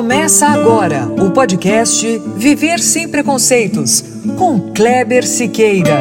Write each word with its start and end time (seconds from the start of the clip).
Começa 0.00 0.46
agora 0.46 1.04
o 1.22 1.30
podcast 1.30 2.18
Viver 2.34 2.78
Sem 2.78 3.06
Preconceitos, 3.06 4.02
com 4.38 4.72
Kleber 4.72 5.26
Siqueira. 5.26 5.98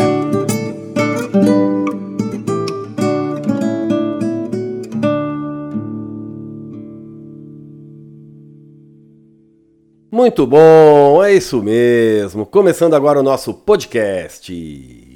Muito 10.10 10.48
bom, 10.48 11.22
é 11.22 11.34
isso 11.34 11.62
mesmo. 11.62 12.46
Começando 12.46 12.94
agora 12.94 13.20
o 13.20 13.24
nosso 13.24 13.54
podcast, 13.54 14.50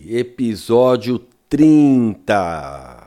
episódio 0.09 1.21
30. 1.47 3.02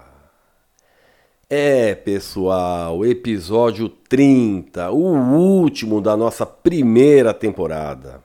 É, 1.49 1.95
pessoal, 1.95 3.07
episódio 3.07 3.89
30, 3.89 4.91
o 4.91 5.15
último 5.33 6.01
da 6.01 6.17
nossa 6.17 6.45
primeira 6.45 7.33
temporada. 7.33 8.21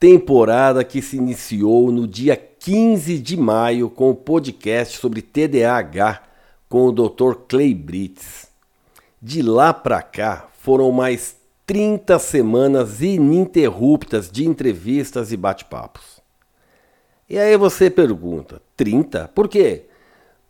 Temporada 0.00 0.82
que 0.82 1.02
se 1.02 1.18
iniciou 1.18 1.92
no 1.92 2.08
dia 2.08 2.34
15 2.34 3.18
de 3.18 3.36
maio 3.36 3.90
com 3.90 4.08
o 4.08 4.14
podcast 4.14 4.96
sobre 4.96 5.20
TDAH 5.20 6.22
com 6.70 6.86
o 6.86 6.92
Dr. 6.92 7.34
Clay 7.46 7.74
Brits. 7.74 8.48
De 9.20 9.42
lá 9.42 9.74
para 9.74 10.00
cá 10.00 10.48
foram 10.58 10.90
mais 10.90 11.36
30 11.66 12.18
semanas 12.18 13.02
ininterruptas 13.02 14.30
de 14.30 14.48
entrevistas 14.48 15.32
e 15.32 15.36
bate-papos. 15.36 16.22
E 17.28 17.38
aí 17.38 17.58
você 17.58 17.90
pergunta: 17.90 18.62
30? 18.74 19.28
Por 19.34 19.50
quê? 19.50 19.84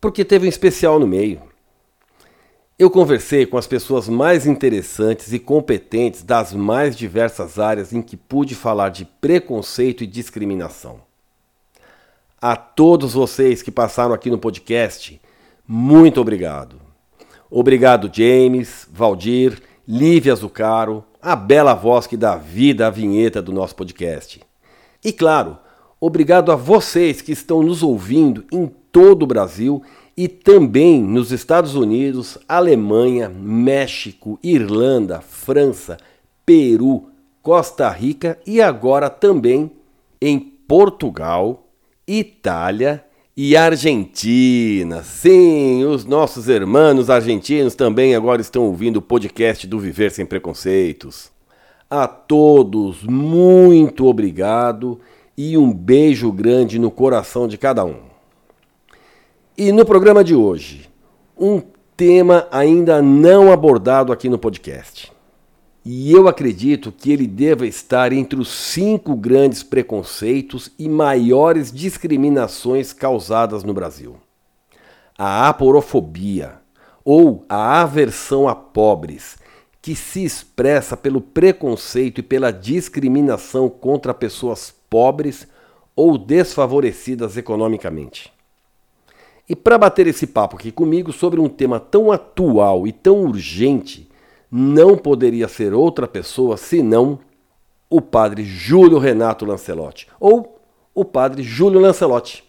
Porque 0.00 0.24
teve 0.24 0.46
um 0.46 0.48
especial 0.48 1.00
no 1.00 1.08
meio. 1.08 1.50
Eu 2.82 2.90
conversei 2.90 3.46
com 3.46 3.56
as 3.56 3.68
pessoas 3.68 4.08
mais 4.08 4.44
interessantes 4.44 5.32
e 5.32 5.38
competentes 5.38 6.24
das 6.24 6.52
mais 6.52 6.96
diversas 6.96 7.56
áreas 7.56 7.92
em 7.92 8.02
que 8.02 8.16
pude 8.16 8.56
falar 8.56 8.88
de 8.88 9.04
preconceito 9.04 10.02
e 10.02 10.06
discriminação. 10.08 11.00
A 12.40 12.56
todos 12.56 13.14
vocês 13.14 13.62
que 13.62 13.70
passaram 13.70 14.12
aqui 14.12 14.28
no 14.28 14.36
podcast, 14.36 15.20
muito 15.64 16.20
obrigado. 16.20 16.74
Obrigado, 17.48 18.10
James, 18.12 18.88
Valdir, 18.92 19.62
Lívia 19.86 20.34
Zucaro, 20.34 21.04
a 21.22 21.36
bela 21.36 21.74
voz 21.74 22.08
que 22.08 22.16
dá 22.16 22.34
vida 22.34 22.88
à 22.88 22.90
vinheta 22.90 23.40
do 23.40 23.52
nosso 23.52 23.76
podcast. 23.76 24.40
E 25.04 25.12
claro, 25.12 25.56
obrigado 26.00 26.50
a 26.50 26.56
vocês 26.56 27.22
que 27.22 27.30
estão 27.30 27.62
nos 27.62 27.80
ouvindo 27.80 28.44
em 28.50 28.66
todo 28.90 29.22
o 29.22 29.26
Brasil 29.26 29.84
e 30.16 30.28
também 30.28 31.02
nos 31.02 31.32
Estados 31.32 31.74
Unidos, 31.74 32.38
Alemanha, 32.48 33.28
México, 33.28 34.38
Irlanda, 34.42 35.20
França, 35.20 35.96
Peru, 36.44 37.08
Costa 37.42 37.88
Rica 37.88 38.38
e 38.46 38.60
agora 38.60 39.08
também 39.08 39.70
em 40.20 40.38
Portugal, 40.38 41.66
Itália 42.06 43.04
e 43.36 43.56
Argentina. 43.56 45.02
Sim, 45.02 45.84
os 45.84 46.04
nossos 46.04 46.48
irmãos 46.48 47.08
argentinos 47.08 47.74
também 47.74 48.14
agora 48.14 48.40
estão 48.40 48.64
ouvindo 48.64 48.98
o 48.98 49.02
podcast 49.02 49.66
do 49.66 49.80
Viver 49.80 50.10
Sem 50.10 50.26
Preconceitos. 50.26 51.30
A 51.88 52.06
todos, 52.06 53.02
muito 53.02 54.06
obrigado 54.06 55.00
e 55.36 55.56
um 55.58 55.72
beijo 55.72 56.30
grande 56.30 56.78
no 56.78 56.90
coração 56.90 57.48
de 57.48 57.58
cada 57.58 57.84
um. 57.84 58.11
E 59.64 59.70
no 59.70 59.86
programa 59.86 60.24
de 60.24 60.34
hoje, 60.34 60.90
um 61.38 61.62
tema 61.96 62.48
ainda 62.50 63.00
não 63.00 63.52
abordado 63.52 64.12
aqui 64.12 64.28
no 64.28 64.36
podcast. 64.36 65.12
E 65.84 66.10
eu 66.12 66.26
acredito 66.26 66.90
que 66.90 67.12
ele 67.12 67.28
deva 67.28 67.64
estar 67.64 68.12
entre 68.12 68.40
os 68.40 68.48
cinco 68.48 69.14
grandes 69.14 69.62
preconceitos 69.62 70.72
e 70.76 70.88
maiores 70.88 71.70
discriminações 71.70 72.92
causadas 72.92 73.62
no 73.62 73.72
Brasil: 73.72 74.16
a 75.16 75.48
aporofobia, 75.48 76.54
ou 77.04 77.46
a 77.48 77.82
aversão 77.82 78.48
a 78.48 78.56
pobres, 78.56 79.38
que 79.80 79.94
se 79.94 80.24
expressa 80.24 80.96
pelo 80.96 81.20
preconceito 81.20 82.18
e 82.18 82.24
pela 82.24 82.52
discriminação 82.52 83.68
contra 83.68 84.12
pessoas 84.12 84.74
pobres 84.90 85.46
ou 85.94 86.18
desfavorecidas 86.18 87.36
economicamente. 87.36 88.41
E 89.48 89.56
para 89.56 89.76
bater 89.76 90.06
esse 90.06 90.26
papo 90.26 90.56
aqui 90.56 90.70
comigo 90.70 91.12
sobre 91.12 91.40
um 91.40 91.48
tema 91.48 91.80
tão 91.80 92.12
atual 92.12 92.86
e 92.86 92.92
tão 92.92 93.24
urgente, 93.24 94.08
não 94.50 94.96
poderia 94.96 95.48
ser 95.48 95.74
outra 95.74 96.06
pessoa 96.06 96.56
senão 96.56 97.18
o 97.90 98.00
padre 98.00 98.44
Júlio 98.44 98.98
Renato 98.98 99.44
Lancelotti, 99.44 100.08
ou 100.18 100.58
o 100.94 101.04
padre 101.04 101.42
Júlio 101.42 101.80
Lancelotti. 101.80 102.44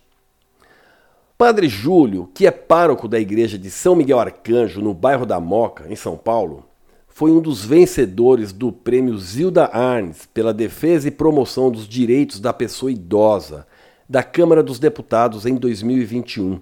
Padre 1.37 1.67
Júlio, 1.67 2.29
que 2.33 2.45
é 2.45 2.51
pároco 2.51 3.07
da 3.07 3.19
igreja 3.19 3.57
de 3.57 3.69
São 3.69 3.95
Miguel 3.95 4.19
Arcanjo, 4.19 4.81
no 4.81 4.93
bairro 4.93 5.25
da 5.25 5.39
Moca, 5.39 5.85
em 5.89 5.95
São 5.95 6.15
Paulo, 6.15 6.63
foi 7.07 7.31
um 7.31 7.41
dos 7.41 7.63
vencedores 7.63 8.51
do 8.51 8.71
prêmio 8.71 9.17
Zilda 9.17 9.65
Arnes 9.65 10.25
pela 10.33 10.53
defesa 10.53 11.07
e 11.07 11.11
promoção 11.11 11.69
dos 11.69 11.87
direitos 11.87 12.39
da 12.39 12.53
pessoa 12.53 12.91
idosa 12.91 13.67
da 14.07 14.23
Câmara 14.23 14.63
dos 14.63 14.79
Deputados 14.79 15.45
em 15.45 15.55
2021. 15.55 16.61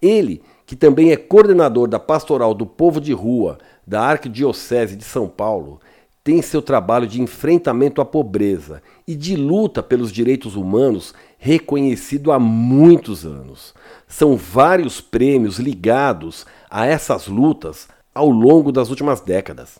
Ele, 0.00 0.42
que 0.64 0.76
também 0.76 1.12
é 1.12 1.16
coordenador 1.16 1.88
da 1.88 1.98
Pastoral 1.98 2.52
do 2.52 2.66
Povo 2.66 3.00
de 3.00 3.12
Rua 3.12 3.58
da 3.86 4.02
Arquidiocese 4.02 4.96
de 4.96 5.04
São 5.04 5.28
Paulo, 5.28 5.80
tem 6.24 6.42
seu 6.42 6.60
trabalho 6.60 7.06
de 7.06 7.22
enfrentamento 7.22 8.00
à 8.00 8.04
pobreza 8.04 8.82
e 9.06 9.14
de 9.14 9.36
luta 9.36 9.80
pelos 9.80 10.10
direitos 10.10 10.56
humanos 10.56 11.14
reconhecido 11.38 12.32
há 12.32 12.38
muitos 12.40 13.24
anos. 13.24 13.72
São 14.08 14.36
vários 14.36 15.00
prêmios 15.00 15.60
ligados 15.60 16.44
a 16.68 16.84
essas 16.84 17.28
lutas 17.28 17.86
ao 18.12 18.28
longo 18.28 18.72
das 18.72 18.90
últimas 18.90 19.20
décadas. 19.20 19.78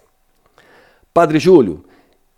Padre 1.12 1.40
Júlio, 1.40 1.84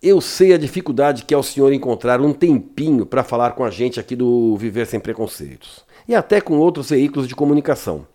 eu 0.00 0.22
sei 0.22 0.54
a 0.54 0.58
dificuldade 0.58 1.24
que 1.26 1.34
é 1.34 1.36
o 1.36 1.42
senhor 1.42 1.70
encontrar 1.74 2.18
um 2.18 2.32
tempinho 2.32 3.04
para 3.04 3.22
falar 3.22 3.50
com 3.50 3.64
a 3.64 3.70
gente 3.70 4.00
aqui 4.00 4.16
do 4.16 4.56
Viver 4.56 4.86
Sem 4.86 5.00
Preconceitos 5.00 5.86
e 6.08 6.14
até 6.14 6.40
com 6.40 6.58
outros 6.58 6.88
veículos 6.88 7.28
de 7.28 7.36
comunicação. 7.36 8.06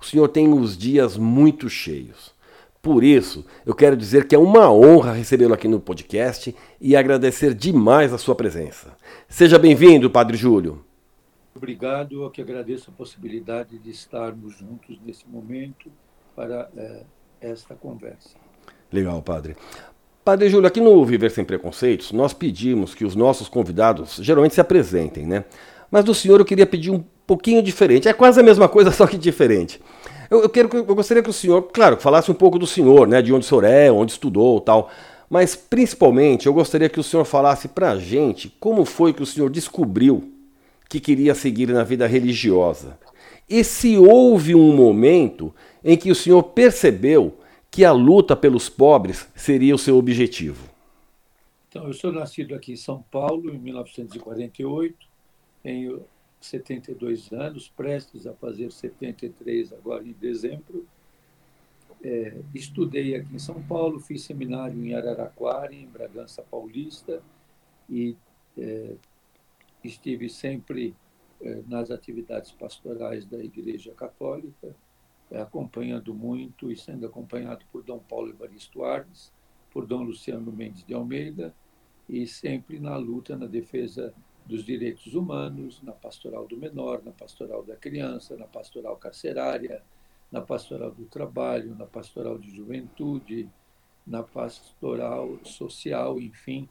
O 0.00 0.04
senhor 0.04 0.26
tem 0.28 0.52
os 0.52 0.76
dias 0.76 1.18
muito 1.18 1.68
cheios. 1.68 2.32
Por 2.80 3.04
isso, 3.04 3.46
eu 3.64 3.74
quero 3.74 3.96
dizer 3.96 4.26
que 4.26 4.34
é 4.34 4.38
uma 4.38 4.72
honra 4.72 5.12
recebê-lo 5.12 5.54
aqui 5.54 5.68
no 5.68 5.78
podcast 5.78 6.52
e 6.80 6.96
agradecer 6.96 7.54
demais 7.54 8.12
a 8.12 8.18
sua 8.18 8.34
presença. 8.34 8.96
Seja 9.28 9.58
bem-vindo, 9.58 10.10
Padre 10.10 10.36
Júlio. 10.36 10.84
Obrigado, 11.54 12.24
eu 12.24 12.30
que 12.30 12.42
agradeço 12.42 12.90
a 12.90 12.94
possibilidade 12.94 13.78
de 13.78 13.90
estarmos 13.90 14.56
juntos 14.58 14.98
nesse 15.04 15.28
momento 15.28 15.92
para 16.34 16.68
é, 16.76 17.02
esta 17.40 17.74
conversa. 17.76 18.30
Legal, 18.90 19.22
Padre. 19.22 19.54
Padre 20.24 20.48
Júlio, 20.48 20.66
aqui 20.66 20.80
no 20.80 21.04
Viver 21.04 21.30
Sem 21.30 21.44
Preconceitos, 21.44 22.10
nós 22.10 22.32
pedimos 22.32 22.94
que 22.94 23.04
os 23.04 23.14
nossos 23.14 23.48
convidados 23.48 24.16
geralmente 24.16 24.54
se 24.54 24.60
apresentem, 24.60 25.26
né? 25.26 25.44
Mas 25.90 26.04
do 26.04 26.14
senhor 26.14 26.40
eu 26.40 26.44
queria 26.44 26.66
pedir 26.66 26.90
um 26.90 27.04
pouquinho 27.32 27.62
diferente. 27.62 28.08
É 28.08 28.12
quase 28.12 28.38
a 28.40 28.42
mesma 28.42 28.68
coisa, 28.68 28.90
só 28.92 29.06
que 29.06 29.16
diferente. 29.16 29.80
Eu, 30.30 30.42
eu, 30.42 30.48
quero, 30.48 30.68
eu 30.74 30.94
gostaria 30.94 31.22
que 31.22 31.30
o 31.30 31.32
senhor, 31.32 31.62
claro, 31.62 31.96
falasse 31.96 32.30
um 32.30 32.34
pouco 32.34 32.58
do 32.58 32.66
senhor, 32.66 33.06
né, 33.08 33.22
de 33.22 33.32
onde 33.32 33.44
o 33.44 33.48
senhor 33.48 33.64
é, 33.64 33.90
onde 33.90 34.12
estudou 34.12 34.60
tal. 34.60 34.90
Mas 35.28 35.56
principalmente 35.56 36.46
eu 36.46 36.52
gostaria 36.52 36.88
que 36.88 37.00
o 37.00 37.02
senhor 37.02 37.24
falasse 37.24 37.68
para 37.68 37.92
a 37.92 37.98
gente 37.98 38.54
como 38.60 38.84
foi 38.84 39.14
que 39.14 39.22
o 39.22 39.26
senhor 39.26 39.48
descobriu 39.50 40.30
que 40.88 41.00
queria 41.00 41.34
seguir 41.34 41.68
na 41.68 41.82
vida 41.82 42.06
religiosa. 42.06 42.98
E 43.48 43.64
se 43.64 43.96
houve 43.96 44.54
um 44.54 44.74
momento 44.76 45.54
em 45.82 45.96
que 45.96 46.10
o 46.10 46.14
senhor 46.14 46.42
percebeu 46.42 47.38
que 47.70 47.84
a 47.84 47.92
luta 47.92 48.36
pelos 48.36 48.68
pobres 48.68 49.26
seria 49.34 49.74
o 49.74 49.78
seu 49.78 49.96
objetivo? 49.96 50.68
Então, 51.68 51.86
eu 51.86 51.94
sou 51.94 52.12
nascido 52.12 52.54
aqui 52.54 52.72
em 52.72 52.76
São 52.76 53.02
Paulo 53.10 53.54
em 53.54 53.58
1948, 53.58 54.94
tenho 55.62 56.04
72 56.46 57.32
anos, 57.32 57.68
prestes 57.68 58.26
a 58.26 58.34
fazer 58.34 58.70
73 58.70 59.72
agora 59.72 60.06
em 60.06 60.12
dezembro. 60.12 60.86
É, 62.02 62.40
estudei 62.54 63.14
aqui 63.14 63.34
em 63.34 63.38
São 63.38 63.62
Paulo, 63.62 64.00
fiz 64.00 64.22
seminário 64.22 64.84
em 64.84 64.94
Araraquara, 64.94 65.72
em 65.72 65.86
Bragança 65.86 66.42
Paulista, 66.42 67.22
e 67.88 68.16
é, 68.58 68.96
estive 69.84 70.28
sempre 70.28 70.94
é, 71.40 71.62
nas 71.66 71.90
atividades 71.90 72.50
pastorais 72.52 73.24
da 73.24 73.42
Igreja 73.42 73.92
Católica, 73.92 74.74
é, 75.30 75.40
acompanhando 75.40 76.12
muito 76.12 76.70
e 76.70 76.76
sendo 76.76 77.06
acompanhado 77.06 77.64
por 77.70 77.82
Dom 77.82 77.98
Paulo 77.98 78.30
Evaristo 78.30 78.84
Arnes, 78.84 79.32
por 79.70 79.86
Dom 79.86 80.02
Luciano 80.02 80.52
Mendes 80.52 80.84
de 80.84 80.92
Almeida, 80.92 81.54
e 82.08 82.26
sempre 82.26 82.78
na 82.78 82.96
luta, 82.96 83.36
na 83.36 83.46
defesa 83.46 84.12
dos 84.46 84.64
direitos 84.64 85.14
humanos, 85.14 85.80
na 85.82 85.92
pastoral 85.92 86.46
do 86.46 86.56
menor, 86.56 87.02
na 87.04 87.12
pastoral 87.12 87.62
da 87.62 87.76
criança, 87.76 88.36
na 88.36 88.46
pastoral 88.46 88.96
carcerária, 88.96 89.82
na 90.30 90.40
pastoral 90.40 90.90
do 90.90 91.04
trabalho, 91.04 91.74
na 91.74 91.86
pastoral 91.86 92.38
de 92.38 92.50
juventude, 92.54 93.48
na 94.06 94.22
pastoral 94.22 95.38
social, 95.44 96.20
enfim, 96.20 96.68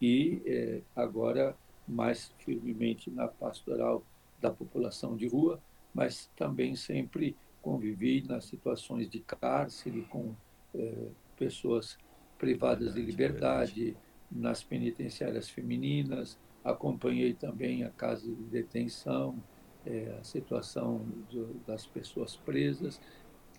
e 0.00 0.40
é, 0.46 0.80
agora 0.96 1.56
mais 1.86 2.32
firmemente 2.38 3.10
na 3.10 3.28
pastoral 3.28 4.02
da 4.40 4.50
população 4.50 5.16
de 5.16 5.28
rua, 5.28 5.60
mas 5.92 6.30
também 6.36 6.74
sempre 6.76 7.36
convivi 7.60 8.22
nas 8.26 8.44
situações 8.44 9.10
de 9.10 9.20
cárcere 9.20 10.02
com 10.02 10.34
é, 10.74 11.08
pessoas 11.36 11.98
privadas 12.38 12.94
de 12.94 13.02
liberdade, 13.02 13.96
nas 14.30 14.62
penitenciárias 14.62 15.50
femininas, 15.50 16.38
acompanhei 16.64 17.34
também 17.34 17.84
a 17.84 17.90
casa 17.90 18.26
de 18.26 18.42
detenção, 18.44 19.42
é, 19.84 20.16
a 20.20 20.24
situação 20.24 21.04
do, 21.30 21.54
das 21.66 21.86
pessoas 21.86 22.36
presas, 22.36 23.00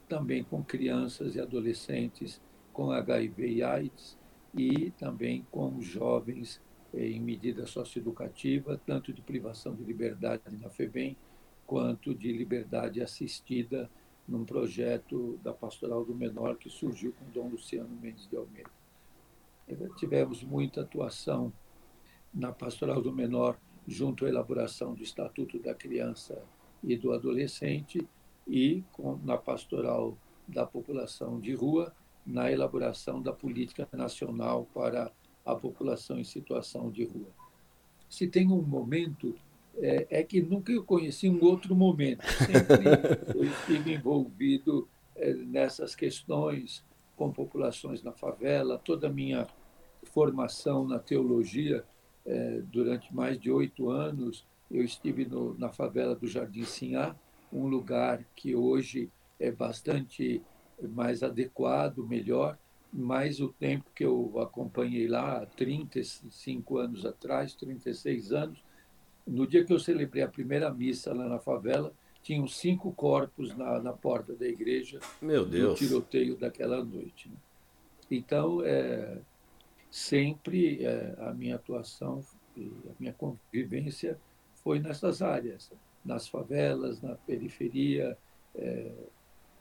também 0.08 0.44
com 0.44 0.64
crianças 0.64 1.36
e 1.36 1.40
adolescentes 1.40 2.42
com 2.74 2.92
HIV 2.92 3.48
e 3.48 3.64
AIDS 3.64 4.18
e 4.54 4.92
também 4.92 5.46
com 5.52 5.82
jovens 5.82 6.62
é, 6.94 7.08
em 7.08 7.20
medida 7.20 7.66
socioeducativa, 7.66 8.80
tanto 8.86 9.14
de 9.14 9.22
privação 9.22 9.74
de 9.76 9.84
liberdade 9.84 10.44
na 10.62 10.70
FEBEM, 10.70 11.16
quanto 11.66 12.14
de 12.14 12.32
liberdade 12.34 13.02
assistida 13.02 13.90
num 14.28 14.44
projeto 14.44 15.40
da 15.44 15.54
Pastoral 15.54 16.04
do 16.04 16.14
Menor 16.14 16.58
que 16.58 16.70
surgiu 16.70 17.14
com 17.14 17.26
Dom 17.32 17.50
Luciano 17.50 17.90
Mendes 18.02 18.28
de 18.28 18.36
Almeida. 18.36 18.70
Tivemos 19.98 20.44
muita 20.44 20.82
atuação 20.82 21.52
na 22.34 22.52
Pastoral 22.52 23.02
do 23.02 23.12
Menor 23.12 23.58
junto 23.88 24.26
à 24.26 24.30
elaboração 24.30 24.94
do 24.94 25.04
Estatuto 25.04 25.60
da 25.60 25.74
Criança 25.74 26.42
e 26.84 26.96
do 26.96 27.12
Adolescente 27.12 28.08
e 28.48 28.84
com, 28.92 29.18
na 29.24 29.38
Pastoral 29.38 30.18
da 30.48 30.66
População 30.66 31.40
de 31.40 31.54
Rua, 31.54 31.94
na 32.26 32.52
elaboração 32.52 33.22
da 33.22 33.34
Política 33.34 33.88
Nacional 33.92 34.68
para 34.74 35.12
a 35.46 35.56
População 35.56 36.20
em 36.20 36.24
Situação 36.24 36.92
de 36.92 37.04
Rua. 37.04 37.30
Se 38.10 38.28
tem 38.28 38.52
um 38.52 38.62
momento, 38.62 39.36
é, 39.78 40.08
é 40.10 40.24
que 40.24 40.42
nunca 40.42 40.72
eu 40.72 40.84
conheci 40.84 41.30
um 41.30 41.44
outro 41.44 41.76
momento. 41.76 42.24
Sempre 42.26 43.34
eu 43.36 43.44
estive 43.44 43.94
envolvido 43.94 44.88
é, 45.16 45.34
nessas 45.34 45.96
questões 45.96 46.84
com 47.16 47.32
populações 47.32 48.04
na 48.04 48.12
favela, 48.12 48.78
toda 48.78 49.08
a 49.08 49.12
minha 49.12 49.48
formação 50.04 50.88
na 50.88 51.00
teologia 51.00 51.86
é, 52.26 52.62
durante 52.72 53.14
mais 53.14 53.40
de 53.40 53.52
oito 53.52 53.90
anos, 53.90 54.46
eu 54.70 54.84
estive 54.84 55.26
no, 55.26 55.58
na 55.58 55.70
favela 55.70 56.16
do 56.16 56.28
Jardim 56.28 56.64
Sinhá, 56.64 57.16
um 57.52 57.68
lugar 57.68 58.24
que 58.36 58.56
hoje 58.56 59.10
é 59.40 59.52
bastante 59.52 60.42
mais 60.82 61.24
adequado, 61.24 62.08
melhor, 62.08 62.58
mas 62.92 63.40
o 63.40 63.50
tempo 63.50 63.86
que 63.96 64.04
eu 64.04 64.40
acompanhei 64.40 65.08
lá, 65.08 65.46
35 65.46 66.78
anos 66.78 67.06
atrás, 67.06 67.54
36 67.56 68.32
anos, 68.32 68.64
no 69.26 69.48
dia 69.48 69.64
que 69.64 69.72
eu 69.72 69.80
celebrei 69.80 70.24
a 70.24 70.28
primeira 70.28 70.72
missa 70.74 71.14
lá 71.14 71.28
na 71.28 71.40
favela, 71.40 71.94
tinham 72.22 72.48
cinco 72.48 72.92
corpos 72.92 73.56
na, 73.56 73.80
na 73.80 73.94
porta 73.94 74.34
da 74.34 74.48
igreja 74.48 75.00
Meu 75.22 75.46
Deus. 75.46 75.72
no 75.72 75.88
tiroteio 75.88 76.38
daquela 76.38 76.84
noite. 76.84 77.30
Né? 77.30 77.36
Então, 78.10 78.62
é, 78.64 79.20
sempre 79.92 80.84
é, 80.86 81.16
a 81.20 81.34
minha 81.34 81.56
atuação 81.56 82.24
e 82.56 82.72
a 82.90 82.94
minha 82.98 83.14
convivência 83.14 84.18
foi 84.64 84.80
nessas 84.80 85.22
áreas, 85.22 85.70
nas 86.04 86.28
favelas, 86.28 87.02
na 87.02 87.16
periferia, 87.16 88.18
é, 88.56 88.92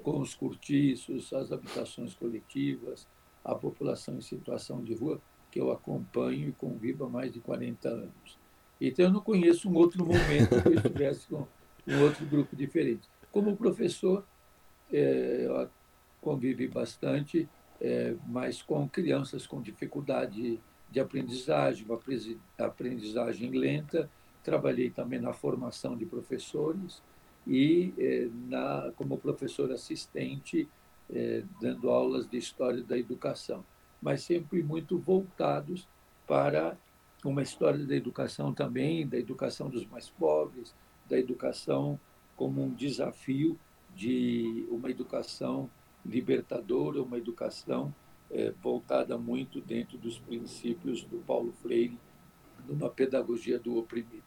com 0.03 0.21
os 0.21 0.35
cortiços, 0.35 1.33
as 1.33 1.51
habitações 1.51 2.15
coletivas, 2.15 3.09
a 3.45 3.55
população 3.55 4.17
em 4.17 4.21
situação 4.21 4.83
de 4.83 4.95
rua, 4.95 5.21
que 5.51 5.61
eu 5.61 5.73
acompanho 5.73 6.49
e 6.49 6.53
convivo 6.53 7.05
há 7.05 7.09
mais 7.09 7.33
de 7.33 7.41
40 7.41 7.89
anos. 7.89 8.39
Então, 8.81 9.07
eu 9.07 9.13
não 9.13 9.21
conheço 9.21 9.69
um 9.69 9.75
outro 9.75 10.07
momento 10.07 10.63
que 10.63 10.69
eu 10.69 10.75
estivesse 10.75 11.27
com 11.27 11.47
um 11.87 12.03
outro 12.03 12.25
grupo 12.25 12.55
diferente. 12.55 13.09
Como 13.33 13.57
professor, 13.57 14.25
é, 14.93 15.47
eu 15.47 15.69
convivi 16.21 16.69
bastante 16.69 17.49
é, 17.81 18.15
mas 18.27 18.63
com 18.63 18.89
crianças 18.89 19.47
com 19.47 19.61
dificuldade 19.63 20.61
de 20.91 21.01
aprendizagem, 21.01 21.87
uma 21.87 21.99
aprendizagem 22.59 23.51
lenta. 23.51 24.11
Trabalhei 24.43 24.91
também 24.91 25.21
na 25.21 25.33
formação 25.33 25.97
de 25.97 26.05
professores 26.05 27.03
e 27.47 27.95
é, 27.99 28.29
na, 28.49 28.93
como 28.97 29.17
professor 29.19 29.71
assistente, 29.73 30.69
é, 31.13 31.43
dando 31.61 31.91
aulas 31.91 32.29
de 32.29 32.37
história 32.37 32.83
da 32.83 32.99
educação, 32.99 33.65
mas 34.01 34.23
sempre 34.23 34.63
muito 34.63 34.99
voltados 34.99 35.89
para 36.27 36.77
uma 37.25 37.43
história 37.43 37.85
da 37.85 37.95
educação 37.95 38.53
também, 38.53 39.07
da 39.07 39.19
educação 39.19 39.69
dos 39.69 39.87
mais 39.87 40.09
pobres, 40.09 40.75
da 41.09 41.19
educação 41.19 41.99
como 42.37 42.63
um 42.63 42.73
desafio 42.73 43.59
de 43.95 44.67
uma 44.71 44.91
educação 44.91 45.69
libertadora, 46.05 47.03
uma 47.03 47.19
educação 47.19 47.95
é, 48.31 48.53
voltada 48.63 49.19
muito 49.19 49.61
dentro 49.61 49.99
dos 49.99 50.19
princípios 50.19 51.03
do 51.05 51.19
Paulo 51.19 51.53
Freire, 51.63 51.99
numa 52.69 52.89
pedagogia 52.89 53.59
do 53.59 53.77
oprimido. 53.79 54.23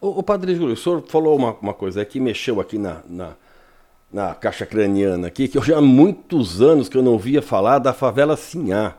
O, 0.00 0.20
o 0.20 0.22
Padre 0.22 0.54
Júlio, 0.54 0.74
o 0.74 0.76
senhor 0.76 1.02
falou 1.06 1.36
uma, 1.36 1.52
uma 1.54 1.74
coisa 1.74 2.04
que 2.04 2.20
mexeu 2.20 2.60
aqui 2.60 2.78
na, 2.78 3.02
na, 3.08 3.36
na, 4.12 4.34
caixa 4.34 4.66
craniana 4.66 5.28
aqui, 5.28 5.48
que 5.48 5.58
eu 5.58 5.62
já 5.62 5.78
há 5.78 5.82
muitos 5.82 6.60
anos 6.60 6.88
que 6.88 6.96
eu 6.96 7.02
não 7.02 7.18
via 7.18 7.40
falar 7.40 7.78
da 7.78 7.92
favela 7.92 8.36
Sinhá. 8.36 8.96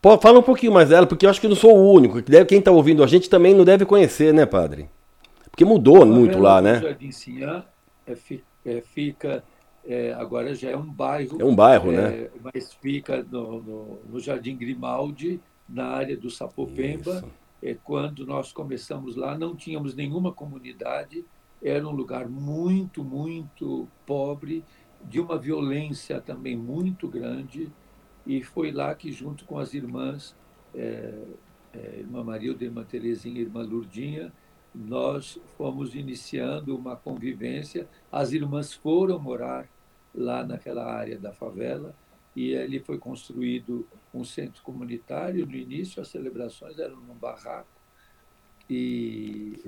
Pô, 0.00 0.16
fala 0.18 0.38
um 0.38 0.42
pouquinho 0.42 0.72
mais 0.72 0.88
dela, 0.90 1.06
porque 1.06 1.26
eu 1.26 1.30
acho 1.30 1.40
que 1.40 1.46
eu 1.46 1.50
não 1.50 1.56
sou 1.56 1.76
o 1.76 1.92
único. 1.92 2.22
Deve, 2.22 2.46
quem 2.46 2.58
está 2.58 2.70
ouvindo 2.70 3.02
a 3.02 3.06
gente 3.06 3.28
também 3.28 3.54
não 3.54 3.64
deve 3.64 3.84
conhecer, 3.84 4.32
né, 4.32 4.46
Padre? 4.46 4.88
Porque 5.50 5.64
mudou 5.64 6.06
muito 6.06 6.38
lá, 6.38 6.62
né? 6.62 6.78
O 6.78 6.82
Jardim 6.82 7.10
Sinhá 7.10 7.64
é, 8.06 8.16
é, 8.64 8.80
fica 8.80 9.42
é, 9.84 10.12
agora 10.12 10.54
já 10.54 10.70
é 10.70 10.76
um 10.76 10.90
bairro. 10.90 11.40
É 11.40 11.44
um 11.44 11.54
bairro, 11.54 11.92
é, 11.92 11.96
né? 11.96 12.30
Mas 12.42 12.72
fica 12.74 13.22
no, 13.22 13.62
no, 13.62 13.98
no, 14.08 14.20
Jardim 14.20 14.56
Grimaldi, 14.56 15.40
na 15.68 15.86
área 15.86 16.16
do 16.16 16.30
Sapopemba. 16.30 17.24
É, 17.62 17.74
quando 17.82 18.24
nós 18.26 18.52
começamos 18.52 19.16
lá, 19.16 19.36
não 19.36 19.56
tínhamos 19.56 19.94
nenhuma 19.94 20.32
comunidade, 20.32 21.24
era 21.62 21.86
um 21.86 21.90
lugar 21.90 22.28
muito, 22.28 23.02
muito 23.02 23.88
pobre, 24.06 24.64
de 25.04 25.20
uma 25.20 25.38
violência 25.38 26.20
também 26.20 26.56
muito 26.56 27.08
grande. 27.08 27.70
E 28.26 28.42
foi 28.42 28.70
lá 28.70 28.94
que, 28.94 29.10
junto 29.10 29.44
com 29.44 29.58
as 29.58 29.74
irmãs, 29.74 30.36
é, 30.74 31.14
é, 31.72 31.98
Irmã 31.98 32.22
Marilda, 32.22 32.64
Irmã 32.64 32.84
Terezinha, 32.84 33.40
Irmã 33.40 33.62
Lurdinha, 33.62 34.32
nós 34.74 35.38
fomos 35.56 35.94
iniciando 35.94 36.76
uma 36.76 36.96
convivência. 36.96 37.88
As 38.10 38.32
irmãs 38.32 38.72
foram 38.72 39.18
morar 39.18 39.68
lá 40.14 40.44
naquela 40.44 40.84
área 40.84 41.18
da 41.18 41.32
favela 41.32 41.94
e 42.34 42.56
ali 42.56 42.78
foi 42.78 42.98
construído 42.98 43.86
um 44.12 44.24
centro 44.24 44.62
comunitário. 44.62 45.46
No 45.46 45.56
início, 45.56 46.00
as 46.00 46.08
celebrações 46.08 46.78
eram 46.78 46.96
num 46.96 47.14
barraco 47.14 47.78
e 48.68 49.58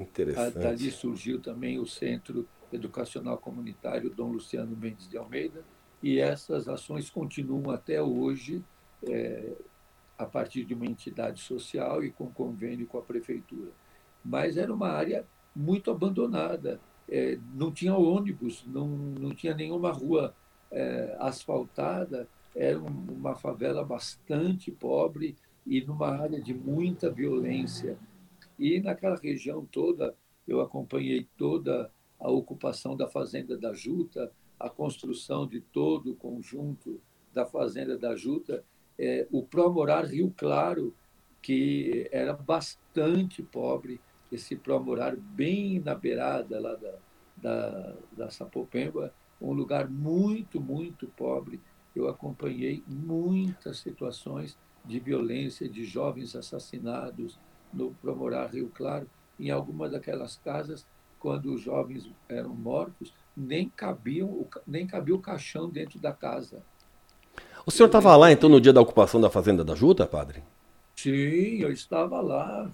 dali 0.54 0.90
surgiu 0.90 1.40
também 1.40 1.78
o 1.78 1.86
Centro 1.86 2.46
Educacional 2.70 3.38
Comunitário 3.38 4.10
Dom 4.10 4.32
Luciano 4.32 4.76
Mendes 4.76 5.08
de 5.08 5.16
Almeida 5.16 5.64
e 6.02 6.18
essas 6.18 6.68
ações 6.68 7.08
continuam 7.08 7.70
até 7.70 8.02
hoje 8.02 8.62
é, 9.08 9.52
a 10.18 10.26
partir 10.26 10.64
de 10.64 10.74
uma 10.74 10.84
entidade 10.84 11.40
social 11.40 12.04
e 12.04 12.10
com 12.10 12.30
convênio 12.30 12.86
com 12.86 12.98
a 12.98 13.02
prefeitura. 13.02 13.70
Mas 14.24 14.56
era 14.56 14.72
uma 14.72 14.88
área 14.88 15.26
muito 15.54 15.90
abandonada, 15.90 16.80
é, 17.08 17.38
não 17.54 17.72
tinha 17.72 17.94
ônibus, 17.94 18.64
não, 18.66 18.86
não 18.86 19.34
tinha 19.34 19.54
nenhuma 19.54 19.90
rua 19.90 20.34
é, 20.70 21.16
asfaltada, 21.18 22.28
era 22.54 22.78
uma 22.78 23.34
favela 23.34 23.84
bastante 23.84 24.70
pobre 24.70 25.36
e 25.66 25.80
numa 25.82 26.08
área 26.08 26.40
de 26.40 26.54
muita 26.54 27.10
violência. 27.10 27.98
E 28.58 28.80
naquela 28.80 29.16
região 29.16 29.64
toda, 29.64 30.14
eu 30.46 30.60
acompanhei 30.60 31.26
toda 31.36 31.90
a 32.18 32.30
ocupação 32.30 32.96
da 32.96 33.08
Fazenda 33.08 33.56
da 33.56 33.72
Juta, 33.72 34.30
a 34.58 34.68
construção 34.68 35.46
de 35.46 35.60
todo 35.60 36.12
o 36.12 36.16
conjunto 36.16 37.00
da 37.32 37.46
Fazenda 37.46 37.96
da 37.96 38.14
Juta, 38.14 38.64
é, 38.98 39.26
o 39.30 39.42
Promorar 39.42 40.04
Rio 40.04 40.32
Claro, 40.36 40.94
que 41.40 42.06
era 42.12 42.34
bastante 42.34 43.42
pobre, 43.42 44.00
esse 44.30 44.56
Promorar 44.56 45.16
bem 45.16 45.80
na 45.80 45.94
beirada 45.94 46.60
lá 46.60 46.74
da, 46.74 46.94
da, 47.36 47.94
da 48.12 48.30
Sapopemba, 48.30 49.12
um 49.40 49.52
lugar 49.52 49.88
muito, 49.88 50.60
muito 50.60 51.06
pobre. 51.08 51.60
Eu 51.94 52.08
acompanhei 52.08 52.84
muitas 52.86 53.78
situações 53.78 54.56
de 54.84 55.00
violência, 55.00 55.68
de 55.68 55.84
jovens 55.84 56.36
assassinados 56.36 57.38
no 57.72 57.92
Promorar 57.94 58.46
Rio 58.46 58.70
Claro. 58.74 59.08
Em 59.38 59.50
alguma 59.50 59.88
daquelas 59.88 60.36
casas, 60.36 60.86
quando 61.18 61.54
os 61.54 61.62
jovens 61.62 62.10
eram 62.28 62.50
mortos, 62.50 63.14
nem, 63.36 63.68
cabiam, 63.68 64.46
nem 64.66 64.86
cabia 64.86 65.14
o 65.14 65.20
caixão 65.20 65.68
dentro 65.68 65.98
da 65.98 66.12
casa. 66.12 66.62
O 67.64 67.70
senhor 67.70 67.86
estava 67.86 68.16
lá, 68.16 68.30
então, 68.32 68.48
no 68.48 68.60
dia 68.60 68.72
da 68.72 68.80
ocupação 68.80 69.20
da 69.20 69.30
Fazenda 69.30 69.64
da 69.64 69.74
Juta, 69.74 70.06
padre? 70.06 70.42
Sim, 70.96 71.60
eu 71.60 71.72
estava 71.72 72.20
lá. 72.20 72.70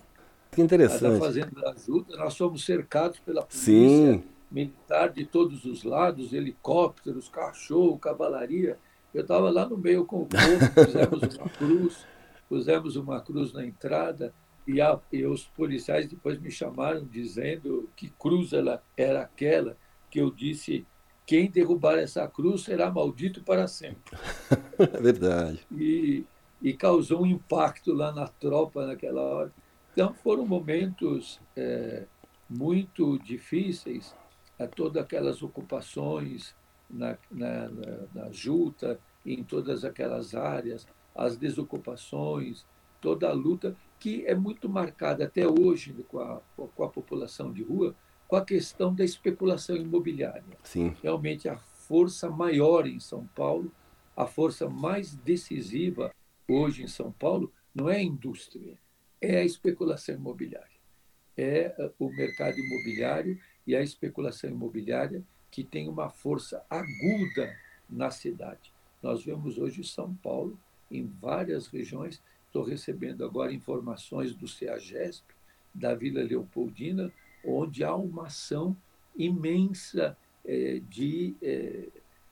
Que 0.56 0.62
interessante. 0.62 1.02
Na 1.02 1.18
Fazenda 1.18 1.60
da 1.60 1.74
Juta, 1.74 2.16
nós 2.16 2.34
fomos 2.34 2.64
cercados 2.64 3.20
pela 3.20 3.42
polícia 3.42 4.14
Sim. 4.14 4.24
militar 4.50 5.10
de 5.10 5.26
todos 5.26 5.66
os 5.66 5.84
lados, 5.84 6.32
helicópteros, 6.32 7.28
cachorro, 7.28 7.98
cavalaria. 7.98 8.78
Eu 9.12 9.20
estava 9.20 9.50
lá 9.50 9.68
no 9.68 9.76
meio 9.76 10.06
com 10.06 10.22
o 10.22 10.26
povo, 10.26 10.40
fizemos 10.82 11.36
uma 11.36 11.48
cruz, 11.50 12.06
pusemos 12.48 12.96
uma 12.96 13.20
cruz 13.20 13.52
na 13.52 13.66
entrada 13.66 14.32
e, 14.66 14.80
a, 14.80 14.98
e, 15.12 15.26
os 15.26 15.44
policiais 15.44 16.08
depois 16.08 16.40
me 16.40 16.50
chamaram 16.50 17.04
dizendo 17.04 17.90
que 17.94 18.08
cruz 18.18 18.54
ela 18.54 18.82
era 18.96 19.20
aquela 19.20 19.76
que 20.10 20.18
eu 20.18 20.30
disse 20.30 20.86
quem 21.26 21.50
derrubar 21.50 21.98
essa 21.98 22.26
cruz 22.26 22.62
será 22.62 22.90
maldito 22.90 23.42
para 23.42 23.68
sempre. 23.68 24.16
É 24.78 24.86
verdade. 25.02 25.60
E, 25.70 26.24
e 26.62 26.72
causou 26.72 27.24
um 27.24 27.26
impacto 27.26 27.92
lá 27.92 28.10
na 28.10 28.26
tropa 28.26 28.86
naquela 28.86 29.20
hora. 29.20 29.52
Então 29.96 30.12
foram 30.12 30.44
momentos 30.44 31.40
é, 31.56 32.04
muito 32.50 33.18
difíceis, 33.18 34.14
a 34.58 34.66
todas 34.66 35.02
aquelas 35.02 35.42
ocupações 35.42 36.54
na, 36.88 37.16
na, 37.30 37.70
na, 37.70 37.98
na 38.14 38.30
Juta, 38.30 39.00
em 39.24 39.42
todas 39.42 39.86
aquelas 39.86 40.34
áreas, 40.34 40.86
as 41.14 41.38
desocupações, 41.38 42.66
toda 43.00 43.30
a 43.30 43.32
luta 43.32 43.74
que 43.98 44.26
é 44.26 44.34
muito 44.34 44.68
marcada 44.68 45.24
até 45.24 45.48
hoje 45.48 45.94
com 46.08 46.18
a, 46.18 46.42
com 46.54 46.84
a 46.84 46.88
população 46.90 47.50
de 47.50 47.62
rua, 47.62 47.94
com 48.28 48.36
a 48.36 48.44
questão 48.44 48.94
da 48.94 49.02
especulação 49.02 49.76
imobiliária. 49.76 50.58
Sim. 50.62 50.94
Realmente 51.02 51.48
a 51.48 51.56
força 51.56 52.28
maior 52.28 52.86
em 52.86 53.00
São 53.00 53.26
Paulo, 53.34 53.72
a 54.14 54.26
força 54.26 54.68
mais 54.68 55.14
decisiva 55.14 56.14
hoje 56.46 56.82
em 56.82 56.88
São 56.88 57.10
Paulo 57.12 57.50
não 57.74 57.88
é 57.88 57.96
a 57.96 58.02
indústria, 58.02 58.76
é 59.26 59.38
a 59.40 59.44
especulação 59.44 60.14
imobiliária. 60.14 60.76
É 61.36 61.74
eh, 61.76 61.92
o 61.98 62.08
mercado 62.08 62.56
imobiliário 62.58 63.38
e 63.66 63.74
a 63.74 63.82
especulação 63.82 64.48
imobiliária 64.48 65.24
que 65.50 65.64
tem 65.64 65.88
uma 65.88 66.08
força 66.08 66.64
aguda 66.70 67.54
na 67.90 68.10
cidade. 68.10 68.72
Nós 69.02 69.24
vemos 69.24 69.58
hoje 69.58 69.82
São 69.82 70.14
Paulo 70.14 70.58
em 70.90 71.06
várias 71.20 71.66
regiões. 71.66 72.22
Estou 72.46 72.62
recebendo 72.62 73.24
agora 73.24 73.52
informações 73.52 74.34
do 74.34 74.46
CEAGESP, 74.46 75.34
da 75.74 75.94
Vila 75.94 76.22
Leopoldina, 76.22 77.12
onde 77.44 77.82
há 77.82 77.94
uma 77.94 78.26
ação 78.26 78.76
imensa 79.16 80.16
é, 80.44 80.80
de 80.88 81.34
é, 81.42 81.88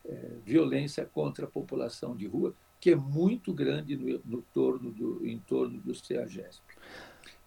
é, 0.06 0.30
violência 0.44 1.04
contra 1.04 1.44
a 1.46 1.50
população 1.50 2.16
de 2.16 2.26
rua, 2.26 2.54
que 2.84 2.90
é 2.90 2.96
muito 2.96 3.50
grande 3.50 3.96
no, 3.96 4.20
no 4.26 4.42
torno 4.52 4.90
do, 4.90 5.26
em 5.26 5.38
torno 5.38 5.80
do 5.80 5.94
CEAGESP. 5.94 6.62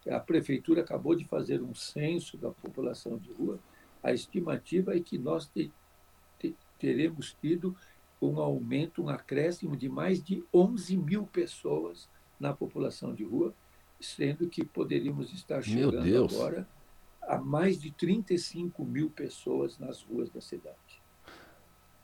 A 0.09 0.19
prefeitura 0.19 0.81
acabou 0.81 1.13
de 1.13 1.25
fazer 1.25 1.61
um 1.61 1.75
censo 1.75 2.39
da 2.39 2.49
população 2.49 3.19
de 3.19 3.31
rua. 3.33 3.59
A 4.01 4.11
estimativa 4.11 4.97
é 4.97 4.99
que 4.99 5.15
nós 5.15 5.45
te, 5.45 5.71
te, 6.39 6.55
teremos 6.79 7.37
tido 7.39 7.75
um 8.19 8.39
aumento, 8.39 9.03
um 9.03 9.09
acréscimo 9.09 9.77
de 9.77 9.87
mais 9.87 10.23
de 10.23 10.43
11 10.51 10.97
mil 10.97 11.27
pessoas 11.27 12.09
na 12.39 12.51
população 12.51 13.13
de 13.13 13.23
rua, 13.23 13.53
sendo 14.01 14.49
que 14.49 14.65
poderíamos 14.65 15.31
estar 15.31 15.61
chegando 15.61 16.33
agora 16.33 16.67
a 17.21 17.37
mais 17.37 17.79
de 17.79 17.91
35 17.91 18.83
mil 18.83 19.11
pessoas 19.11 19.77
nas 19.77 20.01
ruas 20.01 20.31
da 20.31 20.41
cidade. 20.41 21.06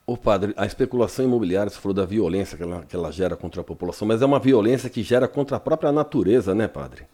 O 0.06 0.18
padre, 0.18 0.54
a 0.58 0.66
especulação 0.66 1.24
imobiliária, 1.24 1.70
você 1.70 1.80
falou 1.80 1.94
da 1.94 2.06
violência 2.06 2.58
que 2.58 2.64
ela, 2.64 2.84
que 2.84 2.96
ela 2.96 3.12
gera 3.12 3.36
contra 3.38 3.62
a 3.62 3.64
população, 3.64 4.08
mas 4.08 4.22
é 4.22 4.26
uma 4.26 4.40
violência 4.40 4.90
que 4.90 5.02
gera 5.02 5.28
contra 5.28 5.58
a 5.58 5.60
própria 5.60 5.92
natureza, 5.92 6.54
né, 6.54 6.68
padre? 6.68 7.06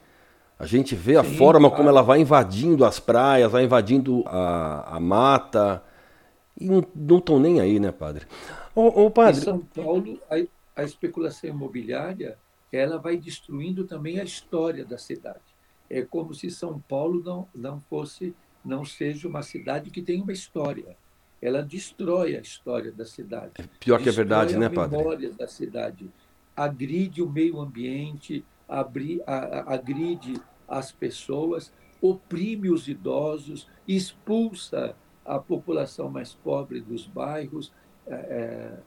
A 0.58 0.65
gente 0.65 0.96
vê 0.96 1.15
a 1.15 1.24
Sim, 1.24 1.38
forma 1.38 1.69
claro. 1.69 1.75
como 1.75 1.89
ela 1.89 2.01
vai 2.01 2.19
invadindo 2.19 2.84
as 2.84 3.00
praias, 3.00 3.51
vai 3.51 3.63
invadindo 3.63 4.24
a, 4.25 4.96
a 4.96 5.00
mata, 5.00 5.84
e 6.60 6.67
não 6.67 7.17
estão 7.17 7.39
nem 7.39 7.60
aí, 7.60 7.79
né, 7.79 7.91
padre? 7.91 8.25
Ô, 8.75 9.05
ô, 9.05 9.12
padre. 9.12 9.39
Em 9.39 9.43
São 9.43 9.60
Paulo, 9.60 10.19
a, 10.29 10.81
a 10.81 10.84
especulação 10.84 11.50
imobiliária 11.50 12.38
ela 12.72 12.98
vai 12.98 13.17
destruindo 13.17 13.86
também 13.86 14.19
a 14.19 14.24
história 14.24 14.84
da 14.84 14.98
cidade 14.98 15.50
é 15.89 16.03
como 16.03 16.34
se 16.34 16.51
São 16.51 16.79
Paulo 16.79 17.24
não, 17.24 17.48
não 17.53 17.81
fosse, 17.89 18.36
não 18.63 18.86
seja 18.86 19.27
uma 19.27 19.41
cidade 19.41 19.89
que 19.89 20.01
tem 20.01 20.22
uma 20.22 20.31
história. 20.31 20.96
Ela 21.41 21.62
destrói 21.62 22.36
a 22.36 22.41
história 22.41 22.91
da 22.91 23.05
cidade. 23.05 23.53
É 23.58 23.63
pior 23.79 24.01
que 24.01 24.10
é 24.10 24.12
verdade, 24.12 24.58
né, 24.58 24.69
padre? 24.69 24.96
A 24.96 25.00
memória 25.00 25.31
da 25.31 25.48
cidade. 25.48 26.12
Agride 26.55 27.22
o 27.22 27.29
meio 27.29 27.60
ambiente, 27.60 28.43
abri, 28.67 29.22
a, 29.25 29.74
agride 29.74 30.34
as 30.67 30.91
pessoas, 30.91 31.72
oprime 32.01 32.69
os 32.69 32.88
idosos, 32.88 33.67
expulsa 33.88 34.96
a 35.25 35.39
população 35.39 36.10
mais 36.10 36.34
pobre 36.34 36.81
dos 36.81 37.08
bairros. 37.08 37.72
É, 38.05 38.13
é 38.13 38.77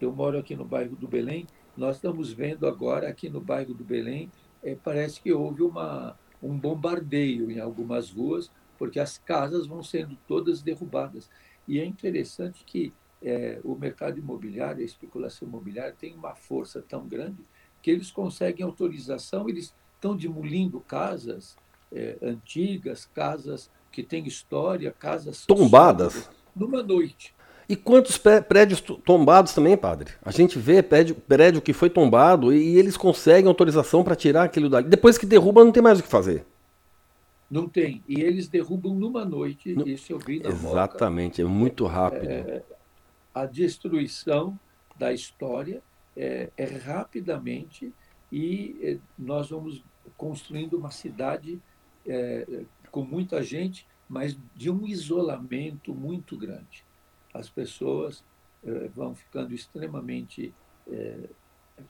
eu 0.00 0.12
moro 0.12 0.36
aqui 0.36 0.56
no 0.56 0.64
bairro 0.64 0.96
do 0.96 1.06
Belém. 1.06 1.46
Nós 1.76 1.96
estamos 1.96 2.32
vendo 2.32 2.66
agora 2.66 3.08
aqui 3.08 3.28
no 3.28 3.40
bairro 3.40 3.72
do 3.72 3.84
Belém, 3.84 4.30
é, 4.62 4.74
parece 4.74 5.20
que 5.20 5.32
houve 5.32 5.62
uma, 5.62 6.18
um 6.42 6.58
bombardeio 6.58 7.50
em 7.50 7.58
algumas 7.58 8.10
ruas, 8.10 8.50
porque 8.78 9.00
as 9.00 9.18
casas 9.18 9.66
vão 9.66 9.82
sendo 9.82 10.16
todas 10.26 10.62
derrubadas. 10.62 11.30
E 11.66 11.80
é 11.80 11.84
interessante 11.84 12.64
que 12.64 12.92
é, 13.22 13.60
o 13.64 13.74
mercado 13.74 14.18
imobiliário, 14.18 14.82
a 14.82 14.84
especulação 14.84 15.46
imobiliária, 15.46 15.94
tem 15.98 16.14
uma 16.14 16.34
força 16.34 16.82
tão 16.86 17.06
grande 17.06 17.38
que 17.80 17.90
eles 17.90 18.10
conseguem 18.10 18.64
autorização, 18.64 19.48
eles 19.48 19.74
estão 19.94 20.16
demolindo 20.16 20.80
casas 20.80 21.56
é, 21.92 22.16
antigas, 22.22 23.04
casas 23.04 23.70
que 23.90 24.02
têm 24.02 24.26
história, 24.26 24.94
casas 24.98 25.44
tombadas 25.46 26.30
numa 26.54 26.82
noite. 26.82 27.34
E 27.68 27.76
quantos 27.76 28.18
prédios 28.18 28.80
tombados 28.80 29.54
também, 29.54 29.76
padre? 29.76 30.12
A 30.22 30.30
gente 30.30 30.58
vê 30.58 30.82
prédio, 30.82 31.14
prédio 31.14 31.62
que 31.62 31.72
foi 31.72 31.88
tombado 31.88 32.52
e 32.52 32.76
eles 32.76 32.96
conseguem 32.96 33.48
autorização 33.48 34.02
para 34.02 34.16
tirar 34.16 34.44
aquilo 34.44 34.68
dali. 34.68 34.88
Depois 34.88 35.16
que 35.16 35.24
derruba, 35.24 35.64
não 35.64 35.72
tem 35.72 35.82
mais 35.82 36.00
o 36.00 36.02
que 36.02 36.08
fazer. 36.08 36.44
Não 37.52 37.68
tem. 37.68 38.02
E 38.08 38.18
eles 38.18 38.48
derrubam 38.48 38.94
numa 38.94 39.26
noite, 39.26 39.74
no... 39.74 39.86
isso 39.86 40.10
eu 40.10 40.18
vi 40.18 40.40
na 40.40 40.48
Exatamente, 40.48 41.42
Moca. 41.42 41.54
é 41.54 41.58
muito 41.58 41.84
rápido. 41.84 42.30
É, 42.30 42.62
a 43.34 43.44
destruição 43.44 44.58
da 44.98 45.12
história 45.12 45.82
é, 46.16 46.48
é 46.56 46.64
rapidamente 46.64 47.92
e 48.32 48.74
é, 48.80 48.98
nós 49.18 49.50
vamos 49.50 49.84
construindo 50.16 50.78
uma 50.78 50.90
cidade 50.90 51.60
é, 52.06 52.64
com 52.90 53.04
muita 53.04 53.42
gente, 53.42 53.86
mas 54.08 54.34
de 54.56 54.70
um 54.70 54.86
isolamento 54.86 55.92
muito 55.92 56.38
grande 56.38 56.86
as 57.34 57.50
pessoas 57.50 58.22
eh, 58.62 58.90
vão 58.94 59.14
ficando 59.14 59.54
extremamente 59.54 60.52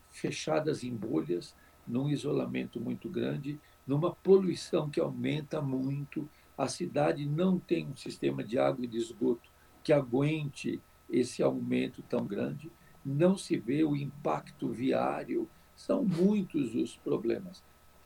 fechadas 0.09 0.85
em 0.85 0.95
bolhas, 0.95 1.53
num 1.85 2.09
isolamento 2.09 2.79
muito 2.79 3.09
grande, 3.09 3.59
numa 3.87 4.15
poluição 4.15 4.89
que 4.89 5.01
aumenta 5.01 5.61
muito. 5.61 6.29
A 6.57 6.69
cidade 6.69 7.27
não 7.27 7.59
tem 7.59 7.87
um 7.87 7.97
sistema 7.97 8.45
de 8.45 8.59
água 8.59 8.85
e 8.85 8.89
de 8.89 8.99
esgoto 8.99 9.51
que 9.83 9.93
aguente 9.93 10.81
esse 11.11 11.43
aumento 11.43 12.03
tão 12.03 12.25
grande, 12.25 12.71
não 13.05 13.37
se 13.37 13.57
vê 13.57 13.85
o 13.85 13.97
impacto 13.97 14.69
viário, 14.69 15.49
são 15.75 16.05
muitos 16.05 16.75
os 16.75 16.97
problemas. 16.97 17.63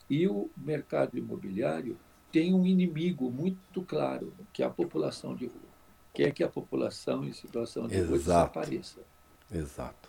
E 0.09 0.26
o 0.26 0.50
mercado 0.56 1.18
imobiliário 1.18 1.99
tem 2.33 2.54
um 2.54 2.66
inimigo 2.66 3.30
muito 3.30 3.83
claro, 3.83 4.33
que 4.52 4.62
é 4.62 4.66
a 4.66 4.71
população 4.71 5.37
de 5.37 5.47
rua 5.47 5.76
quer 6.16 6.33
que 6.33 6.42
a 6.42 6.49
população 6.49 7.26
em 7.26 7.33
situação 7.35 7.87
de 7.87 8.00
rua 8.00 8.16
desapareça. 8.16 9.00
Exato. 9.52 10.09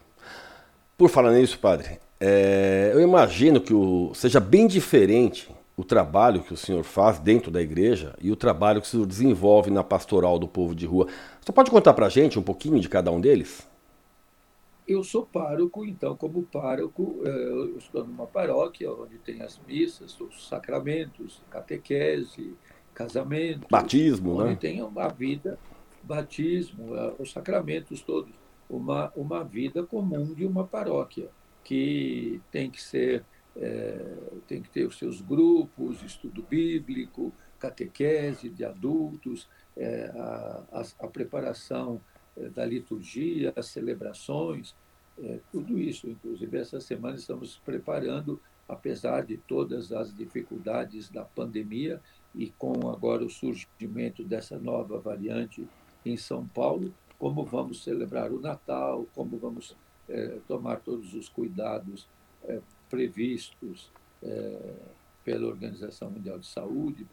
Por 0.98 1.10
falar 1.10 1.34
nisso, 1.34 1.60
padre, 1.60 2.00
é, 2.18 2.92
eu 2.94 3.02
imagino 3.02 3.60
que 3.60 3.74
o, 3.74 4.14
seja 4.16 4.40
bem 4.40 4.68
diferente 4.68 5.54
o 5.78 5.84
trabalho 5.84 6.42
que 6.42 6.54
o 6.54 6.58
senhor 6.58 6.84
faz 6.84 7.20
dentro 7.20 7.52
da 7.52 7.62
igreja 7.62 8.16
e 8.20 8.32
o 8.32 8.36
trabalho 8.36 8.82
que 8.82 8.88
o 8.88 8.90
senhor 8.90 9.06
desenvolve 9.06 9.70
na 9.70 9.84
pastoral 9.84 10.40
do 10.40 10.48
povo 10.48 10.74
de 10.74 10.88
rua. 10.88 11.08
Você 11.40 11.52
pode 11.52 11.70
contar 11.70 11.94
para 11.94 12.08
a 12.08 12.10
gente 12.10 12.40
um 12.40 12.44
pouquinho 12.44 12.80
de 12.80 12.90
cada 12.90 13.12
um 13.12 13.22
deles? 13.22 13.70
Eu 14.88 15.04
sou 15.04 15.26
pároco, 15.26 15.86
então, 15.86 16.16
como 16.16 16.44
pároco, 16.44 17.22
é, 17.24 17.30
eu 17.30 17.78
estou 17.78 18.06
numa 18.06 18.26
paróquia 18.26 18.92
onde 18.92 19.18
tem 19.20 19.42
as 19.42 19.60
missas, 19.68 20.20
os 20.20 20.48
sacramentos, 20.48 21.44
catequese, 21.52 22.56
casamento. 22.94 23.68
Batismo, 23.70 24.40
onde 24.40 24.52
né? 24.52 24.56
tem 24.56 24.82
uma 24.82 25.10
vida 25.10 25.60
batismo, 26.02 26.96
é, 26.96 27.14
os 27.20 27.32
sacramentos 27.32 28.02
todos, 28.02 28.34
uma, 28.70 29.12
uma 29.16 29.44
vida 29.44 29.84
comum 29.84 30.34
de 30.34 30.46
uma 30.46 30.66
paróquia, 30.66 31.30
que 31.64 32.42
tem 32.50 32.72
que 32.72 32.82
ser, 32.82 33.26
é, 33.60 34.18
tem 34.48 34.62
que 34.62 34.70
ter 34.70 34.86
os 34.86 34.98
seus 34.98 35.22
grupos, 35.22 36.04
estudo 36.04 36.44
bíblico, 36.44 37.34
catequese 37.60 38.50
de 38.50 38.64
adultos, 38.64 39.48
é, 39.76 40.12
a, 40.16 40.64
a, 40.72 41.06
a, 41.06 41.08
preparação 41.08 42.00
é, 42.36 42.50
da 42.50 42.66
liturgia, 42.66 43.54
as 43.56 43.68
celebrações, 43.68 44.76
é, 45.20 45.40
tudo 45.52 45.80
isso. 45.80 46.08
Inclusive, 46.08 46.58
essa 46.58 46.80
semana 46.80 47.16
estamos 47.16 47.58
preparando, 47.58 48.40
apesar 48.68 49.26
de 49.26 49.38
todas 49.38 49.92
as 49.92 50.16
dificuldades 50.16 51.10
da 51.10 51.24
pandemia 51.24 52.02
e 52.36 52.50
com 52.58 52.90
agora 52.90 53.26
o 53.26 53.30
surgimento 53.30 54.24
dessa 54.24 54.60
nova 54.60 55.00
variante 55.00 55.68
em 56.06 56.16
São 56.16 56.48
Paulo, 56.48 56.94
como 57.18 57.44
vamos 57.44 57.84
celebrar 57.84 58.32
o 58.32 58.40
Natal, 58.40 59.08
como 59.16 59.38
vamos 59.38 59.76
é, 60.08 60.38
tomar 60.48 60.80
todos 60.82 61.16
os 61.16 61.28
cuidados 61.28 62.08
previstos 62.90 63.92
é, 64.22 64.76
pela 65.24 65.48
Organização 65.48 66.10
Mundial 66.10 66.40
de 66.40 66.48
Saúde. 66.48 67.08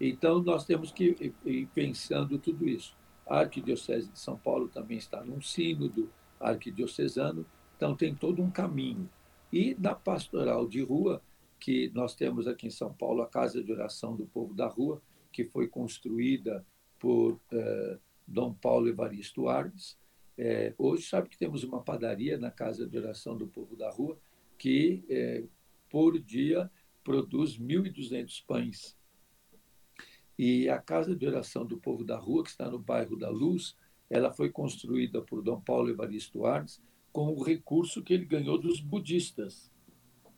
Então, 0.00 0.42
nós 0.42 0.64
temos 0.64 0.92
que 0.92 1.34
ir 1.44 1.66
pensando 1.74 2.38
tudo 2.38 2.68
isso. 2.68 2.96
A 3.26 3.40
Arquidiocese 3.40 4.08
de 4.08 4.18
São 4.18 4.36
Paulo 4.38 4.68
também 4.68 4.96
está 4.96 5.22
num 5.24 5.40
sínodo 5.40 6.08
arquidiocesano, 6.40 7.44
então 7.76 7.96
tem 7.96 8.14
todo 8.14 8.42
um 8.42 8.50
caminho. 8.50 9.08
E 9.52 9.76
na 9.78 9.94
pastoral 9.94 10.66
de 10.66 10.82
rua, 10.82 11.22
que 11.58 11.90
nós 11.94 12.14
temos 12.14 12.46
aqui 12.46 12.66
em 12.66 12.70
São 12.70 12.92
Paulo, 12.92 13.22
a 13.22 13.26
Casa 13.26 13.62
de 13.62 13.72
Oração 13.72 14.14
do 14.14 14.26
Povo 14.26 14.54
da 14.54 14.66
Rua, 14.66 15.02
que 15.32 15.44
foi 15.44 15.66
construída 15.68 16.64
por 16.98 17.38
eh, 17.52 17.98
Dom 18.26 18.52
Paulo 18.52 18.88
Evaristo 18.88 19.48
Arnes. 19.48 19.98
É, 20.36 20.72
hoje, 20.78 21.04
sabe 21.04 21.28
que 21.28 21.38
temos 21.38 21.64
uma 21.64 21.82
padaria 21.82 22.38
na 22.38 22.50
Casa 22.50 22.86
de 22.86 22.96
Oração 22.96 23.36
do 23.36 23.46
Povo 23.46 23.74
da 23.74 23.90
Rua 23.90 24.16
que, 24.58 25.04
é, 25.08 25.44
por 25.88 26.18
dia, 26.18 26.70
produz 27.02 27.58
1.200 27.58 28.44
pães. 28.46 28.96
E 30.38 30.68
a 30.68 30.78
Casa 30.78 31.16
de 31.16 31.26
Oração 31.26 31.64
do 31.64 31.78
Povo 31.78 32.04
da 32.04 32.18
Rua, 32.18 32.44
que 32.44 32.50
está 32.50 32.70
no 32.70 32.78
bairro 32.78 33.16
da 33.16 33.30
Luz, 33.30 33.76
ela 34.10 34.32
foi 34.32 34.50
construída 34.50 35.22
por 35.22 35.42
Dom 35.42 35.60
Paulo 35.60 35.90
Evaristo 35.90 36.44
Arnes 36.44 36.82
com 37.12 37.34
o 37.34 37.42
recurso 37.42 38.02
que 38.02 38.12
ele 38.12 38.24
ganhou 38.24 38.58
dos 38.58 38.80
budistas, 38.80 39.70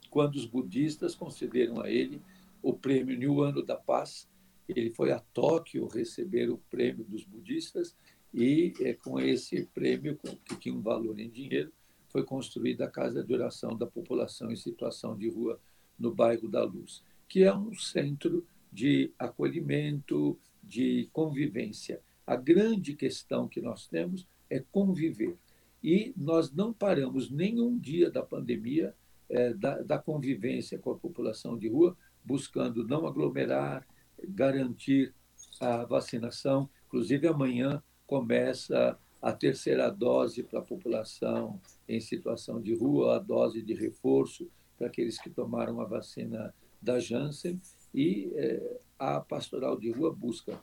quando 0.09 0.37
os 0.37 0.47
budistas 0.47 1.15
concederam 1.15 1.81
a 1.81 1.91
ele 1.91 2.23
o 2.63 2.73
prêmio 2.73 3.17
New 3.17 3.43
Ano 3.43 3.63
da 3.63 3.77
Paz 3.77 4.29
ele 4.77 4.91
foi 4.91 5.11
a 5.13 5.19
Tóquio 5.19 5.89
receber 5.89 6.51
o 6.51 6.59
prêmio 6.71 7.05
dos 7.05 7.25
budistas 7.25 7.97
e 8.33 8.73
é, 8.81 8.95
com 8.95 9.19
esse 9.19 9.67
prêmio, 9.67 10.19
que 10.45 10.57
tinha 10.57 10.75
um 10.75 10.81
valor 10.81 11.19
em 11.19 11.29
dinheiro, 11.29 11.73
foi 12.11 12.25
construída 12.25 12.85
a 12.85 12.91
Casa 12.91 13.23
de 13.23 13.33
Oração 13.33 13.77
da 13.77 13.87
População 13.87 14.51
em 14.51 14.57
Situação 14.57 15.17
de 15.17 15.29
Rua 15.29 15.59
no 15.99 16.13
bairro 16.13 16.49
da 16.49 16.65
Luz, 16.65 17.03
que 17.29 17.45
é 17.45 17.55
um 17.55 17.75
centro 17.75 18.47
de 18.73 19.13
acolhimento, 19.19 20.39
de 20.63 21.09
convivência. 21.13 22.01
A 22.27 22.37
grande 22.37 22.95
questão 22.95 23.49
que 23.49 23.61
nós 23.61 23.87
temos 23.87 24.27
é 24.49 24.63
conviver. 24.73 25.37
E 25.83 26.13
nós 26.17 26.53
não 26.53 26.73
paramos 26.73 27.31
nenhum 27.31 27.79
dia 27.79 28.11
da 28.11 28.23
pandemia 28.23 28.95
é, 29.29 29.55
da, 29.55 29.81
da 29.83 29.99
convivência 29.99 30.79
com 30.79 30.91
a 30.91 30.99
população 30.99 31.57
de 31.57 31.69
rua, 31.69 31.97
buscando 32.25 32.87
não 32.87 33.07
aglomerar, 33.07 33.87
garantir 34.29 35.15
a 35.61 35.85
vacinação. 35.85 36.69
Inclusive, 36.87 37.29
amanhã 37.29 37.83
começa 38.07 38.99
a 39.21 39.33
terceira 39.33 39.91
dose 39.91 40.43
para 40.43 40.61
a 40.61 40.63
população 40.63 41.61
em 41.89 42.01
situação 42.01 42.61
de 42.61 42.75
rua, 42.75 43.17
a 43.17 43.19
dose 43.19 43.63
de 43.63 43.75
reforço 43.75 44.51
para 44.79 44.87
aqueles 44.87 45.21
que 45.21 45.29
tomaram 45.29 45.81
a 45.81 45.85
vacina 45.85 46.55
da 46.81 46.99
Janssen. 46.99 47.61
E 47.95 48.33
é, 48.35 48.81
a 48.99 49.21
pastoral 49.21 49.79
de 49.79 49.91
rua 49.91 50.15
busca 50.15 50.61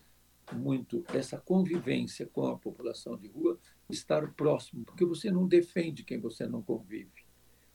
muito 0.54 1.04
essa 1.10 1.38
convivência 1.38 2.26
com 2.26 2.48
a 2.48 2.58
população 2.58 3.18
de 3.18 3.28
rua, 3.28 3.60
estar 3.90 4.32
próximo, 4.34 4.86
porque 4.86 5.06
você 5.06 5.30
não 5.30 5.48
defende 5.48 6.04
quem 6.04 6.20
você 6.20 6.48
não 6.48 6.62
convive. 6.62 7.26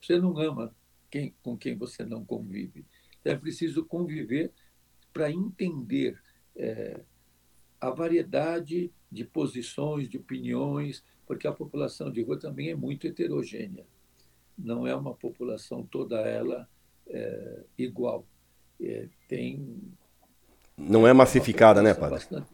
Você 0.01 0.19
não 0.19 0.39
ama 0.39 0.75
quem, 1.11 1.35
com 1.43 1.57
quem 1.57 1.77
você 1.77 2.05
não 2.05 2.25
convive. 2.25 2.85
Então, 3.21 3.33
é 3.33 3.37
preciso 3.37 3.85
conviver 3.85 4.51
para 5.13 5.31
entender 5.31 6.19
é, 6.57 7.01
a 7.81 7.91
variedade 7.91 8.91
de 9.13 9.25
posições, 9.25 10.09
de 10.09 10.17
opiniões, 10.17 11.05
porque 11.27 11.47
a 11.47 11.53
população 11.53 12.11
de 12.11 12.23
rua 12.23 12.39
também 12.39 12.71
é 12.71 12.75
muito 12.75 13.07
heterogênea. 13.07 13.85
Não 14.59 14.87
é 14.87 14.95
uma 14.95 15.15
população 15.15 15.83
toda 15.85 16.21
ela 16.21 16.67
é, 17.07 17.61
igual. 17.77 18.25
É, 18.81 19.07
tem. 19.29 19.79
Não 20.77 21.07
é 21.07 21.13
massificada, 21.13 21.83
né, 21.83 21.93
padre? 21.93 22.17
Bastante, 22.17 22.49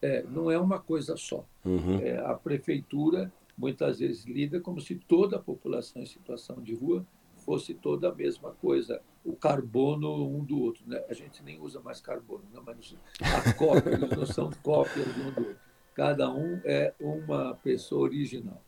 é, 0.00 0.22
não 0.24 0.50
é 0.50 0.58
uma 0.58 0.78
coisa 0.78 1.16
só. 1.16 1.46
Uhum. 1.64 1.98
É, 2.00 2.18
a 2.18 2.34
prefeitura 2.34 3.32
muitas 3.56 4.00
vezes 4.00 4.24
lida 4.24 4.60
como 4.60 4.80
se 4.80 4.96
toda 4.96 5.36
a 5.36 5.38
população 5.38 6.02
em 6.02 6.06
situação 6.06 6.60
de 6.60 6.74
rua 6.74 7.06
fosse 7.36 7.72
toda 7.72 8.08
a 8.08 8.14
mesma 8.14 8.50
coisa, 8.52 9.00
o 9.24 9.34
carbono 9.34 10.28
um 10.28 10.44
do 10.44 10.60
outro. 10.60 10.82
Né? 10.86 11.02
A 11.08 11.14
gente 11.14 11.42
nem 11.42 11.58
usa 11.60 11.80
mais 11.80 12.00
carbono, 12.00 12.44
né? 12.52 12.60
mas 12.64 12.94
a 13.20 13.52
cópia, 13.54 13.98
não 13.98 14.26
são 14.26 14.50
cópias 14.62 15.06
um 15.16 15.30
do 15.30 15.40
outro. 15.40 15.56
Cada 15.94 16.30
um 16.30 16.60
é 16.64 16.92
uma 17.00 17.54
pessoa 17.62 18.02
original. 18.02 18.60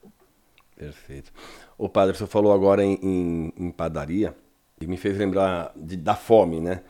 Perfeito. 0.76 1.32
O 1.76 1.88
padre, 1.88 2.16
você 2.16 2.26
falou 2.26 2.52
agora 2.52 2.84
em, 2.84 2.98
em, 3.02 3.52
em 3.56 3.70
padaria 3.70 4.34
e 4.80 4.86
me 4.86 4.96
fez 4.96 5.16
lembrar 5.18 5.72
de, 5.74 5.96
da 5.96 6.14
fome, 6.14 6.60
né? 6.60 6.82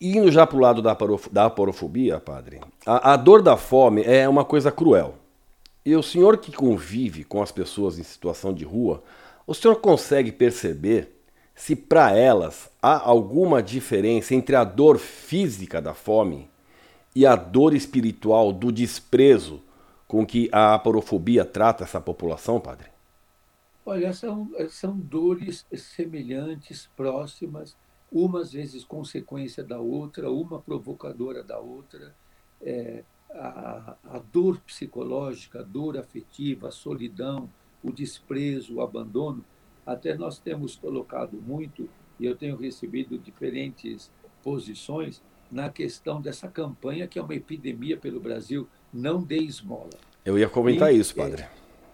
Indo 0.00 0.30
já 0.30 0.46
para 0.46 0.56
o 0.56 0.60
lado 0.60 0.82
da, 0.82 0.96
da 1.32 1.46
aporofobia, 1.46 2.20
padre, 2.20 2.60
a, 2.84 3.14
a 3.14 3.16
dor 3.16 3.40
da 3.40 3.56
fome 3.56 4.02
é 4.02 4.28
uma 4.28 4.44
coisa 4.44 4.70
cruel. 4.70 5.14
E 5.84 5.94
o 5.96 6.02
senhor 6.02 6.38
que 6.38 6.52
convive 6.52 7.24
com 7.24 7.42
as 7.42 7.52
pessoas 7.52 7.98
em 7.98 8.02
situação 8.02 8.52
de 8.52 8.64
rua, 8.64 9.02
o 9.46 9.54
senhor 9.54 9.76
consegue 9.76 10.32
perceber 10.32 11.14
se 11.54 11.76
para 11.76 12.16
elas 12.16 12.70
há 12.82 12.98
alguma 12.98 13.62
diferença 13.62 14.34
entre 14.34 14.56
a 14.56 14.64
dor 14.64 14.98
física 14.98 15.80
da 15.80 15.94
fome 15.94 16.50
e 17.14 17.24
a 17.24 17.36
dor 17.36 17.74
espiritual 17.74 18.52
do 18.52 18.72
desprezo 18.72 19.62
com 20.06 20.26
que 20.26 20.48
a 20.52 20.74
aporofobia 20.74 21.44
trata 21.44 21.84
essa 21.84 22.00
população, 22.00 22.60
padre? 22.60 22.88
Olha, 23.86 24.12
são, 24.12 24.50
são 24.68 24.96
dores 24.98 25.66
semelhantes, 25.74 26.88
próximas, 26.96 27.76
uma 28.10 28.40
às 28.40 28.52
vezes 28.52 28.84
consequência 28.84 29.62
da 29.62 29.78
outra, 29.78 30.30
uma 30.30 30.60
provocadora 30.60 31.42
da 31.42 31.58
outra. 31.58 32.14
É, 32.62 33.04
a, 33.30 33.96
a 34.04 34.18
dor 34.18 34.60
psicológica, 34.60 35.60
a 35.60 35.62
dor 35.62 35.98
afetiva, 35.98 36.68
a 36.68 36.72
solidão, 36.72 37.50
o 37.82 37.92
desprezo, 37.92 38.76
o 38.76 38.80
abandono, 38.80 39.44
até 39.86 40.16
nós 40.16 40.38
temos 40.38 40.76
colocado 40.76 41.40
muito, 41.40 41.88
e 42.18 42.26
eu 42.26 42.36
tenho 42.36 42.56
recebido 42.56 43.18
diferentes 43.18 44.10
posições, 44.42 45.22
na 45.50 45.68
questão 45.68 46.20
dessa 46.20 46.48
campanha, 46.48 47.06
que 47.06 47.18
é 47.18 47.22
uma 47.22 47.34
epidemia 47.34 47.96
pelo 47.96 48.20
Brasil, 48.20 48.68
não 48.92 49.22
dê 49.22 49.38
esmola. 49.38 49.90
Eu 50.24 50.38
ia 50.38 50.48
comentar 50.48 50.92
e, 50.92 50.98
isso, 50.98 51.14
padre. 51.14 51.42
É, 51.42 51.50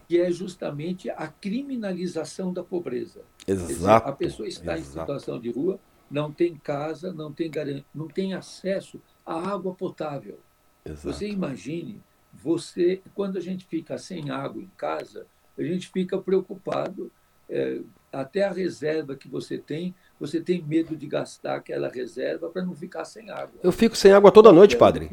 que 0.08 0.18
é 0.18 0.30
justamente 0.30 1.10
a 1.10 1.26
criminalização 1.28 2.52
da 2.52 2.64
pobreza. 2.64 3.22
Exato. 3.46 3.68
Dizer, 3.68 3.90
a 3.90 4.12
pessoa 4.12 4.48
está 4.48 4.78
exato. 4.78 4.80
em 4.80 5.00
situação 5.00 5.40
de 5.40 5.50
rua, 5.50 5.78
não 6.10 6.32
tem 6.32 6.56
casa, 6.56 7.12
não 7.12 7.32
tem, 7.32 7.50
não 7.94 8.08
tem 8.08 8.34
acesso 8.34 9.00
à 9.24 9.34
água 9.34 9.74
potável. 9.74 10.38
Exato. 10.84 11.12
Você 11.12 11.28
imagine, 11.28 12.02
você, 12.32 13.02
quando 13.14 13.36
a 13.36 13.40
gente 13.40 13.66
fica 13.66 13.98
sem 13.98 14.30
água 14.30 14.62
em 14.62 14.70
casa, 14.76 15.26
a 15.58 15.62
gente 15.62 15.88
fica 15.88 16.18
preocupado 16.18 17.12
é, 17.50 17.80
até 18.12 18.44
a 18.44 18.52
reserva 18.52 19.14
que 19.14 19.28
você 19.28 19.58
tem, 19.58 19.94
você 20.18 20.40
tem 20.40 20.62
medo 20.62 20.96
de 20.96 21.06
gastar 21.06 21.56
aquela 21.56 21.88
reserva 21.88 22.48
para 22.48 22.62
não 22.62 22.74
ficar 22.74 23.04
sem 23.04 23.30
água. 23.30 23.60
Eu 23.62 23.72
fico 23.72 23.96
sem 23.96 24.12
água 24.12 24.32
toda 24.32 24.52
noite, 24.52 24.76
padre. 24.76 25.10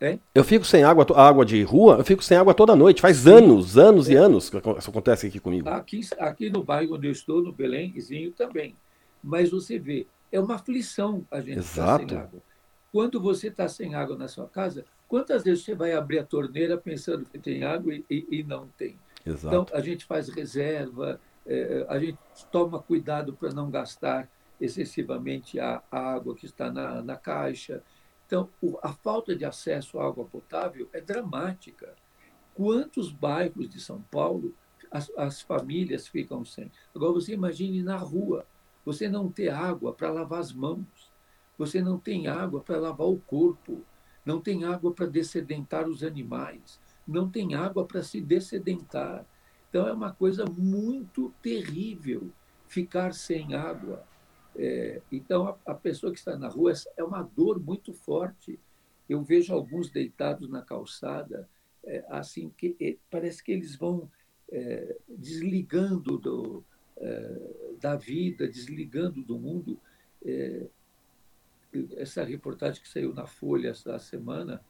É? 0.00 0.18
Eu 0.34 0.42
fico 0.42 0.64
sem 0.64 0.84
água, 0.84 1.06
água 1.14 1.44
de 1.44 1.62
rua, 1.62 1.96
eu 1.98 2.04
fico 2.04 2.24
sem 2.24 2.36
água 2.36 2.54
toda 2.54 2.74
noite. 2.74 3.02
Faz 3.02 3.18
Sim. 3.18 3.32
anos, 3.32 3.76
anos 3.76 4.08
é. 4.08 4.12
e 4.12 4.16
anos 4.16 4.48
que 4.48 4.56
isso 4.56 4.90
acontece 4.90 5.26
aqui 5.26 5.38
comigo. 5.38 5.68
Aqui, 5.68 6.00
aqui 6.18 6.48
no 6.48 6.62
bairro 6.64 6.94
onde 6.94 7.06
eu 7.06 7.12
estou, 7.12 7.42
no 7.42 7.52
Belémzinho 7.52 8.32
também. 8.32 8.74
Mas 9.22 9.50
você 9.50 9.78
vê, 9.78 10.06
é 10.32 10.40
uma 10.40 10.54
aflição 10.54 11.26
a 11.30 11.40
gente 11.40 11.58
estar 11.58 11.98
sem 11.98 12.16
água. 12.16 12.42
Quando 12.90 13.20
você 13.20 13.48
está 13.48 13.68
sem 13.68 13.94
água 13.94 14.16
na 14.16 14.28
sua 14.28 14.48
casa, 14.48 14.84
quantas 15.06 15.44
vezes 15.44 15.64
você 15.64 15.74
vai 15.74 15.92
abrir 15.92 16.20
a 16.20 16.24
torneira 16.24 16.78
pensando 16.78 17.26
que 17.26 17.38
tem 17.38 17.62
água 17.62 17.94
e, 17.94 18.04
e, 18.08 18.26
e 18.30 18.42
não 18.42 18.68
tem? 18.78 18.98
Exato. 19.26 19.46
Então, 19.46 19.66
a 19.76 19.82
gente 19.82 20.06
faz 20.06 20.30
reserva, 20.30 21.20
é, 21.46 21.86
a 21.88 21.98
gente 21.98 22.18
toma 22.50 22.82
cuidado 22.82 23.32
para 23.32 23.52
não 23.52 23.70
gastar 23.70 24.28
excessivamente 24.60 25.60
a, 25.60 25.82
a, 25.90 25.98
água 25.98 26.34
que 26.34 26.46
está 26.46 26.70
na, 26.70 27.02
na 27.02 27.16
caixa. 27.16 27.82
Então, 28.26 28.48
o, 28.60 28.78
a 28.82 28.92
falta 28.92 29.34
de 29.36 29.44
acesso 29.44 29.98
à 29.98 30.06
água 30.06 30.24
potável 30.24 30.88
é 30.92 31.00
dramática. 31.00 31.94
Quantos 32.54 33.12
bairros 33.12 33.68
de 33.68 33.80
São 33.80 34.02
Paulo 34.10 34.54
as, 34.90 35.10
as 35.16 35.40
famílias 35.42 36.08
ficam 36.08 36.44
sem? 36.44 36.70
Agora, 36.94 37.12
você 37.12 37.34
imagine 37.34 37.82
na 37.82 37.96
rua, 37.96 38.46
você 38.84 39.08
não 39.08 39.30
ter 39.30 39.50
água 39.50 39.92
para 39.92 40.10
lavar 40.10 40.40
as 40.40 40.52
mãos, 40.52 41.12
você 41.58 41.80
não 41.80 41.98
tem 41.98 42.26
água 42.28 42.60
para 42.60 42.78
lavar 42.78 43.06
o 43.06 43.18
corpo, 43.18 43.82
não 44.24 44.40
tem 44.40 44.64
água 44.64 44.92
para 44.92 45.06
dessedentar 45.06 45.88
os 45.88 46.02
animais, 46.02 46.80
não 47.06 47.28
tem 47.28 47.54
água 47.54 47.84
para 47.84 48.02
se 48.02 48.20
dessedentar. 48.20 49.24
Então, 49.68 49.86
é 49.86 49.92
uma 49.92 50.12
coisa 50.12 50.44
muito 50.44 51.32
terrível 51.42 52.30
ficar 52.66 53.12
sem 53.12 53.54
água. 53.54 54.04
É, 54.54 55.00
então, 55.12 55.46
a, 55.48 55.72
a, 55.72 55.74
pessoa 55.74 56.12
que 56.12 56.18
está 56.18 56.36
na 56.36 56.48
rua 56.48 56.72
é 56.96 57.04
uma 57.04 57.22
dor 57.22 57.60
muito 57.60 57.92
forte. 57.92 58.58
Eu 59.08 59.22
vejo 59.22 59.52
alguns 59.52 59.90
deitados 59.90 60.48
na 60.48 60.62
calçada, 60.62 61.48
é, 61.84 62.04
assim 62.08 62.50
que 62.56 62.76
é, 62.80 62.96
parece 63.10 63.42
que 63.42 63.52
eles 63.52 63.76
vão 63.76 64.10
é, 64.50 64.96
desligando 65.08 66.18
do, 66.18 66.64
é, 66.96 67.76
da 67.80 67.96
vida, 67.96 68.48
desligando 68.48 69.22
do 69.22 69.38
mundo. 69.38 69.78
É, 70.24 70.66
essa 71.96 72.24
reportagem 72.24 72.80
que 72.80 72.88
saiu 72.88 73.12
na 73.12 73.26
Folha 73.26 73.68
essa 73.68 73.98
semana 73.98 74.64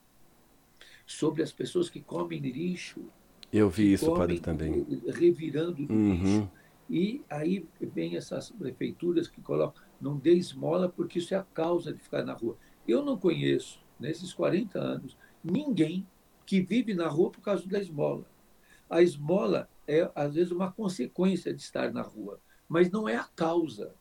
sobre 1.07 1.43
as 1.43 1.53
pessoas 1.53 1.89
que 1.89 2.01
comem 2.01 2.41
lixo. 2.41 3.09
Eu 3.53 3.71
vi 3.71 3.93
isso, 3.93 4.13
padre, 4.15 4.41
também. 4.41 4.87
Revirando 5.07 5.87
do 5.87 5.93
uhum. 5.93 6.49
E 6.89 7.23
aí 7.29 7.67
vem 7.81 8.17
essas 8.17 8.51
prefeituras 8.51 9.27
que 9.29 9.41
colocam, 9.41 9.83
não 10.01 10.17
dê 10.17 10.35
esmola 10.35 10.89
porque 10.89 11.19
isso 11.19 11.35
é 11.35 11.37
a 11.37 11.43
causa 11.43 11.93
de 11.93 11.99
ficar 11.99 12.25
na 12.25 12.33
rua. 12.33 12.57
Eu 12.87 13.05
não 13.05 13.17
conheço, 13.17 13.81
nesses 13.99 14.33
40 14.33 14.79
anos, 14.79 15.17
ninguém 15.43 16.07
que 16.45 16.61
vive 16.61 16.95
na 16.95 17.09
rua 17.09 17.31
por 17.31 17.41
causa 17.41 17.67
da 17.67 17.81
esmola. 17.81 18.25
A 18.89 19.03
esmola 19.03 19.69
é, 19.87 20.11
às 20.15 20.35
vezes, 20.35 20.53
uma 20.53 20.71
consequência 20.71 21.53
de 21.53 21.61
estar 21.61 21.93
na 21.93 22.03
rua, 22.03 22.41
mas 22.69 22.91
não 22.91 23.09
é 23.09 23.17
a 23.17 23.25
causa. 23.25 23.95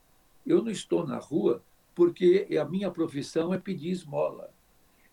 Eu 0.46 0.64
não 0.64 0.72
estou 0.72 1.08
na 1.08 1.18
rua 1.18 1.64
porque 1.96 2.48
a 2.60 2.66
minha 2.66 2.92
profissão 2.92 3.54
é 3.54 3.58
pedir 3.58 3.90
esmola. 3.90 4.52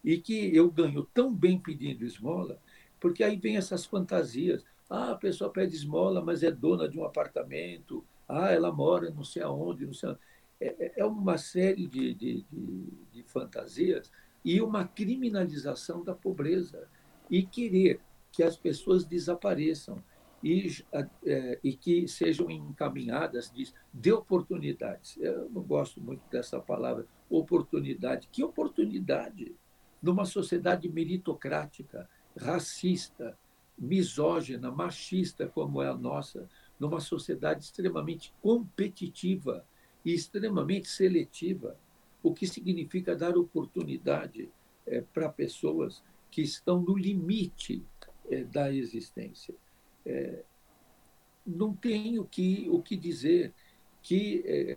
E 0.04 0.18
que 0.18 0.54
eu 0.54 0.70
ganho 0.70 1.06
tão 1.14 1.32
bem 1.32 1.58
pedindo 1.58 2.04
esmola, 2.04 2.58
porque 3.02 3.24
aí 3.24 3.36
vem 3.36 3.56
essas 3.56 3.84
fantasias. 3.84 4.64
Ah, 4.88 5.10
a 5.10 5.16
pessoa 5.16 5.50
pede 5.50 5.74
esmola, 5.74 6.24
mas 6.24 6.44
é 6.44 6.52
dona 6.52 6.88
de 6.88 6.96
um 6.96 7.04
apartamento. 7.04 8.04
Ah, 8.28 8.52
ela 8.52 8.70
mora 8.70 9.10
não 9.10 9.24
sei 9.24 9.42
aonde, 9.42 9.84
não 9.84 9.92
sei 9.92 10.10
aonde. 10.10 10.20
É, 10.60 10.86
é, 10.86 10.92
é 10.98 11.04
uma 11.04 11.36
série 11.36 11.88
de, 11.88 12.14
de, 12.14 12.46
de, 12.48 12.88
de 13.10 13.22
fantasias 13.24 14.08
e 14.44 14.60
uma 14.60 14.86
criminalização 14.86 16.04
da 16.04 16.14
pobreza. 16.14 16.88
E 17.28 17.42
querer 17.42 18.00
que 18.30 18.44
as 18.44 18.56
pessoas 18.56 19.04
desapareçam 19.04 20.00
e, 20.40 20.70
é, 21.26 21.58
e 21.64 21.74
que 21.74 22.06
sejam 22.06 22.48
encaminhadas 22.50 23.50
de, 23.50 23.72
de 23.92 24.12
oportunidades. 24.12 25.16
Eu 25.18 25.50
não 25.50 25.62
gosto 25.62 26.00
muito 26.00 26.22
dessa 26.30 26.60
palavra, 26.60 27.04
oportunidade. 27.28 28.28
Que 28.30 28.44
oportunidade? 28.44 29.56
Numa 30.00 30.24
sociedade 30.24 30.88
meritocrática, 30.88 32.08
racista, 32.36 33.36
misógina, 33.78 34.70
machista 34.70 35.48
como 35.48 35.82
é 35.82 35.88
a 35.88 35.94
nossa, 35.94 36.48
numa 36.78 37.00
sociedade 37.00 37.64
extremamente 37.64 38.32
competitiva 38.40 39.64
e 40.04 40.12
extremamente 40.12 40.88
seletiva, 40.88 41.76
o 42.22 42.32
que 42.32 42.46
significa 42.46 43.16
dar 43.16 43.36
oportunidade 43.36 44.50
é, 44.86 45.00
para 45.00 45.28
pessoas 45.28 46.02
que 46.30 46.42
estão 46.42 46.80
no 46.80 46.96
limite 46.96 47.84
é, 48.30 48.44
da 48.44 48.72
existência. 48.72 49.54
É, 50.04 50.44
não 51.46 51.74
tem 51.74 52.18
o 52.18 52.24
que, 52.24 52.68
o 52.70 52.80
que 52.80 52.96
dizer 52.96 53.52
que 54.00 54.76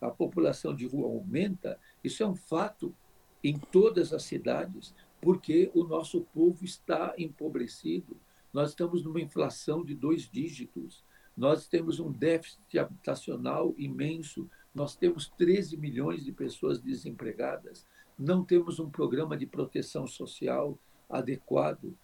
a 0.00 0.10
população 0.10 0.74
de 0.74 0.86
rua 0.86 1.08
aumenta, 1.08 1.78
isso 2.04 2.22
é 2.22 2.26
um 2.26 2.34
fato 2.34 2.94
em 3.42 3.58
todas 3.58 4.12
as 4.12 4.22
cidades, 4.22 4.94
porque 5.20 5.70
o 5.74 5.84
nosso 5.84 6.22
povo 6.32 6.64
está 6.64 7.14
empobrecido. 7.18 8.16
Nós 8.52 8.70
estamos 8.70 9.02
numa 9.04 9.20
inflação 9.20 9.84
de 9.84 9.94
dois 9.94 10.28
dígitos, 10.28 11.04
nós 11.36 11.66
temos 11.66 12.00
um 12.00 12.10
déficit 12.10 12.78
habitacional 12.78 13.74
imenso, 13.76 14.48
nós 14.74 14.96
temos 14.96 15.28
13 15.36 15.76
milhões 15.76 16.24
de 16.24 16.32
pessoas 16.32 16.80
desempregadas, 16.80 17.86
não 18.18 18.42
temos 18.42 18.78
um 18.78 18.88
programa 18.88 19.36
de 19.36 19.46
proteção 19.46 20.06
social 20.06 20.78
adequado, 21.10 21.94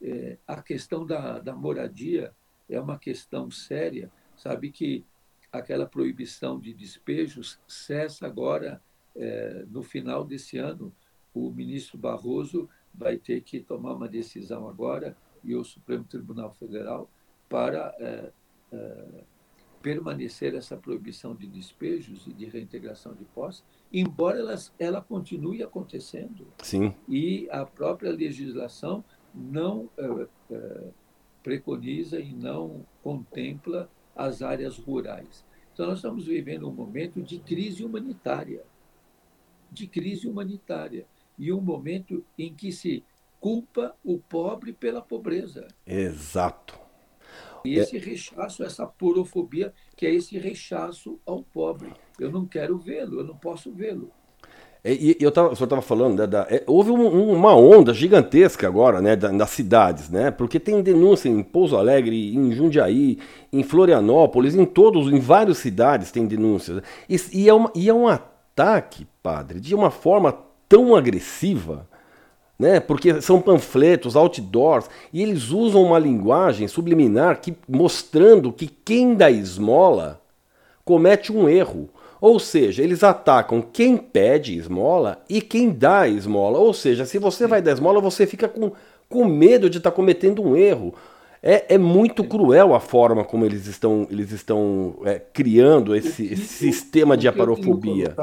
é, 0.00 0.38
a 0.46 0.62
questão 0.62 1.04
da, 1.04 1.38
da 1.38 1.54
moradia 1.54 2.32
é 2.68 2.80
uma 2.80 2.98
questão 2.98 3.50
séria. 3.50 4.10
Sabe 4.36 4.70
que 4.70 5.04
aquela 5.52 5.86
proibição 5.86 6.58
de 6.58 6.72
despejos 6.72 7.58
cessa 7.66 8.26
agora 8.26 8.80
é, 9.16 9.64
no 9.68 9.82
final 9.82 10.24
desse 10.24 10.58
ano. 10.58 10.92
O 11.34 11.50
ministro 11.50 11.98
Barroso 11.98 12.68
vai 12.94 13.16
ter 13.16 13.40
que 13.42 13.60
tomar 13.60 13.94
uma 13.94 14.08
decisão 14.08 14.68
agora 14.68 15.16
e 15.44 15.54
o 15.54 15.64
Supremo 15.64 16.04
Tribunal 16.04 16.52
Federal 16.54 17.10
para 17.48 17.94
é, 17.98 18.32
é, 18.72 19.24
permanecer 19.80 20.54
essa 20.54 20.76
proibição 20.76 21.34
de 21.34 21.46
despejos 21.46 22.26
e 22.26 22.32
de 22.32 22.46
reintegração 22.46 23.14
de 23.14 23.24
posse, 23.24 23.62
embora 23.92 24.38
ela, 24.38 24.54
ela 24.78 25.00
continue 25.00 25.62
acontecendo. 25.62 26.46
Sim. 26.62 26.94
E 27.08 27.48
a 27.50 27.64
própria 27.64 28.10
legislação 28.10 29.04
não 29.34 29.88
é, 29.96 30.90
preconiza 31.42 32.18
e 32.18 32.32
não 32.32 32.84
contempla 33.02 33.88
as 34.14 34.42
áreas 34.42 34.76
rurais. 34.76 35.44
Então, 35.72 35.86
nós 35.86 35.98
estamos 35.98 36.26
vivendo 36.26 36.68
um 36.68 36.72
momento 36.72 37.22
de 37.22 37.38
crise 37.38 37.84
humanitária 37.84 38.64
de 39.70 39.86
crise 39.86 40.26
humanitária 40.26 41.06
e 41.38 41.52
um 41.52 41.60
momento 41.60 42.24
em 42.38 42.52
que 42.52 42.72
se 42.72 43.04
culpa 43.40 43.94
o 44.04 44.18
pobre 44.18 44.72
pela 44.72 45.00
pobreza. 45.00 45.68
Exato. 45.86 46.78
E 47.64 47.74
esse 47.74 47.98
rechaço, 47.98 48.62
essa 48.62 48.86
porofobia, 48.86 49.72
que 49.96 50.06
é 50.06 50.14
esse 50.14 50.38
rechaço 50.38 51.18
ao 51.26 51.42
pobre. 51.42 51.92
Eu 52.18 52.30
não 52.30 52.46
quero 52.46 52.78
vê-lo, 52.78 53.20
eu 53.20 53.24
não 53.24 53.36
posso 53.36 53.72
vê-lo. 53.72 54.10
É, 54.82 54.92
e, 54.92 55.16
eu 55.20 55.30
tava, 55.32 55.50
o 55.50 55.56
senhor 55.56 55.66
estava 55.66 55.82
falando, 55.82 56.20
né, 56.20 56.26
da, 56.26 56.46
é, 56.48 56.62
houve 56.66 56.90
um, 56.90 57.32
uma 57.32 57.54
onda 57.54 57.92
gigantesca 57.92 58.66
agora, 58.66 59.02
né, 59.02 59.16
da, 59.16 59.32
nas 59.32 59.50
cidades, 59.50 60.08
né, 60.08 60.30
porque 60.30 60.60
tem 60.60 60.80
denúncia 60.80 61.28
em 61.28 61.42
Pouso 61.42 61.76
Alegre, 61.76 62.34
em 62.34 62.52
Jundiaí, 62.52 63.18
em 63.52 63.62
Florianópolis, 63.64 64.54
em 64.54 64.64
todos, 64.64 65.12
em 65.12 65.18
várias 65.18 65.58
cidades 65.58 66.12
tem 66.12 66.26
denúncias. 66.26 66.80
E, 67.08 67.16
e, 67.32 67.48
é, 67.48 67.54
uma, 67.54 67.72
e 67.74 67.88
é 67.88 67.94
um 67.94 68.06
ataque, 68.06 69.06
padre, 69.20 69.58
de 69.58 69.74
uma 69.74 69.90
forma 69.90 70.47
tão 70.68 70.94
agressiva, 70.94 71.88
né, 72.58 72.80
porque 72.80 73.20
são 73.20 73.40
panfletos, 73.40 74.16
outdoors, 74.16 74.90
e 75.12 75.22
eles 75.22 75.50
usam 75.50 75.82
uma 75.82 75.98
linguagem 75.98 76.66
subliminar 76.66 77.40
que, 77.40 77.56
mostrando 77.68 78.52
que 78.52 78.66
quem 78.66 79.14
dá 79.14 79.30
esmola 79.30 80.20
comete 80.84 81.32
um 81.32 81.48
erro. 81.48 81.88
Ou 82.20 82.40
seja, 82.40 82.82
eles 82.82 83.04
atacam 83.04 83.62
quem 83.62 83.96
pede 83.96 84.56
esmola 84.56 85.22
e 85.28 85.40
quem 85.40 85.70
dá 85.70 86.08
esmola. 86.08 86.58
Ou 86.58 86.74
seja, 86.74 87.06
se 87.06 87.16
você 87.16 87.46
vai 87.46 87.62
dar 87.62 87.72
esmola, 87.72 88.00
você 88.00 88.26
fica 88.26 88.48
com, 88.48 88.72
com 89.08 89.24
medo 89.24 89.70
de 89.70 89.78
estar 89.78 89.90
tá 89.90 89.96
cometendo 89.96 90.42
um 90.42 90.56
erro. 90.56 90.92
É, 91.40 91.74
é 91.74 91.78
muito 91.78 92.24
cruel 92.24 92.74
a 92.74 92.80
forma 92.80 93.24
como 93.24 93.44
eles 93.44 93.68
estão, 93.68 94.08
eles 94.10 94.32
estão 94.32 94.96
é, 95.04 95.20
criando 95.32 95.94
esse, 95.94 96.26
esse 96.32 96.48
sistema 96.48 97.16
de 97.16 97.28
aparofobia. 97.28 98.16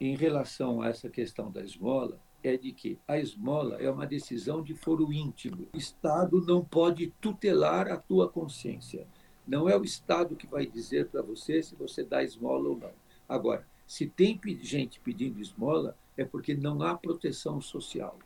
Em 0.00 0.14
relação 0.14 0.82
a 0.82 0.88
essa 0.88 1.08
questão 1.08 1.50
da 1.50 1.62
esmola, 1.62 2.20
é 2.42 2.56
de 2.56 2.72
que 2.72 2.98
a 3.08 3.18
esmola 3.18 3.76
é 3.76 3.90
uma 3.90 4.06
decisão 4.06 4.62
de 4.62 4.74
foro 4.74 5.12
íntimo. 5.12 5.66
O 5.72 5.76
Estado 5.76 6.40
não 6.42 6.64
pode 6.64 7.12
tutelar 7.20 7.88
a 7.90 7.96
tua 7.96 8.28
consciência. 8.28 9.06
Não 9.46 9.68
é 9.68 9.76
o 9.76 9.84
Estado 9.84 10.36
que 10.36 10.46
vai 10.46 10.66
dizer 10.66 11.08
para 11.08 11.22
você 11.22 11.62
se 11.62 11.74
você 11.74 12.04
dá 12.04 12.22
esmola 12.22 12.68
ou 12.68 12.78
não. 12.78 12.92
Agora, 13.28 13.66
se 13.86 14.06
tem 14.06 14.38
gente 14.60 15.00
pedindo 15.00 15.40
esmola, 15.40 15.96
é 16.16 16.24
porque 16.24 16.54
não 16.54 16.82
há 16.82 16.96
proteção 16.96 17.60
social. 17.60 18.18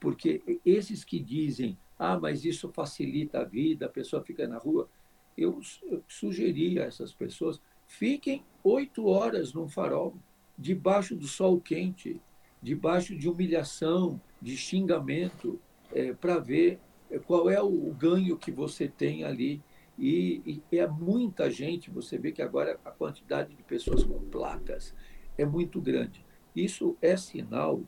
Porque 0.00 0.60
esses 0.64 1.04
que 1.04 1.18
dizem, 1.18 1.78
ah, 1.98 2.18
mas 2.18 2.44
isso 2.44 2.68
facilita 2.70 3.40
a 3.40 3.44
vida, 3.44 3.86
a 3.86 3.90
pessoa 3.90 4.22
fica 4.22 4.46
na 4.46 4.58
rua, 4.58 4.88
eu, 5.36 5.60
sugeri 6.08 6.78
a 6.78 6.84
essas 6.84 7.12
pessoas, 7.12 7.60
fiquem 7.86 8.44
oito 8.62 9.06
horas 9.06 9.52
num 9.52 9.68
farol, 9.68 10.14
debaixo 10.58 11.14
do 11.14 11.26
sol 11.26 11.60
quente, 11.60 12.20
debaixo 12.62 13.16
de 13.16 13.28
humilhação, 13.28 14.20
de 14.40 14.56
xingamento, 14.56 15.60
é, 15.92 16.12
para 16.12 16.38
ver 16.38 16.78
qual 17.26 17.50
é 17.50 17.60
o 17.60 17.92
ganho 17.94 18.36
que 18.36 18.50
você 18.50 18.88
tem 18.88 19.24
ali 19.24 19.62
e, 19.98 20.62
e, 20.72 20.76
é 20.76 20.86
muita 20.86 21.50
gente, 21.50 21.90
você 21.90 22.18
vê 22.18 22.32
que 22.32 22.42
agora 22.42 22.78
a 22.84 22.90
quantidade 22.90 23.54
de 23.54 23.62
pessoas 23.62 24.02
com 24.02 24.18
placas 24.26 24.94
é 25.38 25.44
muito 25.44 25.80
grande. 25.80 26.24
Isso 26.54 26.96
é 27.00 27.16
sinal, 27.16 27.82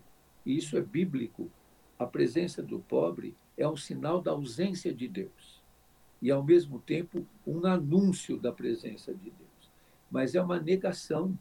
isso 0.45 0.77
é 0.77 0.81
bíblico. 0.81 1.51
A 1.99 2.07
presença 2.07 2.63
do 2.63 2.79
pobre 2.79 3.37
é 3.57 3.67
um 3.67 3.77
sinal 3.77 4.21
da 4.21 4.33
ausência 4.33 4.95
de 4.95 5.09
Deus. 5.09 5.63
E, 6.23 6.31
ao 6.31 6.45
mesmo 6.45 6.79
tempo, 6.79 7.27
um 7.47 7.67
anúncio 7.67 8.39
da 8.39 8.53
presença 8.53 9.13
de 9.13 9.31
Deus. 9.31 9.71
Mas 10.11 10.35
é 10.35 10.41
uma 10.41 10.61
negação 10.61 11.37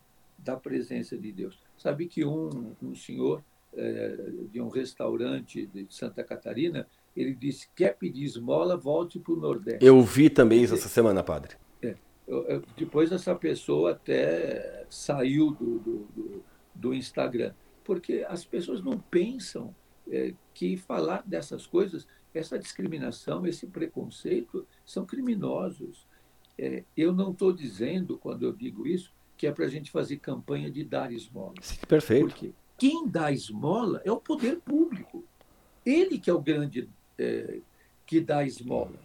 da 0.46 0.56
presença 0.56 1.18
de 1.18 1.32
Deus. 1.32 1.60
Sabe 1.76 2.06
que 2.06 2.24
um, 2.24 2.76
um 2.82 2.94
senhor 2.94 3.44
é, 3.76 4.16
de 4.52 4.62
um 4.62 4.70
restaurante 4.70 5.66
de 5.66 5.88
Santa 5.90 6.24
Catarina 6.24 6.88
ele 7.18 7.34
disse: 7.34 7.68
quer 7.76 7.98
pedir 7.98 8.24
esmola, 8.24 8.78
volte 8.78 9.18
para 9.20 9.34
o 9.34 9.38
Nordeste. 9.38 9.84
Eu 9.84 10.02
vi 10.02 10.30
também 10.30 10.64
isso 10.64 10.76
essa 10.76 10.88
semana, 10.88 11.24
padre. 11.24 11.56
É, 11.82 11.96
eu, 12.28 12.44
eu, 12.44 12.64
depois 12.78 13.12
essa 13.12 13.34
pessoa 13.34 13.92
até 13.92 14.86
saiu 14.90 15.52
do, 15.52 15.80
do, 15.80 16.08
do, 16.16 16.44
do 16.76 16.94
Instagram, 16.94 17.54
porque 17.84 18.26
as 18.30 18.46
pessoas 18.46 18.84
não 18.84 19.00
pensam 19.00 19.74
é, 20.12 20.34
que 20.54 20.78
falar 20.78 21.24
dessas 21.26 21.66
coisas, 21.66 22.08
essa 22.34 22.60
discriminação, 22.60 23.48
esse 23.48 23.66
preconceito, 23.66 24.68
são 24.86 25.06
criminosos. 25.06 26.06
É, 26.58 26.84
eu 26.96 27.14
não 27.14 27.32
estou 27.32 27.52
dizendo, 27.52 28.18
quando 28.18 28.44
eu 28.44 28.54
digo 28.54 28.86
isso, 28.86 29.15
que 29.38 29.48
é 29.48 29.52
para 29.52 29.66
a 29.66 29.70
gente 29.70 29.92
fazer 29.92 30.18
campanha 30.18 30.70
de 30.72 30.84
dar 30.84 31.12
esmola. 31.12 31.56
Sim, 31.62 31.78
perfeito. 31.88 32.28
Porque 32.28 32.54
quem 32.78 33.08
dá 33.08 33.32
esmola 33.32 34.02
é 34.06 34.12
o 34.12 34.18
poder 34.18 34.58
público. 34.58 35.24
Ele 35.86 36.18
que 36.18 36.30
é 36.30 36.34
o 36.34 36.42
grande 36.42 36.90
é, 37.18 37.60
que 38.06 38.20
dá 38.20 38.44
esmola. 38.46 39.00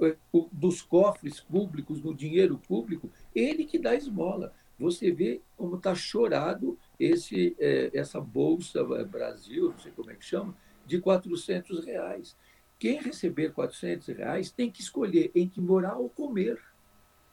É, 0.00 0.16
o, 0.32 0.48
dos 0.52 0.82
cofres 0.82 1.40
públicos, 1.40 2.02
no 2.02 2.14
dinheiro 2.14 2.58
público, 2.58 3.10
ele 3.34 3.64
que 3.64 3.78
dá 3.78 3.94
esmola. 3.94 4.52
Você 4.78 5.10
vê 5.10 5.40
como 5.56 5.76
está 5.76 5.94
chorado 5.94 6.78
esse, 6.98 7.56
é, 7.58 7.90
essa 7.92 8.20
Bolsa 8.20 8.80
é, 8.80 9.04
Brasil, 9.04 9.70
não 9.70 9.78
sei 9.78 9.90
como 9.92 10.10
é 10.10 10.14
que 10.14 10.24
chama, 10.24 10.54
de 10.86 11.00
400 11.00 11.84
reais. 11.84 12.36
Quem 12.78 13.00
receber 13.00 13.52
400 13.52 14.06
reais 14.08 14.52
tem 14.52 14.70
que 14.70 14.80
escolher 14.80 15.32
entre 15.34 15.60
morar 15.60 15.96
ou 15.96 16.08
comer. 16.08 16.60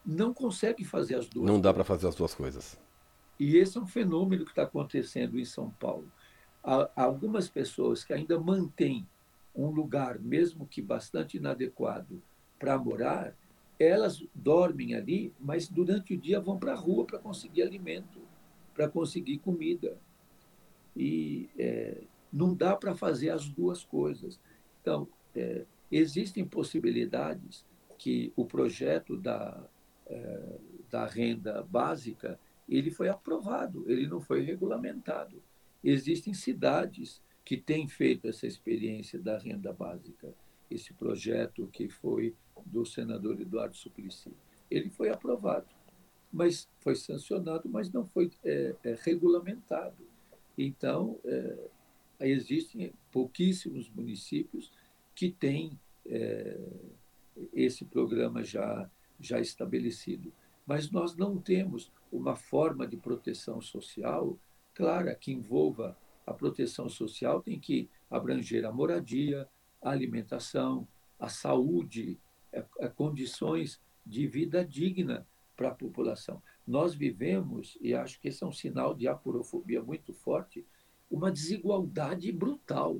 Não 0.05 0.33
consegue 0.33 0.83
fazer 0.83 1.15
as 1.15 1.27
duas. 1.27 1.45
Não 1.45 1.59
dá 1.59 1.73
para 1.73 1.83
fazer 1.83 2.07
as 2.07 2.15
duas 2.15 2.33
coisas. 2.33 2.79
E 3.39 3.57
esse 3.57 3.77
é 3.77 3.81
um 3.81 3.87
fenômeno 3.87 4.45
que 4.45 4.51
está 4.51 4.63
acontecendo 4.63 5.39
em 5.39 5.45
São 5.45 5.69
Paulo. 5.71 6.09
Há 6.63 6.89
algumas 6.95 7.47
pessoas 7.47 8.03
que 8.03 8.13
ainda 8.13 8.39
mantêm 8.39 9.07
um 9.55 9.69
lugar, 9.69 10.19
mesmo 10.19 10.65
que 10.65 10.81
bastante 10.81 11.37
inadequado, 11.37 12.21
para 12.57 12.77
morar, 12.77 13.35
elas 13.79 14.23
dormem 14.33 14.95
ali, 14.95 15.33
mas 15.39 15.67
durante 15.67 16.13
o 16.13 16.17
dia 16.17 16.39
vão 16.39 16.57
para 16.57 16.73
a 16.73 16.77
rua 16.77 17.05
para 17.05 17.19
conseguir 17.19 17.61
alimento, 17.61 18.19
para 18.73 18.87
conseguir 18.87 19.37
comida. 19.39 19.97
E 20.95 21.49
é, 21.57 22.01
não 22.31 22.53
dá 22.53 22.75
para 22.75 22.95
fazer 22.95 23.29
as 23.29 23.47
duas 23.47 23.83
coisas. 23.83 24.39
Então, 24.81 25.07
é, 25.35 25.65
existem 25.91 26.45
possibilidades 26.45 27.65
que 27.97 28.31
o 28.35 28.45
projeto 28.45 29.17
da, 29.17 29.63
da 30.89 31.05
renda 31.05 31.63
básica 31.63 32.39
ele 32.67 32.89
foi 32.89 33.09
aprovado, 33.09 33.89
ele 33.89 34.07
não 34.07 34.19
foi 34.19 34.41
regulamentado. 34.41 35.41
Existem 35.83 36.33
cidades 36.33 37.21
que 37.43 37.57
têm 37.57 37.87
feito 37.87 38.27
essa 38.27 38.47
experiência 38.47 39.19
da 39.19 39.37
renda 39.37 39.71
básica, 39.71 40.33
esse 40.69 40.93
projeto 40.93 41.69
que 41.71 41.87
foi 41.87 42.35
do 42.65 42.85
senador 42.85 43.39
Eduardo 43.39 43.75
Suplicy. 43.75 44.33
Ele 44.69 44.89
foi 44.89 45.09
aprovado, 45.09 45.67
mas 46.33 46.67
foi 46.79 46.95
sancionado, 46.95 47.69
mas 47.69 47.91
não 47.91 48.05
foi 48.07 48.31
é, 48.43 48.75
é, 48.83 48.97
regulamentado. 49.03 50.03
Então, 50.57 51.19
é, 51.23 51.69
existem 52.21 52.91
pouquíssimos 53.11 53.89
municípios 53.89 54.71
que 55.13 55.29
têm 55.29 55.79
esse 57.53 57.83
programa 57.85 58.43
já, 58.43 58.89
já 59.19 59.39
estabelecido. 59.39 60.31
Mas 60.65 60.89
nós 60.89 61.15
não 61.15 61.37
temos 61.37 61.91
uma 62.11 62.35
forma 62.35 62.87
de 62.87 62.97
proteção 62.97 63.61
social 63.61 64.37
clara 64.73 65.15
que 65.15 65.31
envolva 65.31 65.97
a 66.25 66.33
proteção 66.33 66.89
social, 66.89 67.41
tem 67.41 67.59
que 67.59 67.89
abranger 68.09 68.65
a 68.65 68.71
moradia, 68.71 69.47
a 69.81 69.91
alimentação, 69.91 70.87
a 71.19 71.29
saúde, 71.29 72.19
a, 72.53 72.57
é, 72.57 72.65
a 72.81 72.85
é 72.85 72.89
condições 72.89 73.79
de 74.05 74.27
vida 74.27 74.65
digna 74.65 75.25
para 75.55 75.69
a 75.69 75.73
população. 75.73 76.41
Nós 76.67 76.93
vivemos, 76.93 77.77
e 77.79 77.93
acho 77.93 78.19
que 78.19 78.27
esse 78.27 78.43
é 78.43 78.47
um 78.47 78.51
sinal 78.51 78.93
de 78.93 79.07
aporofobia 79.07 79.81
muito 79.81 80.13
forte, 80.13 80.65
uma 81.09 81.31
desigualdade 81.31 82.31
brutal. 82.31 82.99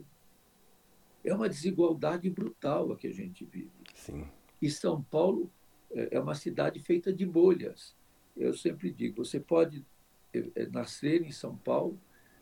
É 1.23 1.34
uma 1.34 1.49
desigualdade 1.49 2.30
brutal 2.30 2.91
a 2.91 2.97
que 2.97 3.08
a 3.08 3.13
gente 3.13 3.43
vive. 3.43 3.71
Sim. 3.95 4.28
E 4.62 4.69
São 4.69 5.01
Paulo 5.04 5.51
é, 5.95 6.10
é 6.12 6.19
uma 6.19 6.36
cidade 6.36 6.79
feita 6.79 7.12
de 7.12 7.25
bolhas. 7.25 7.95
Eu 8.36 8.53
sempre 8.53 8.91
digo, 8.91 9.23
você 9.23 9.39
pode 9.39 9.84
é, 10.34 10.67
nascer 10.67 11.23
em 11.23 11.31
São 11.31 11.55
Paulo, 11.55 11.97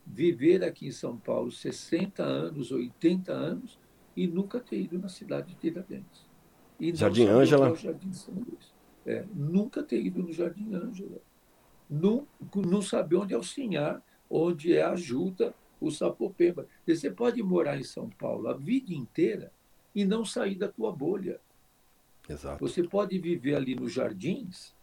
viver 0.06 0.63
aqui 0.63 0.88
em 0.88 0.92
São 0.92 1.16
Paulo 1.16 1.52
60 1.52 2.24
anos, 2.24 2.72
80 2.72 3.32
anos 3.32 3.80
e 4.18 4.28
nunca 4.28 4.60
ter 4.60 4.82
ido 4.82 4.98
na 4.98 5.08
cidade 5.08 5.50
de 5.50 5.56
Tiradentes. 5.56 6.26
E 6.80 6.94
Jardim 6.94 7.28
Ângela? 7.28 7.76
Jardim 7.76 8.12
São 8.12 8.34
Luís. 8.34 8.74
É, 9.06 9.26
nunca 9.34 9.84
ter 9.84 10.02
ido 10.02 10.22
no 10.24 10.34
Jardim 10.34 10.74
Ângela. 10.74 11.22
Não, 11.89 12.28
não 12.56 12.82
saber 12.82 13.18
onde 13.18 13.34
é 13.34 13.38
o 13.38 13.44
Sinhar, 13.44 14.02
onde 14.30 14.76
é 14.76 14.84
a 14.84 14.96
Juta, 14.96 15.54
o 15.80 15.92
Sapopemba. 15.92 16.68
Você 16.88 17.12
pode 17.12 17.42
morar 17.44 17.78
em 17.78 17.84
São 17.84 18.10
Paulo 18.10 18.48
a 18.48 18.54
vida 18.54 18.94
inteira 18.94 19.52
e 19.94 20.04
não 20.04 20.26
sair 20.26 20.56
da 20.56 20.68
tua 20.68 20.92
bolha. 20.92 21.39
Exato. 22.28 22.66
Você 22.66 22.84
pode 22.84 23.18
viver 23.20 23.56
ali 23.56 23.76
nos 23.76 23.92
jardins 23.92 24.74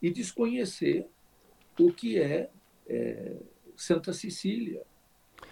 e 0.00 0.10
desconhecer 0.10 1.06
o 1.78 1.92
que 1.92 2.18
é, 2.18 2.50
é 2.86 3.36
Santa 3.76 4.12
Cecília, 4.12 4.82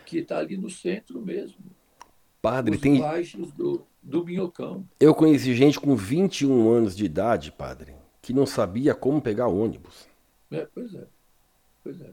que 0.05 0.19
está 0.19 0.39
ali 0.39 0.57
no 0.57 0.71
centro 0.71 1.21
mesmo. 1.21 1.65
Padre, 2.41 2.77
Os 2.77 2.81
tem. 2.81 3.01
baixos 3.01 3.53
do, 3.53 3.87
do 4.03 4.25
Minhocão. 4.25 4.87
Eu 5.01 5.15
conheci 5.15 5.55
gente 5.55 5.79
com 5.79 5.95
21 5.97 6.71
anos 6.71 6.97
de 6.97 7.05
idade, 7.05 7.53
padre, 7.53 7.95
que 8.23 8.33
não 8.33 8.47
sabia 8.47 8.95
como 8.95 9.21
pegar 9.21 9.49
ônibus. 9.49 10.09
É, 10.51 10.67
pois 10.73 10.95
é. 10.95 11.07
Pois 11.83 12.01
é. 12.01 12.13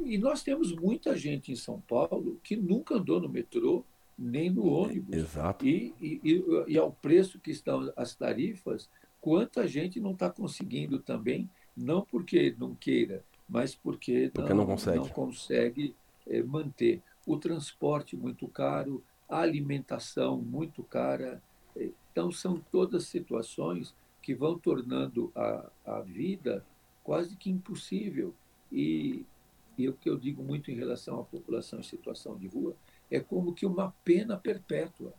E 0.00 0.16
nós 0.16 0.42
temos 0.42 0.72
muita 0.74 1.16
gente 1.16 1.50
em 1.50 1.56
São 1.56 1.80
Paulo 1.80 2.38
que 2.42 2.56
nunca 2.56 2.94
andou 2.94 3.20
no 3.20 3.28
metrô 3.28 3.84
nem 4.18 4.50
no 4.50 4.66
ônibus. 4.66 5.16
Exato. 5.16 5.66
E, 5.66 5.94
e, 6.00 6.44
e, 6.66 6.78
ao 6.78 6.90
preço 6.90 7.38
que 7.38 7.50
estão 7.50 7.92
as 7.96 8.14
tarifas, 8.14 8.88
quanta 9.20 9.66
gente 9.66 10.00
não 10.00 10.12
está 10.12 10.28
conseguindo 10.28 10.98
também, 10.98 11.48
não 11.76 12.02
porque 12.02 12.54
não 12.58 12.74
queira, 12.74 13.24
mas 13.48 13.74
porque, 13.74 14.30
porque 14.34 14.50
não, 14.50 14.58
não 14.58 14.66
consegue, 14.66 14.96
não 14.96 15.08
consegue 15.08 15.94
é, 16.26 16.42
manter. 16.42 17.00
O 17.26 17.36
transporte 17.36 18.16
muito 18.16 18.48
caro, 18.48 19.02
a 19.28 19.40
alimentação 19.40 20.36
muito 20.36 20.82
cara. 20.82 21.40
Então, 21.76 22.32
são 22.32 22.58
todas 22.72 23.04
situações 23.04 23.94
que 24.20 24.34
vão 24.34 24.58
tornando 24.58 25.30
a, 25.34 25.70
a 25.86 26.00
vida 26.00 26.64
quase 27.04 27.36
que 27.36 27.50
impossível. 27.50 28.34
E 28.72 29.24
e 29.78 29.88
o 29.88 29.92
que 29.92 30.10
eu 30.10 30.18
digo 30.18 30.42
muito 30.42 30.72
em 30.72 30.74
relação 30.74 31.20
à 31.20 31.24
população 31.24 31.78
em 31.78 31.84
situação 31.84 32.36
de 32.36 32.48
rua, 32.48 32.74
é 33.10 33.20
como 33.20 33.54
que 33.54 33.66
uma 33.66 33.90
pena 34.04 34.36
perpétua, 34.36 35.14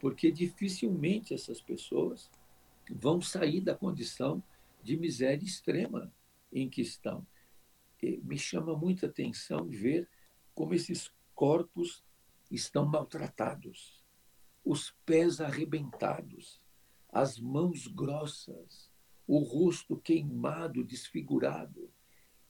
porque 0.00 0.30
dificilmente 0.30 1.34
essas 1.34 1.60
pessoas 1.60 2.30
vão 2.90 3.20
sair 3.20 3.60
da 3.60 3.74
condição 3.74 4.42
de 4.82 4.96
miséria 4.96 5.44
extrema 5.44 6.12
em 6.52 6.68
que 6.68 6.80
estão. 6.80 7.26
E 8.02 8.18
me 8.18 8.38
chama 8.38 8.76
muita 8.76 9.06
atenção 9.06 9.66
ver 9.68 10.08
como 10.54 10.74
esses 10.74 11.10
corpos 11.34 12.04
estão 12.50 12.86
maltratados, 12.86 14.04
os 14.64 14.94
pés 15.04 15.40
arrebentados, 15.40 16.60
as 17.08 17.38
mãos 17.38 17.86
grossas, 17.86 18.90
o 19.26 19.38
rosto 19.38 19.96
queimado, 19.96 20.84
desfigurado. 20.84 21.90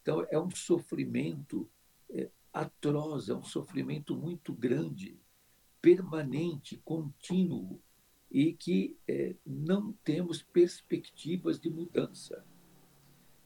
Então, 0.03 0.27
é 0.31 0.39
um 0.39 0.51
sofrimento 0.51 1.69
é, 2.11 2.29
atroz, 2.61 3.29
é 3.29 3.35
um 3.35 3.43
sofrimento 3.43 4.17
muito 4.17 4.53
grande, 4.53 5.19
permanente, 5.81 6.81
contínuo, 6.85 7.81
e 8.31 8.53
que 8.53 8.97
é, 9.07 9.37
não 9.45 9.93
temos 10.03 10.43
perspectivas 10.43 11.61
de 11.61 11.71
mudança. 11.71 12.45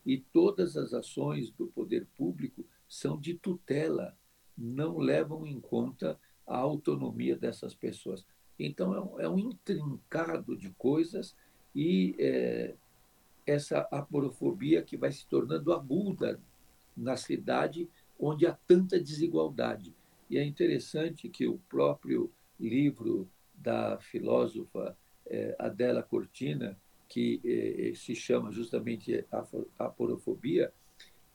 E 0.06 0.18
todas 0.18 0.76
as 0.76 0.94
ações 0.94 1.50
do 1.50 1.66
poder 1.66 2.06
público 2.16 2.64
são 2.88 3.18
de 3.18 3.34
tutela, 3.34 4.16
não 4.56 4.98
levam 4.98 5.46
em 5.46 5.60
conta 5.60 6.18
a 6.46 6.56
autonomia 6.56 7.36
dessas 7.36 7.74
pessoas. 7.74 8.24
Então, 8.58 8.94
é 8.94 9.00
um, 9.00 9.20
é 9.20 9.28
um 9.28 9.38
intrincado 9.38 10.56
de 10.56 10.70
coisas 10.70 11.36
e 11.74 12.14
é, 12.18 12.74
essa 13.46 13.80
aporofobia 13.90 14.82
que 14.82 14.96
vai 14.96 15.10
se 15.10 15.26
tornando 15.26 15.72
aguda 15.72 16.40
na 16.96 17.16
cidade 17.16 17.88
onde 18.20 18.46
há 18.46 18.52
tanta 18.52 19.00
desigualdade. 19.00 19.94
E 20.28 20.38
é 20.38 20.44
interessante 20.44 21.28
que 21.28 21.46
o 21.46 21.58
próprio 21.68 22.30
livro 22.58 23.28
da 23.54 23.98
filósofa 23.98 24.96
eh, 25.26 25.56
Adela 25.58 26.02
Cortina, 26.02 26.78
que 27.08 27.40
eh, 27.44 27.92
se 27.94 28.14
chama 28.14 28.52
justamente 28.52 29.24
Aporofobia, 29.78 30.72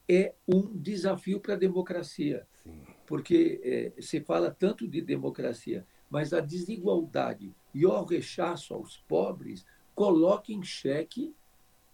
é 0.08 0.34
um 0.48 0.62
desafio 0.78 1.40
para 1.40 1.56
a 1.56 1.58
democracia. 1.58 2.48
Sim. 2.64 2.82
Porque 3.06 3.60
eh, 3.64 4.02
se 4.02 4.22
fala 4.22 4.52
tanto 4.52 4.88
de 4.88 5.02
democracia, 5.02 5.86
mas 6.10 6.34
a 6.34 6.40
desigualdade 6.40 7.54
e 7.74 7.86
o 7.86 8.04
rechaço 8.04 8.74
aos 8.74 8.98
pobres 9.08 9.66
coloca 9.94 10.52
em 10.52 10.64
xeque 10.64 11.34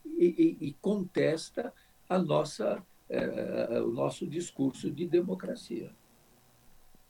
e, 0.06 0.58
e, 0.62 0.67
e 0.67 0.73
contesta 0.82 1.73
a 2.10 2.19
nossa, 2.19 2.84
é, 3.12 3.82
o 3.82 3.91
nosso 3.91 4.26
discurso 4.26 4.89
de 4.89 5.06
democracia. 5.06 5.91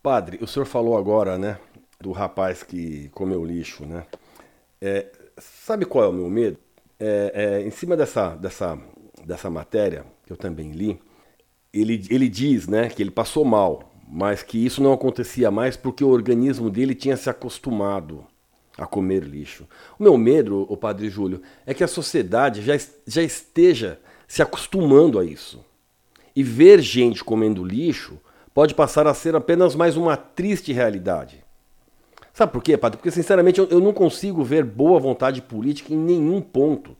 Padre, 0.01 0.39
o 0.41 0.47
senhor 0.47 0.65
falou 0.65 0.97
agora, 0.97 1.37
né, 1.37 1.59
do 1.99 2.11
rapaz 2.11 2.63
que 2.63 3.09
comeu 3.09 3.45
lixo, 3.45 3.85
né? 3.85 4.05
É, 4.81 5.11
sabe 5.37 5.85
qual 5.85 6.05
é 6.05 6.07
o 6.07 6.13
meu 6.13 6.29
medo? 6.29 6.57
É, 6.99 7.31
é, 7.33 7.61
em 7.61 7.69
cima 7.69 7.95
dessa, 7.95 8.35
dessa, 8.35 8.79
dessa 9.23 9.49
matéria, 9.49 10.05
que 10.25 10.33
eu 10.33 10.37
também 10.37 10.71
li, 10.71 10.99
ele, 11.71 12.05
ele 12.09 12.27
diz 12.27 12.67
né, 12.67 12.89
que 12.89 13.01
ele 13.01 13.11
passou 13.11 13.45
mal, 13.45 13.93
mas 14.07 14.41
que 14.41 14.63
isso 14.63 14.81
não 14.81 14.93
acontecia 14.93 15.51
mais 15.51 15.77
porque 15.77 16.03
o 16.03 16.09
organismo 16.09 16.69
dele 16.69 16.95
tinha 16.95 17.15
se 17.15 17.29
acostumado 17.29 18.25
a 18.77 18.87
comer 18.87 19.23
lixo. 19.23 19.67
O 19.99 20.03
meu 20.03 20.17
medo, 20.17 20.65
o 20.67 20.75
Padre 20.75 21.09
Júlio, 21.09 21.41
é 21.65 21.73
que 21.73 21.83
a 21.83 21.87
sociedade 21.87 22.61
já, 22.61 22.73
já 23.05 23.21
esteja 23.21 23.99
se 24.27 24.41
acostumando 24.41 25.19
a 25.19 25.25
isso. 25.25 25.63
E 26.35 26.43
ver 26.43 26.81
gente 26.81 27.23
comendo 27.23 27.63
lixo 27.63 28.19
pode 28.53 28.73
passar 28.73 29.07
a 29.07 29.13
ser 29.13 29.35
apenas 29.35 29.75
mais 29.75 29.97
uma 29.97 30.15
triste 30.15 30.71
realidade. 30.71 31.43
Sabe 32.33 32.51
por 32.51 32.63
quê, 32.63 32.77
Padre? 32.77 32.97
Porque, 32.97 33.11
sinceramente, 33.11 33.59
eu, 33.59 33.67
eu 33.67 33.79
não 33.79 33.93
consigo 33.93 34.43
ver 34.43 34.63
boa 34.63 34.99
vontade 34.99 35.41
política 35.41 35.93
em 35.93 35.97
nenhum 35.97 36.41
ponto 36.41 36.95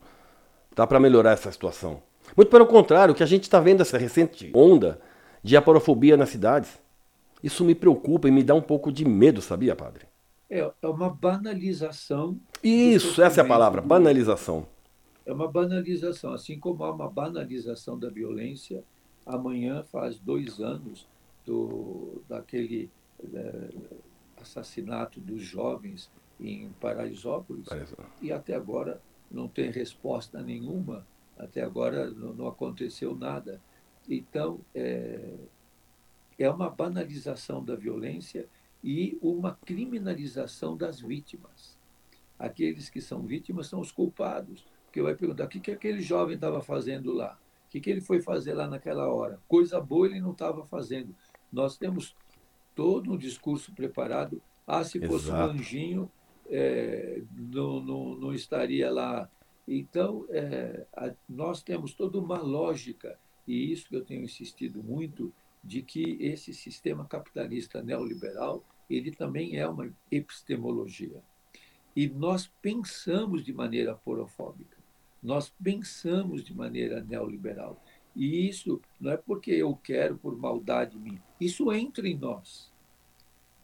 tá, 0.74 0.86
para 0.86 1.00
melhorar 1.00 1.32
essa 1.32 1.50
situação. 1.50 2.02
Muito 2.36 2.50
pelo 2.50 2.66
contrário, 2.66 3.14
que 3.14 3.22
a 3.22 3.26
gente 3.26 3.44
está 3.44 3.60
vendo 3.60 3.80
essa 3.80 3.98
recente 3.98 4.50
onda 4.54 5.00
de 5.42 5.56
aporofobia 5.56 6.16
nas 6.16 6.28
cidades. 6.28 6.78
Isso 7.42 7.64
me 7.64 7.74
preocupa 7.74 8.28
e 8.28 8.30
me 8.30 8.42
dá 8.42 8.54
um 8.54 8.60
pouco 8.60 8.92
de 8.92 9.04
medo, 9.04 9.42
sabia, 9.42 9.74
padre? 9.74 10.06
É, 10.48 10.70
é 10.82 10.86
uma 10.86 11.10
banalização. 11.10 12.38
Isso, 12.62 13.22
essa 13.22 13.40
é 13.40 13.44
a 13.44 13.48
palavra, 13.48 13.80
banalização. 13.80 14.66
É 15.24 15.32
uma 15.32 15.50
banalização. 15.50 16.32
Assim 16.32 16.58
como 16.58 16.84
há 16.84 16.92
uma 16.92 17.08
banalização 17.08 17.98
da 17.98 18.08
violência, 18.10 18.84
amanhã 19.26 19.82
faz 19.84 20.18
dois 20.18 20.60
anos 20.60 21.08
do, 21.44 22.22
daquele 22.28 22.90
é, 23.32 23.70
assassinato 24.40 25.20
dos 25.20 25.42
jovens 25.42 26.10
em 26.40 26.70
Paraisópolis, 26.80 27.68
e 28.20 28.32
até 28.32 28.54
agora 28.54 29.00
não 29.30 29.48
tem 29.48 29.70
resposta 29.70 30.42
nenhuma 30.42 31.06
até 31.42 31.62
agora 31.62 32.10
não, 32.10 32.32
não 32.32 32.46
aconteceu 32.46 33.16
nada. 33.16 33.60
Então, 34.08 34.60
é, 34.74 35.34
é 36.38 36.50
uma 36.50 36.70
banalização 36.70 37.64
da 37.64 37.74
violência 37.74 38.48
e 38.82 39.18
uma 39.20 39.58
criminalização 39.64 40.76
das 40.76 41.00
vítimas. 41.00 41.76
Aqueles 42.38 42.88
que 42.88 43.00
são 43.00 43.22
vítimas 43.22 43.68
são 43.68 43.80
os 43.80 43.92
culpados. 43.92 44.64
Porque 44.84 45.02
vai 45.02 45.14
perguntar: 45.14 45.44
o 45.44 45.48
que, 45.48 45.60
que 45.60 45.70
aquele 45.70 46.00
jovem 46.00 46.34
estava 46.34 46.60
fazendo 46.60 47.12
lá? 47.12 47.38
O 47.72 47.78
que, 47.78 47.80
que 47.80 47.90
ele 47.90 48.00
foi 48.00 48.20
fazer 48.20 48.52
lá 48.54 48.66
naquela 48.66 49.08
hora? 49.08 49.40
Coisa 49.48 49.80
boa 49.80 50.06
ele 50.06 50.20
não 50.20 50.32
estava 50.32 50.64
fazendo. 50.66 51.14
Nós 51.50 51.78
temos 51.78 52.14
todo 52.74 53.12
um 53.12 53.16
discurso 53.16 53.72
preparado. 53.72 54.42
Ah, 54.66 54.84
se 54.84 55.00
fosse 55.00 55.28
Exato. 55.28 55.52
um 55.52 55.56
anjinho, 55.56 56.10
é, 56.48 57.22
não, 57.34 57.80
não, 57.80 58.14
não 58.14 58.34
estaria 58.34 58.90
lá 58.90 59.28
então, 59.66 60.26
é, 60.30 60.86
a, 60.94 61.14
nós 61.28 61.62
temos 61.62 61.94
toda 61.94 62.18
uma 62.18 62.38
lógica, 62.38 63.18
e 63.46 63.72
isso 63.72 63.88
que 63.88 63.96
eu 63.96 64.04
tenho 64.04 64.22
insistido 64.22 64.82
muito, 64.82 65.32
de 65.62 65.82
que 65.82 66.18
esse 66.20 66.52
sistema 66.52 67.06
capitalista 67.06 67.82
neoliberal 67.82 68.64
ele 68.90 69.12
também 69.12 69.56
é 69.56 69.66
uma 69.66 69.90
epistemologia. 70.10 71.22
E 71.94 72.08
nós 72.08 72.50
pensamos 72.60 73.44
de 73.44 73.52
maneira 73.52 73.94
porofóbica, 73.94 74.76
nós 75.22 75.52
pensamos 75.62 76.42
de 76.42 76.54
maneira 76.54 77.00
neoliberal. 77.00 77.82
E 78.14 78.48
isso 78.48 78.80
não 79.00 79.12
é 79.12 79.16
porque 79.16 79.52
eu 79.52 79.74
quero 79.76 80.18
por 80.18 80.36
maldade 80.36 80.98
minha, 80.98 81.22
isso 81.40 81.72
entra 81.72 82.06
em 82.06 82.16
nós. 82.16 82.70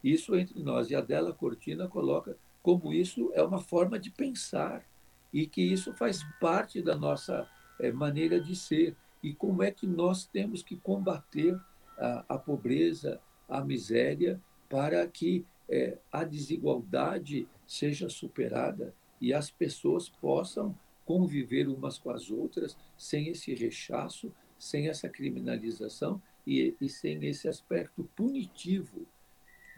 Isso 0.03 0.35
entra 0.35 0.57
em 0.57 0.63
nós. 0.63 0.89
E 0.89 0.95
a 0.95 1.01
Della 1.01 1.33
Cortina 1.33 1.87
coloca 1.87 2.37
como 2.63 2.93
isso 2.93 3.31
é 3.33 3.43
uma 3.43 3.59
forma 3.59 3.99
de 3.99 4.09
pensar 4.09 4.85
e 5.31 5.45
que 5.45 5.61
isso 5.61 5.93
faz 5.93 6.23
parte 6.39 6.81
da 6.81 6.95
nossa 6.95 7.47
é, 7.79 7.91
maneira 7.91 8.39
de 8.39 8.55
ser 8.55 8.95
e 9.21 9.33
como 9.33 9.61
é 9.61 9.71
que 9.71 9.85
nós 9.85 10.25
temos 10.25 10.63
que 10.63 10.77
combater 10.77 11.59
a, 11.97 12.25
a 12.29 12.37
pobreza, 12.37 13.19
a 13.47 13.61
miséria, 13.61 14.41
para 14.69 15.05
que 15.07 15.45
é, 15.67 15.97
a 16.11 16.23
desigualdade 16.23 17.47
seja 17.67 18.09
superada 18.09 18.93
e 19.19 19.33
as 19.33 19.51
pessoas 19.51 20.09
possam 20.09 20.75
conviver 21.09 21.67
umas 21.67 21.97
com 21.97 22.11
as 22.11 22.29
outras 22.29 22.77
sem 22.95 23.29
esse 23.29 23.55
rechaço, 23.55 24.31
sem 24.59 24.89
essa 24.89 25.09
criminalização 25.09 26.21
e, 26.45 26.75
e 26.79 26.87
sem 26.87 27.25
esse 27.25 27.47
aspecto 27.47 28.07
punitivo 28.15 29.07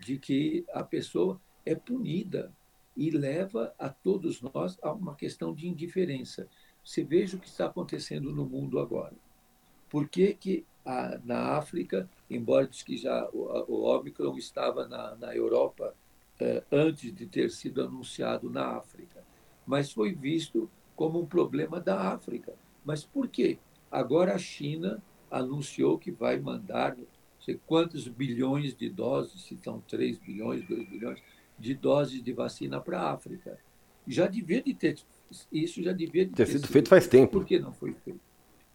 de 0.01 0.17
que 0.17 0.65
a 0.73 0.83
pessoa 0.83 1.39
é 1.65 1.73
punida 1.73 2.51
e 2.97 3.09
leva 3.09 3.73
a 3.79 3.87
todos 3.87 4.41
nós 4.41 4.77
a 4.81 4.91
uma 4.91 5.15
questão 5.15 5.55
de 5.55 5.69
indiferença. 5.69 6.49
Você 6.83 7.01
veja 7.01 7.37
o 7.37 7.39
que 7.39 7.47
está 7.47 7.67
acontecendo 7.67 8.33
no 8.33 8.45
mundo 8.45 8.77
agora. 8.77 9.15
Por 9.89 10.09
que, 10.09 10.33
que 10.33 10.65
a, 10.85 11.17
na 11.23 11.55
África, 11.55 12.09
embora 12.29 12.67
diz 12.67 12.83
que 12.83 12.97
já 12.97 13.25
o, 13.29 13.71
o 13.71 13.83
Omicron 13.85 14.35
estava 14.37 14.85
na, 14.85 15.15
na 15.15 15.33
Europa 15.33 15.95
eh, 16.41 16.61
antes 16.69 17.15
de 17.15 17.25
ter 17.25 17.49
sido 17.51 17.81
anunciado 17.81 18.49
na 18.49 18.75
África, 18.75 19.23
mas 19.65 19.93
foi 19.93 20.13
visto 20.13 20.69
como 20.95 21.19
um 21.19 21.25
problema 21.25 21.79
da 21.79 22.13
África. 22.13 22.53
Mas 22.85 23.03
por 23.03 23.27
quê? 23.27 23.57
Agora 23.91 24.33
a 24.33 24.37
China 24.37 25.01
anunciou 25.29 25.97
que 25.97 26.11
vai 26.11 26.39
mandar 26.39 26.97
não 26.97 27.05
sei 27.39 27.59
quantos 27.65 28.07
bilhões 28.07 28.75
de 28.75 28.89
doses, 28.89 29.41
se 29.41 29.57
são 29.57 29.81
3 29.81 30.19
bilhões, 30.19 30.63
2 30.67 30.89
bilhões, 30.89 31.19
de 31.57 31.73
doses 31.73 32.23
de 32.23 32.33
vacina 32.33 32.79
para 32.79 33.01
a 33.01 33.11
África. 33.13 33.57
Já 34.07 34.27
devia 34.27 34.61
de 34.61 34.73
ter 34.73 34.95
isso 35.51 35.81
já 35.81 35.93
devia 35.93 36.25
de 36.25 36.31
ter, 36.31 36.45
ter 36.45 36.51
sido 36.51 36.67
feito 36.67 36.89
faz 36.89 37.07
tempo. 37.07 37.31
Por 37.31 37.45
que 37.45 37.57
não 37.57 37.71
foi 37.73 37.93
feito? 37.93 38.19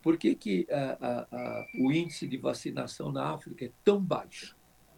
Por 0.03 0.17
que, 0.17 0.35
que 0.35 0.67
a, 0.71 0.97
a, 1.01 1.27
a, 1.33 1.67
o 1.79 1.93
índice 1.93 2.27
de 2.27 2.37
vacinação 2.37 3.11
na 3.11 3.31
África 3.31 3.65
é 3.65 3.71
tão 3.85 4.01
baixo? 4.01 4.57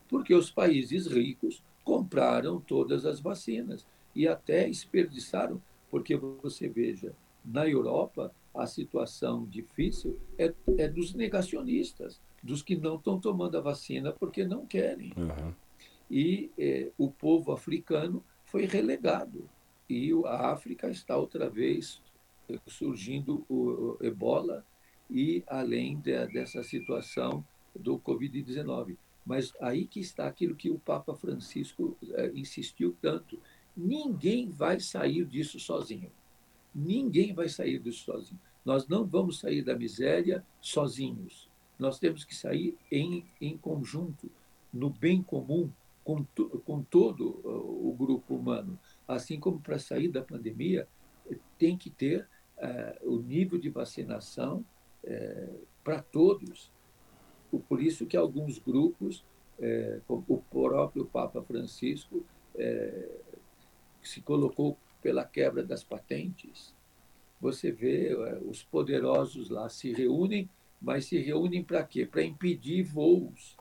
Porque 0.09 0.35
os 0.35 0.51
países 0.51 1.07
ricos 1.07 1.63
compraram 1.83 2.61
todas 2.61 3.07
as 3.07 3.19
vacinas 3.19 3.87
e 4.15 4.29
até 4.29 4.67
desperdiçaram, 4.67 5.63
porque 5.91 6.17
você 6.17 6.69
veja, 6.69 7.15
na 7.45 7.69
Europa 7.69 8.33
a 8.55 8.67
situação 8.67 9.47
difícil 9.47 10.19
é, 10.37 10.53
é 10.77 10.89
dos 10.89 11.15
negacionistas, 11.15 12.21
dos 12.43 12.63
que 12.63 12.77
não 12.77 12.97
estão 12.97 13.19
tomando 13.21 13.57
a 13.57 13.61
vacina 13.61 14.13
porque 14.13 14.45
não 14.45 14.67
querem. 14.67 15.13
Uhum 15.17 15.55
e 16.11 16.51
eh, 16.59 16.91
o 16.97 17.11
povo 17.11 17.53
africano 17.53 18.25
foi 18.45 18.65
relegado. 18.65 19.49
E 19.89 20.11
a 20.27 20.51
África 20.53 20.89
está 20.89 21.17
outra 21.17 21.49
vez 21.49 22.01
eh, 22.49 22.59
surgindo 22.67 23.45
o, 23.49 23.99
o 24.01 24.05
ebola 24.05 24.65
e 25.11 25.43
além 25.47 25.99
de, 25.99 26.27
dessa 26.29 26.63
situação 26.63 27.45
do 27.75 27.99
Covid-19. 27.99 28.97
Mas 29.25 29.53
aí 29.61 29.87
que 29.87 30.01
está 30.01 30.27
aquilo 30.27 30.57
que 30.57 30.71
o 30.71 30.79
Papa 30.79 31.15
Francisco 31.15 31.97
eh, 32.13 32.33
insistiu 32.35 32.97
tanto. 33.01 33.39
Ninguém 33.81 34.51
vai 34.51 34.81
sair 34.81 35.25
disso 35.25 35.61
sozinho. 35.61 36.11
Ninguém 36.75 37.33
vai 37.33 37.49
sair 37.49 37.79
disso 37.79 38.05
sozinho. 38.05 38.41
Nós 38.65 38.89
não 38.89 39.07
vamos 39.07 39.39
sair 39.39 39.63
da 39.63 39.77
miséria 39.77 40.45
sozinhos. 40.61 41.49
Nós 41.79 42.01
temos 42.01 42.25
que 42.25 42.35
sair 42.35 42.77
em, 42.91 43.25
em 43.41 43.57
conjunto, 43.57 44.29
no 44.73 44.91
bem 44.91 45.23
comum, 45.23 45.71
com, 46.03 46.27
com 46.65 46.83
todo 46.83 47.41
uh, 47.45 47.89
o 47.89 47.95
grupo 47.97 48.35
humano. 48.35 48.77
Assim 49.07 49.39
como 49.39 49.61
para 49.61 49.79
sair 49.79 50.09
da 50.09 50.23
pandemia, 50.23 50.89
tem 51.57 51.79
que 51.79 51.89
ter 51.89 52.27
uh, 52.57 53.15
o 53.15 53.23
nível 53.23 53.61
de 53.61 53.71
vacinação 53.71 54.65
uh, 55.05 55.67
para 55.85 56.03
todos. 56.03 56.69
Por 57.69 57.81
isso 57.81 58.07
que 58.07 58.17
alguns 58.17 58.59
grupos, 58.59 59.25
como 60.07 60.23
o 60.29 60.37
próprio 60.37 61.07
Papa 61.07 61.43
Francisco, 61.43 62.23
se 64.09 64.21
colocou 64.21 64.77
pela 65.03 65.25
quebra 65.25 65.63
das 65.63 65.85
patentes. 65.85 66.75
Você 67.41 67.71
vê 67.71 68.15
os 68.45 68.63
poderosos 68.63 69.49
lá 69.49 69.69
se 69.69 69.93
reúnem, 69.93 70.49
mas 70.81 71.07
se 71.07 71.19
reúnem 71.19 71.63
para 71.63 71.85
quê? 71.85 72.05
Para 72.05 72.23
impedir 72.23 72.83
voos 72.83 73.57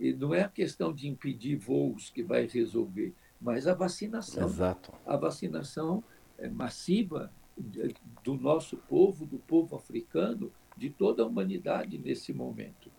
e 0.00 0.14
não 0.14 0.32
é 0.34 0.40
a 0.40 0.48
questão 0.48 0.94
de 0.94 1.06
impedir 1.06 1.56
voos 1.56 2.08
que 2.08 2.22
vai 2.22 2.46
resolver, 2.46 3.12
mas 3.38 3.66
a 3.66 3.74
vacinação. 3.74 4.48
Exato. 4.48 4.90
A 5.04 5.14
vacinação 5.14 6.02
é 6.38 6.48
massiva 6.48 7.30
do 8.24 8.34
nosso 8.34 8.78
povo, 8.78 9.26
do 9.26 9.38
povo 9.38 9.76
africano, 9.76 10.50
de 10.74 10.88
toda 10.88 11.22
a 11.22 11.26
humanidade 11.26 11.98
nesse 11.98 12.32
momento. 12.32 12.90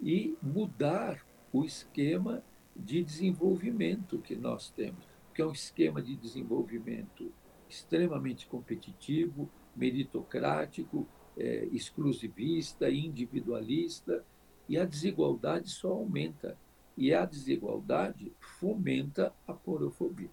E 0.00 0.36
mudar 0.42 1.24
o 1.52 1.64
esquema 1.64 2.42
de 2.74 3.04
desenvolvimento 3.04 4.18
que 4.18 4.34
nós 4.34 4.70
temos, 4.70 5.04
que 5.34 5.42
é 5.42 5.46
um 5.46 5.52
esquema 5.52 6.02
de 6.02 6.16
desenvolvimento 6.16 7.32
extremamente 7.68 8.46
competitivo, 8.46 9.48
meritocrático, 9.74 11.06
é, 11.36 11.68
exclusivista, 11.72 12.90
individualista, 12.90 14.24
e 14.68 14.78
a 14.78 14.84
desigualdade 14.84 15.70
só 15.70 15.90
aumenta. 15.90 16.56
E 16.96 17.14
a 17.14 17.24
desigualdade 17.24 18.32
fomenta 18.58 19.32
a 19.46 19.52
porofobia. 19.52 20.28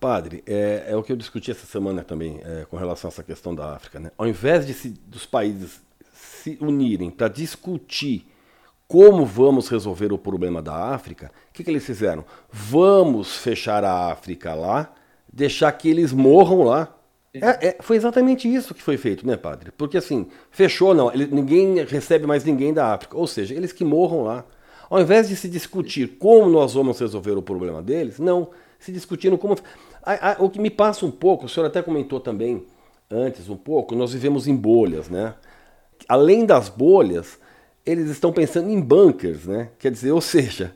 Padre, 0.00 0.42
é, 0.46 0.86
é, 0.88 0.96
o 0.96 1.02
que 1.02 1.12
eu 1.12 1.16
discuti 1.16 1.50
essa 1.50 1.66
semana 1.66 2.02
também 2.02 2.40
é, 2.42 2.64
com 2.64 2.76
relação 2.76 3.08
a 3.08 3.12
essa 3.12 3.22
questão 3.22 3.54
da 3.54 3.74
África. 3.74 4.00
Né? 4.00 4.10
Ao 4.16 4.26
invés 4.26 4.66
de 4.66 4.74
se, 4.74 4.88
dos 4.90 5.26
países 5.26 5.80
se 6.12 6.58
unirem 6.60 7.10
para 7.10 7.28
discutir 7.28 8.26
como 8.92 9.24
vamos 9.24 9.70
resolver 9.70 10.12
o 10.12 10.18
problema 10.18 10.60
da 10.60 10.74
África, 10.92 11.32
o 11.48 11.54
que, 11.54 11.64
que 11.64 11.70
eles 11.70 11.82
fizeram? 11.82 12.26
Vamos 12.50 13.38
fechar 13.38 13.82
a 13.82 14.12
África 14.12 14.52
lá, 14.52 14.92
deixar 15.32 15.72
que 15.72 15.88
eles 15.88 16.12
morram 16.12 16.64
lá. 16.64 16.94
É, 17.32 17.68
é, 17.68 17.76
foi 17.80 17.96
exatamente 17.96 18.54
isso 18.54 18.74
que 18.74 18.82
foi 18.82 18.98
feito, 18.98 19.26
né, 19.26 19.34
padre? 19.34 19.72
Porque 19.78 19.96
assim, 19.96 20.26
fechou, 20.50 20.92
não, 20.92 21.10
ele, 21.10 21.26
ninguém 21.26 21.82
recebe 21.86 22.26
mais 22.26 22.44
ninguém 22.44 22.74
da 22.74 22.92
África. 22.92 23.16
Ou 23.16 23.26
seja, 23.26 23.54
eles 23.54 23.72
que 23.72 23.82
morram 23.82 24.24
lá. 24.24 24.44
Ao 24.90 25.00
invés 25.00 25.26
de 25.26 25.36
se 25.36 25.48
discutir 25.48 26.18
como 26.18 26.50
nós 26.50 26.74
vamos 26.74 27.00
resolver 27.00 27.32
o 27.32 27.40
problema 27.40 27.80
deles, 27.80 28.18
não, 28.18 28.50
se 28.78 28.92
discutindo 28.92 29.38
como. 29.38 29.56
A, 30.02 30.32
a, 30.32 30.36
o 30.38 30.50
que 30.50 30.60
me 30.60 30.68
passa 30.68 31.06
um 31.06 31.10
pouco, 31.10 31.46
o 31.46 31.48
senhor 31.48 31.64
até 31.64 31.80
comentou 31.80 32.20
também 32.20 32.66
antes 33.10 33.48
um 33.48 33.56
pouco, 33.56 33.94
nós 33.94 34.12
vivemos 34.12 34.46
em 34.46 34.54
bolhas, 34.54 35.08
né? 35.08 35.34
Além 36.06 36.44
das 36.44 36.68
bolhas, 36.68 37.40
eles 37.84 38.08
estão 38.10 38.32
pensando 38.32 38.70
em 38.70 38.80
bunkers, 38.80 39.46
né? 39.46 39.70
Quer 39.78 39.90
dizer, 39.90 40.12
ou 40.12 40.20
seja, 40.20 40.74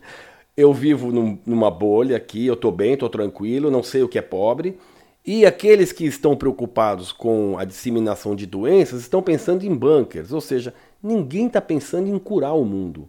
eu 0.56 0.72
vivo 0.72 1.12
num, 1.12 1.38
numa 1.46 1.70
bolha 1.70 2.16
aqui, 2.16 2.46
eu 2.46 2.54
estou 2.54 2.72
bem, 2.72 2.94
estou 2.94 3.08
tranquilo, 3.08 3.70
não 3.70 3.82
sei 3.82 4.02
o 4.02 4.08
que 4.08 4.18
é 4.18 4.22
pobre, 4.22 4.78
e 5.24 5.44
aqueles 5.44 5.92
que 5.92 6.04
estão 6.04 6.36
preocupados 6.36 7.12
com 7.12 7.58
a 7.58 7.64
disseminação 7.64 8.34
de 8.34 8.46
doenças 8.46 9.00
estão 9.00 9.22
pensando 9.22 9.64
em 9.64 9.74
bunkers, 9.74 10.32
ou 10.32 10.40
seja, 10.40 10.72
ninguém 11.02 11.46
está 11.46 11.60
pensando 11.60 12.08
em 12.08 12.18
curar 12.18 12.54
o 12.54 12.64
mundo. 12.64 13.08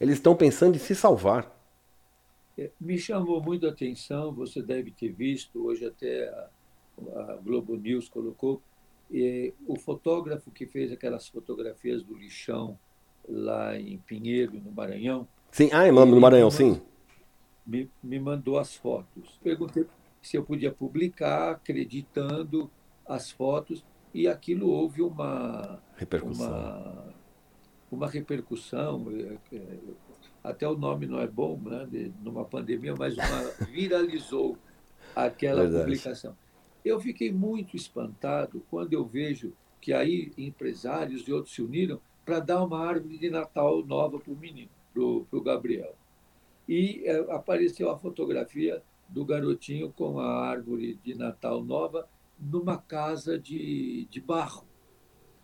Eles 0.00 0.14
estão 0.14 0.34
pensando 0.34 0.76
em 0.76 0.78
se 0.78 0.94
salvar. 0.94 1.54
É, 2.56 2.70
me 2.80 2.98
chamou 2.98 3.40
muito 3.40 3.66
a 3.66 3.70
atenção, 3.70 4.32
você 4.32 4.62
deve 4.62 4.90
ter 4.90 5.12
visto, 5.12 5.64
hoje 5.64 5.84
até 5.84 6.28
a, 6.28 6.48
a 7.16 7.36
Globo 7.36 7.76
News 7.76 8.08
colocou, 8.08 8.60
e, 9.10 9.52
o 9.66 9.76
fotógrafo 9.76 10.50
que 10.50 10.66
fez 10.66 10.90
aquelas 10.90 11.28
fotografias 11.28 12.02
do 12.02 12.14
lixão 12.14 12.78
lá 13.28 13.78
em 13.78 13.98
Pinheiro, 13.98 14.60
no 14.60 14.72
Maranhão. 14.72 15.28
Sim, 15.50 15.70
ah, 15.72 15.90
no 15.90 16.20
Maranhão, 16.20 16.50
sim. 16.50 16.80
Me, 17.66 17.90
me 18.02 18.18
mandou 18.18 18.58
as 18.58 18.74
fotos. 18.74 19.38
Perguntei 19.42 19.86
se 20.22 20.36
eu 20.36 20.44
podia 20.44 20.72
publicar, 20.72 21.52
acreditando 21.52 22.70
as 23.06 23.30
fotos, 23.30 23.84
e 24.12 24.26
aquilo 24.26 24.68
houve 24.68 25.02
uma 25.02 25.80
repercussão. 25.96 26.48
Uma, 26.48 27.14
uma 27.90 28.08
repercussão 28.08 29.06
é, 29.10 29.56
é, 29.56 29.78
até 30.42 30.66
o 30.66 30.76
nome 30.76 31.06
não 31.06 31.20
é 31.20 31.26
bom, 31.26 31.58
né, 31.62 31.86
de, 31.90 32.12
numa 32.22 32.44
pandemia, 32.44 32.94
mas 32.96 33.14
uma, 33.14 33.42
viralizou 33.70 34.56
aquela 35.14 35.62
Verdade. 35.62 35.84
publicação. 35.84 36.36
Eu 36.84 37.00
fiquei 37.00 37.32
muito 37.32 37.76
espantado 37.76 38.64
quando 38.70 38.92
eu 38.92 39.04
vejo 39.04 39.52
que 39.80 39.92
aí 39.92 40.32
empresários 40.36 41.26
e 41.28 41.32
outros 41.32 41.54
se 41.54 41.62
uniram 41.62 42.00
para 42.28 42.40
dar 42.40 42.62
uma 42.62 42.86
árvore 42.86 43.16
de 43.16 43.30
Natal 43.30 43.82
nova 43.84 44.18
para 44.18 44.32
o 44.32 44.36
menino, 44.36 44.70
para 44.92 45.38
o 45.38 45.42
Gabriel. 45.42 45.94
E 46.68 47.02
é, 47.06 47.16
apareceu 47.32 47.90
a 47.90 47.98
fotografia 47.98 48.82
do 49.08 49.24
garotinho 49.24 49.90
com 49.92 50.20
a 50.20 50.46
árvore 50.46 50.98
de 51.02 51.14
Natal 51.14 51.64
nova 51.64 52.06
numa 52.38 52.76
casa 52.76 53.38
de, 53.38 54.06
de 54.10 54.20
barro. 54.20 54.66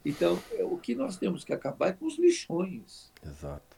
Então, 0.04 0.38
é, 0.52 0.62
o 0.62 0.76
que 0.76 0.94
nós 0.94 1.16
temos 1.16 1.44
que 1.44 1.52
acabar 1.54 1.88
é 1.88 1.92
com 1.92 2.04
os 2.04 2.18
lixões. 2.18 3.10
Exato 3.24 3.74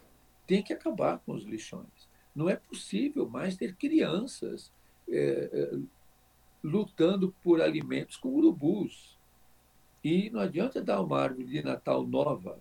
tem 0.47 0.63
que 0.63 0.73
acabar 0.73 1.19
com 1.19 1.33
os 1.33 1.43
lixões. 1.43 2.09
Não 2.35 2.49
é 2.49 2.57
possível 2.57 3.29
mais 3.29 3.57
ter 3.57 3.75
crianças 3.75 4.73
é, 5.09 5.51
é, 5.53 5.79
lutando 6.63 7.35
por 7.43 7.61
alimentos 7.61 8.17
com 8.17 8.29
urubus. 8.29 9.19
E 10.05 10.31
não 10.31 10.41
adianta 10.41 10.83
dar 10.83 11.03
uma 11.03 11.21
árvore 11.21 11.47
de 11.47 11.63
Natal 11.63 12.07
nova 12.07 12.61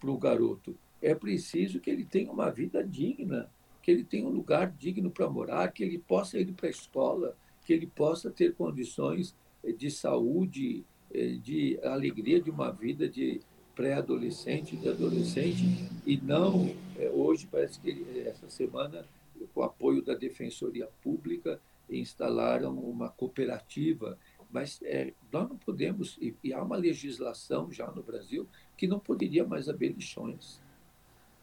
para 0.00 0.10
o 0.10 0.18
garoto. 0.18 0.76
É 1.00 1.14
preciso 1.14 1.80
que 1.80 1.90
ele 1.90 2.04
tenha 2.04 2.30
uma 2.30 2.50
vida 2.50 2.82
digna, 2.82 3.50
que 3.82 3.90
ele 3.90 4.04
tenha 4.04 4.26
um 4.26 4.30
lugar 4.30 4.70
digno 4.70 5.10
para 5.10 5.28
morar, 5.28 5.72
que 5.72 5.82
ele 5.82 5.98
possa 5.98 6.38
ir 6.38 6.52
para 6.52 6.68
a 6.68 6.70
escola, 6.70 7.36
que 7.64 7.72
ele 7.72 7.86
possa 7.86 8.30
ter 8.30 8.54
condições 8.54 9.34
de 9.76 9.90
saúde, 9.90 10.84
é, 11.12 11.28
de 11.32 11.78
alegria 11.82 12.40
de 12.40 12.50
uma 12.50 12.70
vida 12.70 13.08
de 13.08 13.40
pré-adolescente, 13.74 14.76
de 14.76 14.88
adolescente, 14.88 15.88
e 16.06 16.16
não, 16.16 16.74
é, 16.96 17.10
hoje 17.10 17.48
parece 17.50 17.80
que 17.80 18.04
essa 18.24 18.48
semana, 18.48 19.04
com 19.52 19.60
o 19.60 19.64
apoio 19.64 20.00
da 20.00 20.14
Defensoria 20.14 20.88
Pública, 21.02 21.60
instalaram 21.90 22.74
uma 22.78 23.08
cooperativa, 23.10 24.18
mas 24.54 24.80
é, 24.84 25.12
nós 25.32 25.48
não 25.48 25.58
podemos, 25.58 26.16
e, 26.20 26.32
e, 26.44 26.54
há 26.54 26.62
uma 26.62 26.76
legislação 26.76 27.72
já 27.72 27.90
no 27.90 28.04
Brasil 28.04 28.46
que 28.76 28.86
não 28.86 29.00
poderia 29.00 29.44
mais 29.44 29.68
haver 29.68 29.92
lixões. 29.92 30.62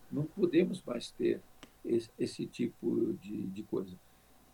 Não 0.09 0.23
podemos 0.23 0.81
mais 0.81 1.11
ter 1.11 1.41
esse, 1.83 2.09
esse 2.17 2.45
tipo 2.45 3.13
de, 3.21 3.47
de, 3.47 3.63
coisa. 3.63 3.99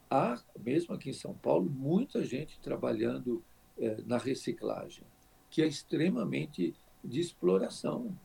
Há, 0.09 0.41
mesmo 0.59 0.95
aqui 0.95 1.11
em 1.11 1.13
São 1.13 1.35
Paulo, 1.35 1.69
muita 1.69 2.23
gente 2.25 2.59
trabalhando 2.59 3.43
é, 3.77 4.01
na 4.07 4.17
reciclagem, 4.17 5.03
que 5.51 5.61
é 5.61 5.67
extremamente 5.67 6.73
de 7.03 7.19
exploração. 7.19 8.17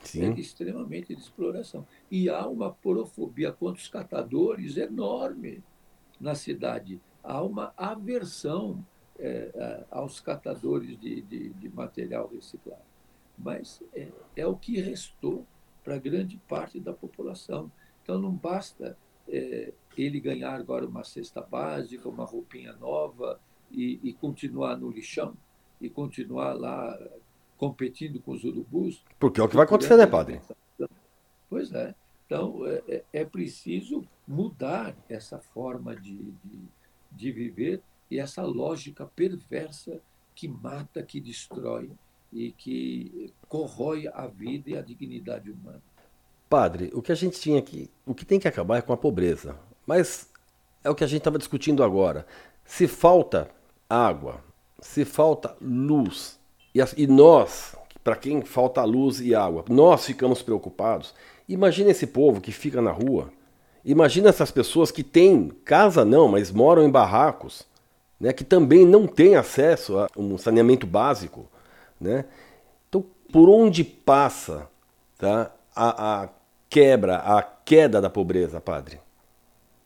Sim. 0.00 0.24
É 0.24 0.40
extremamente 0.40 1.14
de 1.14 1.22
exploração. 1.22 1.86
E 2.10 2.28
há 2.28 2.48
uma 2.48 2.72
porofobia 2.72 3.52
contra 3.52 3.80
os 3.80 3.86
catadores 3.86 4.76
enorme 4.76 5.62
na 6.20 6.34
cidade. 6.34 7.00
Há 7.22 7.44
uma 7.44 7.72
aversão 7.76 8.84
é, 9.18 9.84
aos 9.90 10.20
catadores 10.20 10.98
de, 10.98 11.22
de, 11.22 11.50
de, 11.50 11.68
material 11.68 12.30
reciclado. 12.32 12.82
Mas 13.36 13.82
é, 13.94 14.08
é 14.36 14.46
o 14.46 14.56
que 14.56 14.80
restou 14.80 15.46
para 15.82 15.98
grande 15.98 16.36
parte 16.48 16.78
da 16.78 16.92
população. 16.92 17.70
Então 18.02 18.18
não 18.18 18.32
basta 18.32 18.96
é, 19.28 19.72
ele 19.96 20.20
ganhar 20.20 20.54
agora 20.54 20.86
uma 20.86 21.04
cesta 21.04 21.40
básica, 21.40 22.08
uma 22.08 22.24
roupinha 22.24 22.72
nova 22.74 23.40
e, 23.70 24.00
e 24.02 24.12
continuar 24.12 24.76
no 24.76 24.90
lixão 24.90 25.36
e 25.80 25.88
continuar 25.88 26.52
lá 26.52 26.98
competindo 27.56 28.20
com 28.20 28.32
os 28.32 28.44
urubus. 28.44 29.04
Porque 29.18 29.40
é 29.40 29.44
o 29.44 29.48
que 29.48 29.56
vai 29.56 29.64
acontecer, 29.64 29.96
né, 29.96 30.06
padre? 30.06 30.40
Pois 31.50 31.72
é. 31.72 31.94
Então, 32.26 32.66
é, 32.66 32.82
é, 32.88 33.04
é 33.12 33.24
preciso 33.24 34.06
mudar 34.26 34.94
essa 35.08 35.38
forma 35.38 35.96
de, 35.96 36.16
de, 36.44 36.60
de 37.10 37.32
viver 37.32 37.82
e 38.10 38.18
essa 38.18 38.42
lógica 38.42 39.06
perversa 39.14 40.00
que 40.34 40.48
mata, 40.48 41.02
que 41.02 41.20
destrói 41.20 41.90
e 42.32 42.52
que 42.52 43.32
corrói 43.48 44.08
a 44.12 44.26
vida 44.26 44.70
e 44.70 44.76
a 44.76 44.82
dignidade 44.82 45.50
humana. 45.50 45.82
Padre, 46.48 46.90
o 46.94 47.02
que 47.02 47.12
a 47.12 47.14
gente 47.14 47.40
tinha 47.40 47.58
aqui, 47.58 47.90
o 48.06 48.14
que 48.14 48.24
tem 48.24 48.40
que 48.40 48.48
acabar 48.48 48.78
é 48.78 48.82
com 48.82 48.92
a 48.92 48.96
pobreza. 48.96 49.56
Mas 49.86 50.28
é 50.82 50.90
o 50.90 50.94
que 50.94 51.04
a 51.04 51.06
gente 51.06 51.20
estava 51.20 51.38
discutindo 51.38 51.82
agora. 51.82 52.26
Se 52.64 52.86
falta 52.86 53.50
água, 53.88 54.42
se 54.80 55.04
falta 55.04 55.56
luz, 55.60 56.38
e, 56.74 56.80
e 56.96 57.06
nós, 57.06 57.74
para 58.04 58.16
quem 58.16 58.42
falta 58.42 58.84
luz 58.84 59.20
e 59.20 59.34
água, 59.34 59.64
nós 59.68 60.06
ficamos 60.06 60.42
preocupados. 60.42 61.14
Imagina 61.48 61.90
esse 61.90 62.06
povo 62.06 62.40
que 62.40 62.52
fica 62.52 62.80
na 62.80 62.92
rua. 62.92 63.32
Imagina 63.84 64.28
essas 64.28 64.50
pessoas 64.50 64.90
que 64.90 65.02
têm 65.02 65.48
casa 65.64 66.04
não, 66.04 66.28
mas 66.28 66.50
moram 66.50 66.84
em 66.84 66.90
barracos, 66.90 67.66
né, 68.20 68.32
que 68.32 68.44
também 68.44 68.86
não 68.86 69.06
têm 69.06 69.36
acesso 69.36 69.98
a 69.98 70.08
um 70.16 70.36
saneamento 70.36 70.86
básico, 70.86 71.48
né? 72.00 72.24
Então, 72.88 73.04
por 73.32 73.48
onde 73.48 73.84
passa, 73.84 74.68
tá, 75.16 75.54
a, 75.74 76.22
a 76.22 76.28
quebra, 76.68 77.16
a 77.16 77.42
queda 77.42 78.00
da 78.00 78.10
pobreza, 78.10 78.60
padre? 78.60 79.00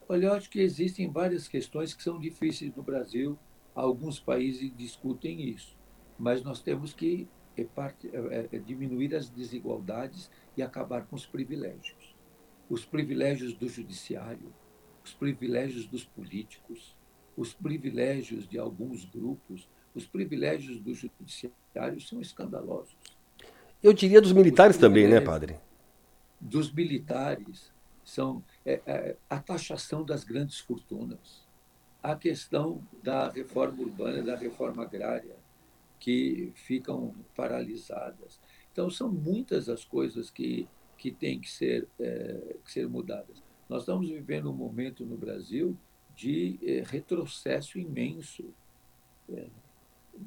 Olha, 0.08 0.26
eu 0.26 0.32
acho 0.34 0.50
que 0.50 0.60
existem 0.60 1.10
várias 1.10 1.48
questões 1.48 1.94
que 1.94 2.02
são 2.02 2.18
difíceis 2.18 2.74
no 2.74 2.82
Brasil. 2.82 3.38
Alguns 3.74 4.20
países 4.20 4.70
discutem 4.76 5.48
isso 5.48 5.76
mas 6.22 6.40
nós 6.44 6.62
temos 6.62 6.92
que 6.92 7.28
é, 7.56 7.62
é, 7.62 8.48
é, 8.52 8.58
diminuir 8.60 9.12
as 9.12 9.28
desigualdades 9.28 10.30
e 10.56 10.62
acabar 10.62 11.04
com 11.04 11.16
os 11.16 11.26
privilégios. 11.26 12.14
Os 12.70 12.84
privilégios 12.84 13.52
do 13.54 13.68
judiciário, 13.68 14.54
os 15.04 15.12
privilégios 15.12 15.84
dos 15.84 16.04
políticos, 16.04 16.96
os 17.36 17.52
privilégios 17.54 18.48
de 18.48 18.58
alguns 18.58 19.04
grupos, 19.04 19.68
os 19.94 20.06
privilégios 20.06 20.80
do 20.80 20.94
judiciário 20.94 22.00
são 22.00 22.20
escandalosos. 22.20 22.96
Eu 23.82 23.92
diria 23.92 24.20
dos 24.20 24.32
militares 24.32 24.76
também, 24.76 25.08
né, 25.08 25.20
padre? 25.20 25.56
Dos 26.40 26.72
militares, 26.72 27.72
são 28.04 28.42
é, 28.64 28.80
é, 28.86 29.16
a 29.28 29.38
taxação 29.38 30.04
das 30.04 30.24
grandes 30.24 30.58
fortunas, 30.58 31.46
a 32.02 32.16
questão 32.16 32.82
da 33.02 33.28
reforma 33.28 33.80
urbana, 33.80 34.22
da 34.22 34.36
reforma 34.36 34.82
agrária, 34.82 35.36
que 36.00 36.52
ficam 36.54 37.14
paralisadas. 37.36 38.40
Então, 38.72 38.90
são 38.90 39.08
muitas 39.08 39.68
as 39.68 39.84
coisas 39.84 40.30
que, 40.30 40.68
que 40.98 41.12
têm 41.12 41.40
que 41.40 41.50
ser, 41.50 41.86
é, 42.00 42.56
que 42.64 42.72
ser 42.72 42.88
mudadas. 42.88 43.42
Nós 43.68 43.82
estamos 43.82 44.08
vivendo 44.08 44.50
um 44.50 44.54
momento 44.54 45.06
no 45.06 45.16
Brasil 45.16 45.76
de 46.16 46.58
é, 46.62 46.82
retrocesso 46.82 47.78
imenso 47.78 48.52
é, 49.28 49.46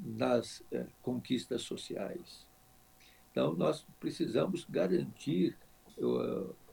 nas 0.03 0.63
é, 0.71 0.85
conquistas 1.01 1.61
sociais. 1.61 2.45
Então, 3.31 3.53
nós 3.53 3.85
precisamos 3.99 4.65
garantir 4.69 5.57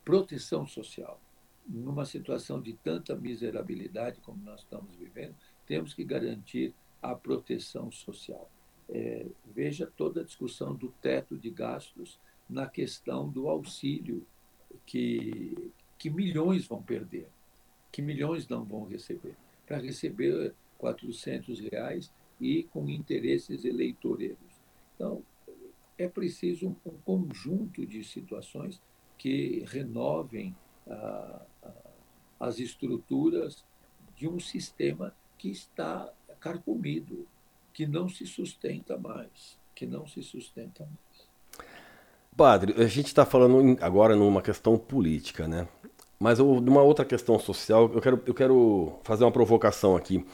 proteção 0.05 0.67
social. 0.67 1.21
Numa 1.67 2.05
situação 2.05 2.61
de 2.61 2.73
tanta 2.73 3.15
miserabilidade 3.15 4.21
como 4.21 4.43
nós 4.45 4.61
estamos 4.61 4.95
vivendo, 4.97 5.35
temos 5.67 5.95
que 5.95 6.05
garantir 6.05 6.75
a 7.01 7.15
proteção 7.15 7.91
social. 7.91 8.51
É, 8.89 9.27
veja 9.55 9.87
toda 9.97 10.21
a 10.21 10.25
discussão 10.25 10.75
do 10.75 10.89
teto 11.01 11.37
de 11.37 11.51
gastos 11.51 12.19
na 12.49 12.67
questão 12.67 13.29
do 13.29 13.49
auxílio 13.49 14.27
que, 14.85 15.73
que 15.99 16.11
milhões 16.11 16.67
vão 16.67 16.83
perder, 16.83 17.29
que 17.93 18.01
milhões 18.03 18.49
não 18.49 18.65
vão 18.65 18.85
receber. 18.85 19.37
Para 19.67 19.79
receber 19.79 20.55
400 20.79 21.61
reais 21.61 22.11
e 22.41 22.65
com 22.65 22.89
interesses 22.89 23.65
eleitoreiros. 23.65 24.61
Então, 24.97 25.23
é 25.97 26.09
preciso 26.09 26.75
um 26.85 26.97
conjunto 27.05 27.87
de 27.87 28.03
situações 28.03 28.81
que 29.17 29.63
renovem 29.69 30.57
ah, 30.89 31.43
ah, 31.63 31.73
as 32.41 32.59
estruturas 32.59 33.65
de 34.17 34.27
um 34.27 34.41
sistema 34.41 35.15
que 35.39 35.51
está 35.51 36.13
carcomido, 36.41 37.27
que 37.73 37.87
não 37.87 38.09
se 38.09 38.27
sustenta 38.27 38.99
mais, 38.99 39.59
que 39.75 39.87
não 39.87 40.07
se 40.07 40.23
sustenta 40.23 40.85
mais. 40.85 41.29
Padre, 42.37 42.83
a 42.83 42.87
gente 42.87 43.07
está 43.07 43.27
falando 43.27 43.77
agora 43.81 44.17
numa 44.17 44.43
questão 44.43 44.79
política, 44.79 45.47
né? 45.47 45.69
Mas 46.23 46.39
eu, 46.39 46.61
numa 46.61 46.81
outra 46.83 47.05
questão 47.05 47.37
social, 47.37 47.91
eu 47.93 48.01
quero, 48.01 48.23
eu 48.25 48.33
quero 48.33 48.93
fazer 49.03 49.25
uma 49.25 49.33
provocação 49.33 49.97
aqui. 49.97 50.25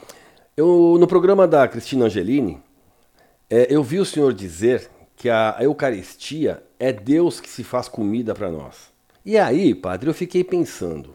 Eu, 0.54 0.98
no 1.00 1.06
programa 1.06 1.48
da 1.48 1.66
Cristina 1.66 2.04
Angelini, 2.04 2.60
é, 3.48 3.74
eu 3.74 3.82
vi 3.82 3.98
o 3.98 4.04
senhor 4.04 4.34
dizer 4.34 4.90
que 5.16 5.30
a 5.30 5.56
Eucaristia 5.58 6.62
é 6.78 6.92
Deus 6.92 7.40
que 7.40 7.48
se 7.48 7.64
faz 7.64 7.88
comida 7.88 8.34
para 8.34 8.50
nós. 8.50 8.92
E 9.24 9.38
aí, 9.38 9.74
padre, 9.74 10.10
eu 10.10 10.12
fiquei 10.12 10.44
pensando, 10.44 11.14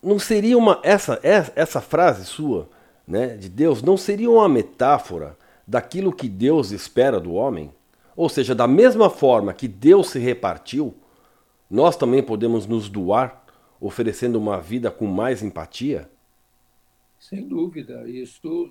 não 0.00 0.20
seria 0.20 0.56
uma 0.56 0.78
essa 0.84 1.18
essa 1.24 1.80
frase 1.80 2.24
sua, 2.24 2.68
né, 3.08 3.36
de 3.36 3.48
Deus, 3.48 3.82
não 3.82 3.96
seria 3.96 4.30
uma 4.30 4.48
metáfora 4.48 5.36
daquilo 5.66 6.12
que 6.12 6.28
Deus 6.28 6.70
espera 6.70 7.18
do 7.18 7.34
homem? 7.34 7.68
Ou 8.14 8.28
seja, 8.28 8.54
da 8.54 8.68
mesma 8.68 9.10
forma 9.10 9.52
que 9.52 9.66
Deus 9.66 10.10
se 10.10 10.20
repartiu, 10.20 10.94
nós 11.68 11.96
também 11.96 12.22
podemos 12.22 12.64
nos 12.64 12.88
doar, 12.88 13.43
oferecendo 13.86 14.36
uma 14.36 14.60
vida 14.60 14.90
com 14.90 15.06
mais 15.06 15.42
empatia? 15.42 16.10
Sem 17.20 17.46
dúvida, 17.46 18.08
isso 18.08 18.70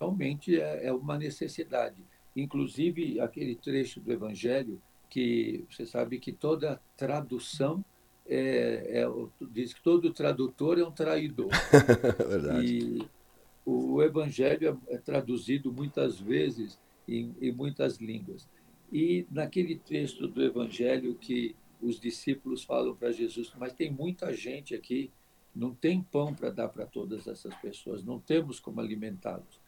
realmente 0.00 0.60
é, 0.60 0.86
é 0.86 0.92
uma 0.92 1.16
necessidade. 1.16 1.96
Inclusive, 2.34 3.20
aquele 3.20 3.54
trecho 3.54 4.00
do 4.00 4.12
Evangelho 4.12 4.80
que 5.08 5.64
você 5.70 5.86
sabe 5.86 6.18
que 6.18 6.32
toda 6.32 6.80
tradução 6.96 7.84
é, 8.26 9.02
é, 9.02 9.08
diz 9.40 9.72
que 9.72 9.80
todo 9.80 10.12
tradutor 10.12 10.78
é 10.78 10.84
um 10.84 10.90
traidor. 10.90 11.50
Verdade. 12.28 12.66
E 12.66 13.08
o 13.64 14.02
Evangelho 14.02 14.80
é, 14.88 14.94
é 14.94 14.98
traduzido 14.98 15.72
muitas 15.72 16.18
vezes 16.18 16.78
em, 17.06 17.32
em 17.40 17.52
muitas 17.52 17.98
línguas. 17.98 18.48
E 18.92 19.24
naquele 19.30 19.76
texto 19.76 20.26
do 20.26 20.42
Evangelho 20.42 21.14
que 21.14 21.54
os 21.80 22.00
discípulos 22.00 22.64
falam 22.64 22.94
para 22.94 23.12
Jesus, 23.12 23.52
mas 23.58 23.72
tem 23.72 23.90
muita 23.90 24.32
gente 24.32 24.74
aqui 24.74 25.10
não 25.58 25.74
tem 25.74 26.00
pão 26.00 26.32
para 26.32 26.50
dar 26.50 26.68
para 26.68 26.86
todas 26.86 27.26
essas 27.26 27.54
pessoas, 27.56 28.04
não 28.04 28.20
temos 28.20 28.60
como 28.60 28.80
alimentá-los. 28.80 29.60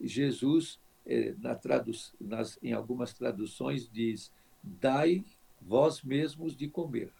Jesus, 0.00 0.78
eh, 1.04 1.34
na 1.38 1.54
tradu 1.54 1.90
nas, 2.20 2.58
em 2.62 2.72
algumas 2.72 3.12
traduções, 3.12 3.90
diz: 3.90 4.30
Dai 4.62 5.24
vós 5.60 6.02
mesmos 6.02 6.56
de 6.56 6.68
comer. 6.68 7.10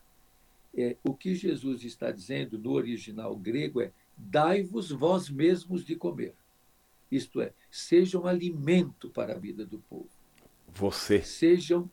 É, 0.74 0.96
o 1.04 1.14
que 1.14 1.34
Jesus 1.34 1.84
está 1.84 2.10
dizendo 2.10 2.58
no 2.58 2.72
original 2.72 3.36
grego 3.36 3.80
é: 3.80 3.92
Dai-vos 4.16 4.90
vós 4.90 5.28
mesmos 5.28 5.84
de 5.84 5.96
comer. 5.96 6.34
Isto 7.10 7.40
é, 7.40 7.52
sejam 7.70 8.26
alimento 8.26 9.10
para 9.10 9.34
a 9.34 9.38
vida 9.38 9.66
do 9.66 9.78
povo. 9.80 10.08
Você. 10.68 11.22
Sejam 11.22 11.90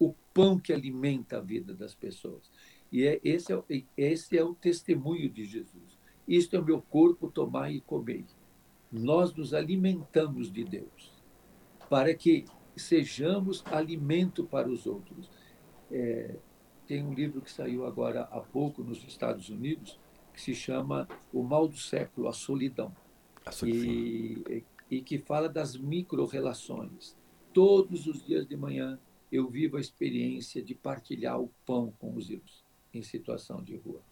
o 0.00 0.14
pão 0.32 0.58
que 0.58 0.72
alimenta 0.72 1.36
a 1.36 1.40
vida 1.40 1.74
das 1.74 1.94
pessoas. 1.94 2.50
E 2.90 3.06
é, 3.06 3.20
esse, 3.22 3.52
é, 3.52 3.84
esse 3.96 4.36
é 4.36 4.42
o 4.42 4.54
testemunho 4.54 5.28
de 5.28 5.44
Jesus. 5.44 5.98
Isto 6.26 6.56
é 6.56 6.58
o 6.58 6.64
meu 6.64 6.80
corpo, 6.80 7.30
tomai 7.30 7.74
e 7.74 7.80
comei. 7.82 8.24
Nós 8.90 9.32
nos 9.34 9.52
alimentamos 9.52 10.50
de 10.50 10.64
Deus, 10.64 11.12
para 11.88 12.14
que 12.14 12.46
sejamos 12.74 13.62
alimento 13.66 14.44
para 14.44 14.68
os 14.68 14.86
outros. 14.86 15.30
É, 15.90 16.34
tem 16.86 17.04
um 17.04 17.12
livro 17.12 17.42
que 17.42 17.52
saiu 17.52 17.84
agora 17.86 18.22
há 18.22 18.40
pouco 18.40 18.82
nos 18.82 19.04
Estados 19.04 19.50
Unidos, 19.50 20.00
que 20.32 20.40
se 20.40 20.54
chama 20.54 21.06
O 21.32 21.42
Mal 21.42 21.68
do 21.68 21.76
Século, 21.76 22.26
A 22.26 22.32
Solidão. 22.32 22.94
A 23.44 23.52
solidão. 23.52 23.84
E, 23.84 24.64
e 24.90 25.02
que 25.02 25.18
fala 25.18 25.48
das 25.48 25.76
micro-relações. 25.76 27.16
Todos 27.52 28.06
os 28.06 28.24
dias 28.24 28.46
de 28.46 28.56
manhã 28.56 28.98
eu 29.30 29.48
vivo 29.48 29.76
a 29.76 29.80
experiência 29.80 30.62
de 30.62 30.74
partilhar 30.74 31.40
o 31.40 31.50
pão 31.64 31.92
com 31.98 32.14
os 32.14 32.30
irmãos 32.30 32.64
em 32.92 33.02
situação 33.02 33.62
de 33.62 33.76
rua. 33.76 34.02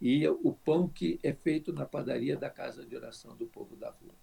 E 0.00 0.26
o 0.28 0.52
pão 0.52 0.88
que 0.88 1.18
é 1.22 1.32
feito 1.32 1.72
na 1.72 1.84
padaria 1.84 2.36
da 2.36 2.50
casa 2.50 2.84
de 2.84 2.94
oração 2.94 3.36
do 3.36 3.46
povo 3.46 3.74
da 3.74 3.90
rua. 3.90 4.14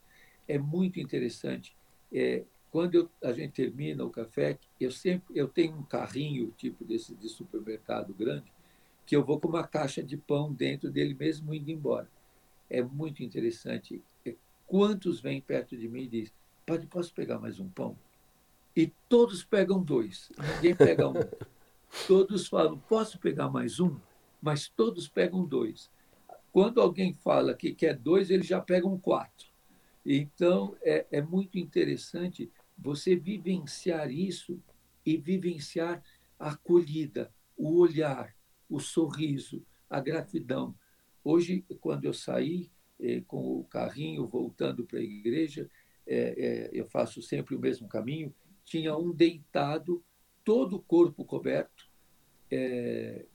É 0.48 0.58
muito 0.58 1.00
interessante. 1.00 1.76
É, 2.14 2.44
quando 2.72 2.96
eu, 2.96 3.10
a 3.24 3.34
gente 3.34 3.54
termina 3.54 4.06
o 4.06 4.10
café, 4.10 4.58
eu 4.80 4.92
sempre 4.92 5.38
eu 5.38 5.48
tenho 5.48 5.76
um 5.76 5.84
carrinho 5.84 6.54
tipo 6.58 6.86
desse 6.86 7.16
de 7.16 7.28
supermercado 7.28 8.14
grande 8.14 8.54
que 9.06 9.16
eu 9.16 9.24
vou 9.24 9.40
com 9.40 9.48
uma 9.48 9.68
caixa 9.68 10.02
de 10.02 10.18
pão 10.18 10.52
dentro 10.52 10.90
dele 10.90 11.14
mesmo 11.14 11.54
indo 11.54 11.70
embora. 11.70 12.10
É 12.70 12.82
muito 12.82 13.22
interessante. 13.22 14.02
É, 14.26 14.36
quantos 14.66 15.20
vêm 15.20 15.42
perto 15.42 15.78
de 15.78 15.88
mim 15.88 16.04
e 16.04 16.08
dizem: 16.08 16.34
posso 16.90 17.14
pegar 17.14 17.40
mais 17.40 17.60
um 17.60 17.70
pão? 17.70 17.98
E 18.76 18.92
todos 19.08 19.44
pegam 19.44 19.82
dois, 19.82 20.30
ninguém 20.56 20.76
pega 20.76 21.08
um. 21.08 21.14
Todos 22.08 22.48
falam, 22.48 22.78
posso 22.78 23.18
pegar 23.18 23.50
mais 23.50 23.80
um? 23.80 23.98
Mas 24.42 24.68
todos 24.68 25.08
pegam 25.08 25.46
dois. 25.46 25.90
Quando 26.52 26.82
alguém 26.82 27.14
fala 27.14 27.54
que 27.54 27.74
quer 27.74 27.98
dois, 27.98 28.30
eles 28.30 28.46
já 28.46 28.60
pegam 28.60 29.00
quatro. 29.00 29.48
Então, 30.06 30.76
é, 30.82 31.06
é 31.10 31.22
muito 31.22 31.58
interessante 31.58 32.52
você 32.78 33.16
vivenciar 33.16 34.12
isso 34.12 34.62
e 35.06 35.16
vivenciar 35.16 36.04
a 36.38 36.50
acolhida, 36.50 37.32
o 37.56 37.80
olhar, 37.80 38.36
o 38.70 38.80
sorriso, 38.80 39.66
a 39.90 40.00
gratidão. 40.02 40.76
Hoje, 41.24 41.64
quando 41.80 42.06
eu 42.06 42.14
saí 42.14 42.70
eh, 43.00 43.22
com 43.26 43.60
o 43.60 43.64
carrinho 43.64 44.28
voltando 44.28 44.86
para 44.86 45.00
a 45.00 45.04
igreja, 45.04 45.70
eh, 46.06 46.36
eh, 46.38 46.70
eu 46.74 46.86
faço 46.86 47.22
sempre 47.22 47.56
o 47.56 47.60
mesmo 47.60 47.88
caminho, 47.88 48.34
tinha 48.66 48.98
um 48.98 49.12
deitado 49.12 50.04
todo 50.44 50.76
o 50.78 50.82
corpo 50.82 51.24
coberto, 51.24 51.90
é, 52.52 53.26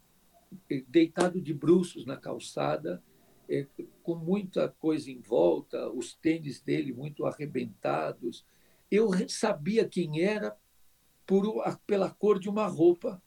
deitado 0.89 1.41
de 1.41 1.55
bruços 1.55 2.05
na 2.05 2.17
calçada, 2.17 3.03
é, 3.49 3.67
com 4.03 4.15
muita 4.15 4.69
coisa 4.69 5.11
em 5.11 5.21
volta, 5.21 5.91
os 5.91 6.15
tênis 6.15 6.61
dele 6.61 6.93
muito 6.93 7.25
arrebentados. 7.25 8.45
Eu 8.91 9.11
sabia 9.29 9.89
quem 9.89 10.23
era 10.23 10.57
por, 11.27 11.45
pela 11.87 12.11
cor 12.11 12.39
de 12.39 12.49
uma 12.49 12.67
roupa, 12.67 13.23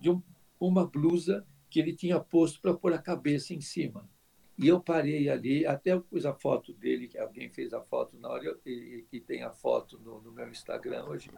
de 0.00 0.10
um, 0.10 0.22
uma 0.58 0.86
blusa 0.86 1.46
que 1.70 1.80
ele 1.80 1.94
tinha 1.94 2.20
posto 2.20 2.60
para 2.60 2.74
pôr 2.74 2.92
a 2.92 2.98
cabeça 2.98 3.54
em 3.54 3.60
cima. 3.60 4.08
E 4.58 4.68
eu 4.68 4.80
parei 4.80 5.28
ali, 5.28 5.66
até 5.66 5.92
eu 5.92 6.00
pus 6.00 6.24
a 6.24 6.32
foto 6.32 6.72
dele, 6.72 7.08
que 7.08 7.18
alguém 7.18 7.50
fez 7.50 7.74
a 7.74 7.80
foto 7.82 8.16
na 8.18 8.28
hora, 8.28 8.58
e, 8.64 9.04
e 9.12 9.20
tem 9.20 9.42
a 9.42 9.50
foto 9.50 9.98
no, 9.98 10.20
no 10.20 10.32
meu 10.32 10.48
Instagram 10.48 11.04
hoje 11.04 11.30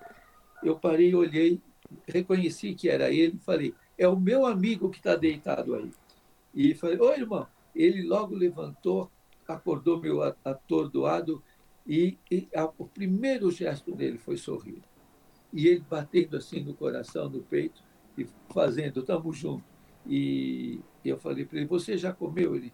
eu 0.63 0.79
parei, 0.79 1.15
olhei, 1.15 1.61
reconheci 2.07 2.75
que 2.75 2.89
era 2.89 3.11
ele 3.11 3.39
falei, 3.39 3.75
é 3.97 4.09
o 4.09 4.19
meu 4.19 4.47
amigo 4.47 4.91
que 4.91 4.99
está 4.99 5.17
deitado 5.17 5.75
aí. 5.75 5.91
E 6.55 6.75
falei, 6.75 6.99
oi, 6.99 7.21
irmão. 7.21 7.47
Ele 7.75 8.03
logo 8.03 8.35
levantou, 8.35 9.11
acordou 9.47 10.01
meu 10.01 10.23
atordoado 10.45 11.43
e, 11.87 12.19
e 12.31 12.49
a, 12.55 12.65
o 12.77 12.87
primeiro 12.87 13.51
gesto 13.51 13.93
dele 13.93 14.19
foi 14.19 14.37
sorrir. 14.37 14.83
E 15.53 15.69
ele 15.69 15.85
batendo 15.89 16.37
assim 16.37 16.61
no 16.61 16.75
coração, 16.75 17.29
no 17.29 17.41
peito 17.43 17.83
e 18.17 18.27
fazendo, 18.53 19.01
estamos 19.01 19.37
juntos. 19.37 19.65
E 20.05 20.81
eu 21.05 21.19
falei 21.19 21.45
para 21.45 21.59
ele: 21.59 21.67
Você 21.67 21.97
já 21.97 22.13
comeu? 22.13 22.57
Ele 22.57 22.73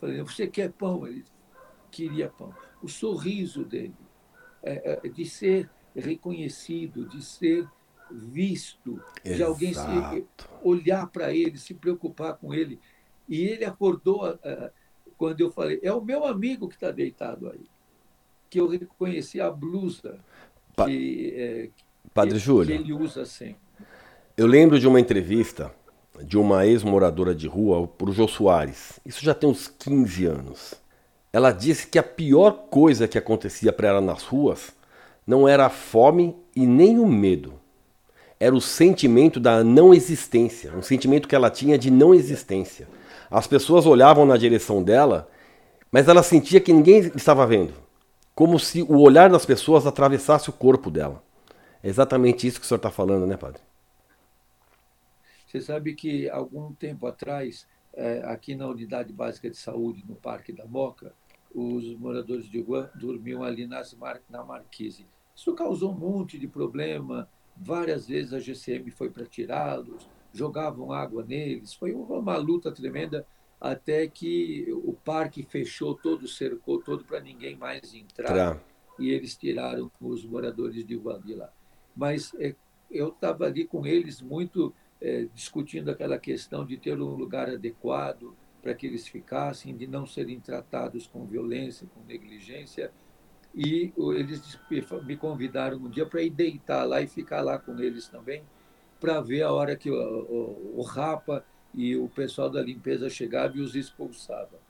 falei: 0.00 0.22
Você 0.22 0.46
quer 0.46 0.72
pão? 0.72 1.06
Ele 1.06 1.24
queria 1.90 2.28
pão. 2.28 2.54
O 2.82 2.88
sorriso 2.88 3.64
dele, 3.64 3.94
é, 4.62 4.98
é, 5.04 5.08
de 5.08 5.24
ser 5.26 5.68
reconhecido, 5.94 7.06
de 7.06 7.22
ser 7.22 7.68
visto, 8.10 9.00
Exato. 9.24 9.36
de 9.36 9.42
alguém 9.42 9.74
se, 9.74 10.26
olhar 10.62 11.06
para 11.08 11.32
ele, 11.32 11.58
se 11.58 11.74
preocupar 11.74 12.36
com 12.36 12.52
ele. 12.54 12.80
E 13.28 13.42
ele 13.42 13.64
acordou 13.64 14.28
uh, 14.28 14.70
quando 15.16 15.40
eu 15.40 15.50
falei: 15.50 15.78
É 15.82 15.92
o 15.92 16.00
meu 16.00 16.24
amigo 16.24 16.68
que 16.68 16.74
está 16.74 16.90
deitado 16.90 17.50
aí. 17.50 17.66
Que 18.48 18.58
eu 18.58 18.66
reconheci 18.66 19.40
a 19.40 19.48
blusa 19.48 20.18
pa 20.74 20.86
que, 20.86 21.32
é, 21.36 21.70
Padre 22.12 22.34
que, 22.34 22.40
Júlio, 22.40 22.66
que 22.66 22.82
ele 22.82 22.92
usa 22.92 23.24
sempre. 23.24 23.60
Eu 24.36 24.46
lembro 24.46 24.78
de 24.78 24.88
uma 24.88 24.98
entrevista 24.98 25.72
de 26.24 26.38
uma 26.38 26.66
ex-moradora 26.66 27.34
de 27.34 27.46
rua 27.46 27.88
o 28.00 28.12
Jô 28.12 28.28
Soares. 28.28 29.00
Isso 29.04 29.24
já 29.24 29.34
tem 29.34 29.48
uns 29.48 29.68
15 29.68 30.26
anos. 30.26 30.74
Ela 31.32 31.52
disse 31.52 31.86
que 31.86 31.98
a 31.98 32.02
pior 32.02 32.52
coisa 32.70 33.06
que 33.06 33.18
acontecia 33.18 33.72
para 33.72 33.88
ela 33.88 34.00
nas 34.00 34.24
ruas 34.24 34.72
não 35.26 35.46
era 35.46 35.66
a 35.66 35.70
fome 35.70 36.36
e 36.54 36.66
nem 36.66 36.98
o 36.98 37.06
medo. 37.06 37.54
Era 38.38 38.54
o 38.54 38.60
sentimento 38.60 39.38
da 39.38 39.62
não 39.62 39.94
existência, 39.94 40.72
um 40.74 40.82
sentimento 40.82 41.28
que 41.28 41.34
ela 41.34 41.50
tinha 41.50 41.78
de 41.78 41.90
não 41.90 42.14
existência. 42.14 42.88
As 43.30 43.46
pessoas 43.46 43.86
olhavam 43.86 44.26
na 44.26 44.36
direção 44.36 44.82
dela, 44.82 45.28
mas 45.92 46.08
ela 46.08 46.22
sentia 46.22 46.60
que 46.60 46.72
ninguém 46.72 47.12
estava 47.14 47.46
vendo. 47.46 47.74
Como 48.34 48.58
se 48.58 48.82
o 48.82 48.98
olhar 49.00 49.30
das 49.30 49.44
pessoas 49.44 49.86
atravessasse 49.86 50.48
o 50.50 50.52
corpo 50.52 50.90
dela. 50.90 51.22
É 51.82 51.88
exatamente 51.88 52.46
isso 52.46 52.58
que 52.58 52.64
o 52.64 52.68
senhor 52.68 52.78
está 52.78 52.90
falando, 52.90 53.26
né, 53.26 53.36
padre? 53.36 53.60
Você 55.50 55.60
sabe 55.60 55.94
que 55.96 56.30
algum 56.30 56.72
tempo 56.72 57.08
atrás, 57.08 57.66
é, 57.92 58.22
aqui 58.24 58.54
na 58.54 58.68
Unidade 58.68 59.12
Básica 59.12 59.50
de 59.50 59.56
Saúde, 59.56 60.04
no 60.06 60.14
Parque 60.14 60.52
da 60.52 60.64
Moca, 60.64 61.12
os 61.52 61.92
moradores 61.96 62.48
de 62.48 62.60
rua 62.60 62.88
dormiam 62.94 63.42
ali 63.42 63.66
nas 63.66 63.92
mar, 63.94 64.20
na 64.30 64.44
marquise. 64.44 65.04
Isso 65.34 65.52
causou 65.52 65.90
um 65.90 65.98
monte 65.98 66.38
de 66.38 66.46
problema. 66.46 67.28
Várias 67.56 68.06
vezes 68.06 68.32
a 68.32 68.38
GCM 68.38 68.92
foi 68.92 69.10
para 69.10 69.26
tirá-los, 69.26 70.08
jogavam 70.32 70.92
água 70.92 71.24
neles. 71.24 71.74
Foi 71.74 71.92
uma, 71.92 72.36
luta 72.36 72.70
tremenda 72.70 73.26
até 73.60 74.06
que 74.06 74.72
o 74.72 74.92
parque 74.92 75.42
fechou 75.42 75.96
todo, 75.96 76.28
cercou 76.28 76.80
todo 76.80 77.02
para 77.02 77.18
ninguém 77.18 77.56
mais 77.56 77.92
entrar. 77.92 78.28
Pra... 78.28 78.60
E 79.00 79.10
eles 79.10 79.36
tiraram 79.36 79.90
os 80.00 80.24
moradores 80.24 80.86
de 80.86 80.94
rua 80.94 81.18
de 81.18 81.34
lá. 81.34 81.52
Mas 81.96 82.32
é, 82.38 82.54
eu 82.88 83.08
estava 83.08 83.46
ali 83.46 83.66
com 83.66 83.84
eles 83.84 84.22
muito 84.22 84.72
é, 85.00 85.26
discutindo 85.34 85.90
aquela 85.90 86.18
questão 86.18 86.64
de 86.64 86.76
ter 86.76 87.00
um 87.00 87.14
lugar 87.14 87.48
adequado, 87.48 88.34
para 88.62 88.74
que 88.74 88.86
eles 88.86 89.08
ficassem, 89.08 89.76
de 89.76 89.86
não 89.86 90.06
serem 90.06 90.38
tratados 90.38 91.06
com 91.06 91.24
violência, 91.24 91.88
com 91.94 92.04
negligência. 92.06 92.92
E 93.54 93.92
eles 93.96 94.58
me 95.04 95.16
convidaram 95.16 95.78
um 95.78 95.88
dia 95.88 96.06
para 96.06 96.22
ir 96.22 96.30
deitar 96.30 96.84
lá 96.84 97.00
e 97.00 97.06
ficar 97.06 97.40
lá 97.40 97.58
com 97.58 97.78
eles 97.80 98.06
também, 98.06 98.42
para 99.00 99.20
ver 99.20 99.42
a 99.42 99.52
hora 99.52 99.74
que 99.74 99.90
o, 99.90 99.94
o, 99.94 100.74
o 100.78 100.82
Rapa 100.82 101.44
e 101.74 101.96
o 101.96 102.08
pessoal 102.08 102.50
da 102.50 102.60
limpeza 102.60 103.08
chegava 103.08 103.56
e 103.56 103.60
os 103.60 103.74
expulsava. 103.74 104.60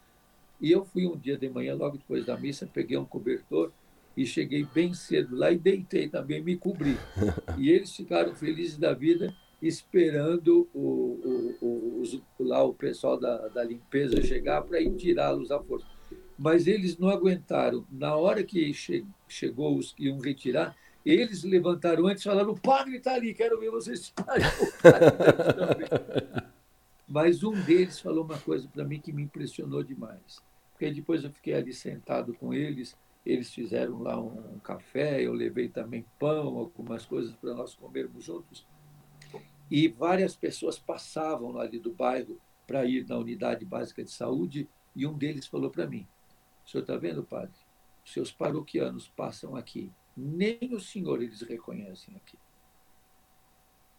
E 0.60 0.70
eu 0.70 0.84
fui 0.84 1.06
um 1.06 1.16
dia 1.16 1.36
de 1.36 1.48
manhã, 1.48 1.74
logo 1.74 1.96
depois 1.96 2.24
da 2.24 2.36
missa, 2.36 2.68
peguei 2.72 2.96
um 2.96 3.04
cobertor 3.04 3.72
e 4.16 4.26
cheguei 4.26 4.64
bem 4.64 4.94
cedo 4.94 5.34
lá 5.34 5.50
e 5.50 5.58
deitei 5.58 6.08
também, 6.08 6.42
me 6.42 6.56
cobri. 6.56 6.96
E 7.58 7.70
eles 7.70 7.94
ficaram 7.94 8.34
felizes 8.34 8.78
da 8.78 8.94
vida 8.94 9.34
esperando 9.60 10.68
o, 10.72 11.56
o, 11.60 12.02
o, 12.40 12.44
lá 12.44 12.62
o 12.62 12.72
pessoal 12.72 13.18
da, 13.18 13.48
da 13.48 13.62
limpeza 13.62 14.22
chegar 14.22 14.62
para 14.62 14.80
ir 14.80 14.94
tirá-los 14.94 15.50
à 15.50 15.60
força. 15.60 15.86
Mas 16.38 16.66
eles 16.66 16.96
não 16.96 17.08
aguentaram. 17.08 17.84
Na 17.90 18.16
hora 18.16 18.42
que 18.42 18.72
che, 18.72 19.04
chegou 19.28 19.76
os 19.76 19.92
que 19.92 20.06
iam 20.06 20.18
retirar, 20.18 20.74
eles 21.04 21.44
levantaram 21.44 22.06
antes 22.06 22.22
e 22.22 22.28
falaram: 22.28 22.52
o 22.52 22.60
padre 22.60 22.96
está 22.96 23.14
ali, 23.14 23.34
quero 23.34 23.60
ver 23.60 23.70
vocês 23.70 24.12
Mas 27.06 27.42
um 27.42 27.52
deles 27.62 27.98
falou 27.98 28.24
uma 28.24 28.38
coisa 28.38 28.68
para 28.68 28.84
mim 28.84 29.00
que 29.00 29.12
me 29.12 29.22
impressionou 29.22 29.82
demais. 29.82 30.40
Porque 30.72 30.90
depois 30.92 31.24
eu 31.24 31.30
fiquei 31.30 31.54
ali 31.54 31.74
sentado 31.74 32.32
com 32.34 32.54
eles, 32.54 32.96
eles 33.26 33.52
fizeram 33.52 34.00
lá 34.00 34.18
um 34.18 34.58
café, 34.60 35.20
eu 35.20 35.32
levei 35.32 35.68
também 35.68 36.06
pão, 36.18 36.56
algumas 36.56 37.04
coisas 37.04 37.34
para 37.34 37.52
nós 37.52 37.74
comermos 37.74 38.24
juntos. 38.24 38.64
E 39.70 39.86
várias 39.88 40.34
pessoas 40.34 40.78
passavam 40.78 41.58
ali 41.58 41.78
do 41.78 41.92
bairro 41.92 42.40
para 42.66 42.84
ir 42.84 43.06
na 43.08 43.16
unidade 43.16 43.64
básica 43.64 44.02
de 44.02 44.10
saúde 44.10 44.68
e 44.94 45.06
um 45.06 45.16
deles 45.16 45.46
falou 45.46 45.70
para 45.70 45.86
mim: 45.86 46.06
O 46.64 46.68
senhor 46.68 46.82
está 46.82 46.96
vendo, 46.96 47.22
padre? 47.22 47.54
Os 48.04 48.12
seus 48.12 48.32
paroquianos 48.32 49.08
passam 49.08 49.54
aqui. 49.54 49.92
Nem 50.16 50.58
o 50.72 50.80
senhor 50.80 51.22
eles 51.22 51.42
reconhecem 51.42 52.16
aqui. 52.16 52.36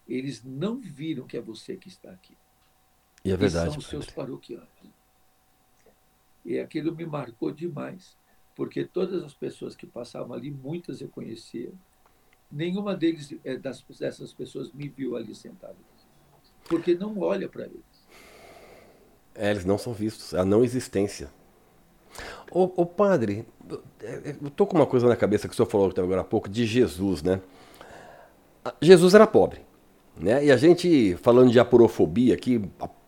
Eles 0.07 0.43
não 0.43 0.79
viram 0.79 1.25
que 1.25 1.37
é 1.37 1.41
você 1.41 1.77
que 1.77 1.87
está 1.87 2.11
aqui. 2.11 2.35
E 3.23 3.31
é 3.31 3.37
verdade. 3.37 3.69
E 3.69 3.71
são 3.71 3.79
os 3.79 3.87
seus 3.87 4.09
paroquianos. 4.09 4.67
E 6.43 6.59
aquilo 6.59 6.93
me 6.95 7.05
marcou 7.05 7.51
demais, 7.51 8.17
porque 8.55 8.83
todas 8.83 9.23
as 9.23 9.33
pessoas 9.33 9.75
que 9.75 9.85
passavam 9.85 10.33
ali, 10.33 10.49
muitas 10.49 10.99
eu 10.99 11.07
conhecia, 11.07 11.71
nenhuma 12.51 12.95
deles, 12.95 13.33
é, 13.43 13.57
das, 13.57 13.83
dessas 13.99 14.33
pessoas 14.33 14.71
me 14.71 14.87
viu 14.87 15.15
ali 15.15 15.33
sentado. 15.33 15.77
Porque 16.67 16.95
não 16.95 17.19
olha 17.19 17.47
para 17.47 17.65
eles. 17.65 17.81
É, 19.35 19.51
eles 19.51 19.65
não 19.65 19.77
são 19.77 19.93
vistos. 19.93 20.33
A 20.33 20.43
não 20.43 20.63
existência. 20.63 21.29
Ô, 22.51 22.63
ô 22.75 22.85
padre, 22.85 23.45
eu 24.41 24.49
tô 24.49 24.65
com 24.67 24.75
uma 24.75 24.85
coisa 24.85 25.07
na 25.07 25.15
cabeça 25.15 25.47
que 25.47 25.53
o 25.53 25.55
senhor 25.55 25.69
falou 25.69 25.91
agora 25.95 26.21
há 26.21 26.25
pouco 26.25 26.49
de 26.49 26.65
Jesus, 26.65 27.23
né? 27.23 27.41
Jesus 28.81 29.13
era 29.13 29.25
pobre, 29.25 29.61
né? 30.17 30.43
E 30.45 30.51
a 30.51 30.57
gente, 30.57 31.15
falando 31.21 31.49
de 31.49 31.59
aporofobia 31.59 32.33
aqui, 32.33 32.61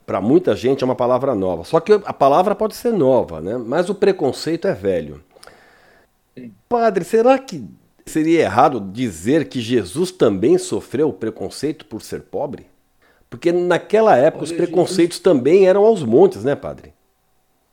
para 0.05 0.21
muita 0.21 0.55
gente 0.55 0.83
é 0.83 0.85
uma 0.85 0.95
palavra 0.95 1.35
nova. 1.35 1.63
Só 1.63 1.79
que 1.79 1.93
a 1.93 2.13
palavra 2.13 2.55
pode 2.55 2.75
ser 2.75 2.93
nova, 2.93 3.41
né? 3.41 3.57
Mas 3.57 3.89
o 3.89 3.95
preconceito 3.95 4.67
é 4.67 4.73
velho. 4.73 5.21
Sim. 6.37 6.53
Padre, 6.67 7.03
será 7.03 7.37
que 7.37 7.67
Seria 8.05 8.41
errado 8.41 8.79
dizer 8.79 9.47
que 9.47 9.61
Jesus 9.61 10.11
também 10.11 10.57
sofreu 10.57 11.11
preconceito 11.13 11.85
por 11.85 12.01
ser 12.01 12.23
pobre? 12.23 12.67
Porque 13.29 13.51
naquela 13.51 14.15
época 14.15 14.43
Olha, 14.43 14.51
os 14.51 14.51
preconceitos 14.51 15.17
Jesus... 15.17 15.23
também 15.23 15.65
eram 15.65 15.85
aos 15.85 16.03
montes, 16.03 16.43
né, 16.43 16.55
padre? 16.55 16.93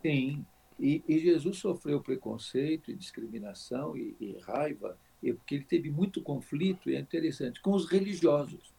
Sim. 0.01 0.45
E, 0.78 1.03
e 1.07 1.18
Jesus 1.18 1.59
sofreu 1.59 2.01
preconceito 2.01 2.91
e 2.91 2.97
discriminação 2.97 3.95
e, 3.97 4.16
e 4.18 4.39
raiva, 4.41 4.97
e, 5.22 5.33
porque 5.33 5.57
ele 5.57 5.64
teve 5.64 5.91
muito 5.91 6.22
conflito, 6.22 6.89
e 6.89 6.97
é 6.97 6.99
interessante, 7.01 7.61
com 7.61 7.72
os 7.72 7.87
religiosos, 7.87 8.72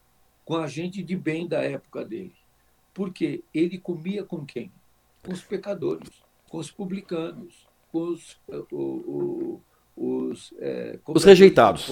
com 0.44 0.56
a 0.56 0.66
gente 0.66 1.02
de 1.02 1.14
bem 1.14 1.46
da 1.46 1.62
época 1.62 2.04
dele. 2.04 2.34
Porque 2.92 3.44
ele 3.54 3.78
comia 3.78 4.24
com 4.24 4.44
quem? 4.44 4.72
Com 5.22 5.32
os 5.32 5.42
pecadores, 5.42 6.10
com 6.48 6.58
os 6.58 6.70
publicanos, 6.70 7.68
com 7.92 8.08
os, 8.08 8.40
o, 8.48 8.76
o, 8.76 9.60
os, 9.96 10.52
é, 10.58 10.98
os 11.06 11.24
rejeitados. 11.24 11.86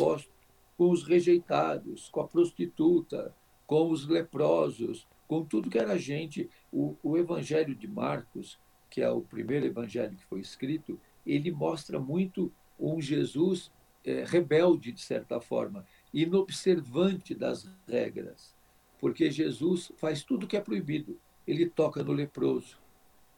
com 0.76 0.90
os 0.90 1.02
rejeitados, 1.02 2.08
com 2.08 2.20
a 2.20 2.28
prostituta, 2.28 3.34
com 3.66 3.90
os 3.90 4.08
leprosos, 4.08 5.06
com 5.28 5.44
tudo 5.44 5.70
que 5.70 5.78
era 5.78 5.98
gente. 5.98 6.48
O, 6.72 6.96
o 7.02 7.16
Evangelho 7.16 7.74
de 7.74 7.86
Marcos, 7.86 8.58
que 8.90 9.00
é 9.00 9.10
o 9.10 9.20
primeiro 9.20 9.66
evangelho 9.66 10.16
que 10.16 10.24
foi 10.24 10.40
escrito, 10.40 10.98
ele 11.24 11.50
mostra 11.52 12.00
muito 12.00 12.52
um 12.78 13.00
Jesus 13.00 13.70
é, 14.04 14.24
rebelde, 14.24 14.90
de 14.90 15.00
certa 15.00 15.40
forma, 15.40 15.86
inobservante 16.12 17.34
das 17.34 17.70
regras, 17.86 18.54
porque 18.98 19.30
Jesus 19.30 19.92
faz 19.96 20.24
tudo 20.24 20.46
que 20.46 20.56
é 20.56 20.60
proibido. 20.60 21.18
Ele 21.46 21.68
toca 21.68 22.02
no 22.02 22.12
leproso, 22.12 22.78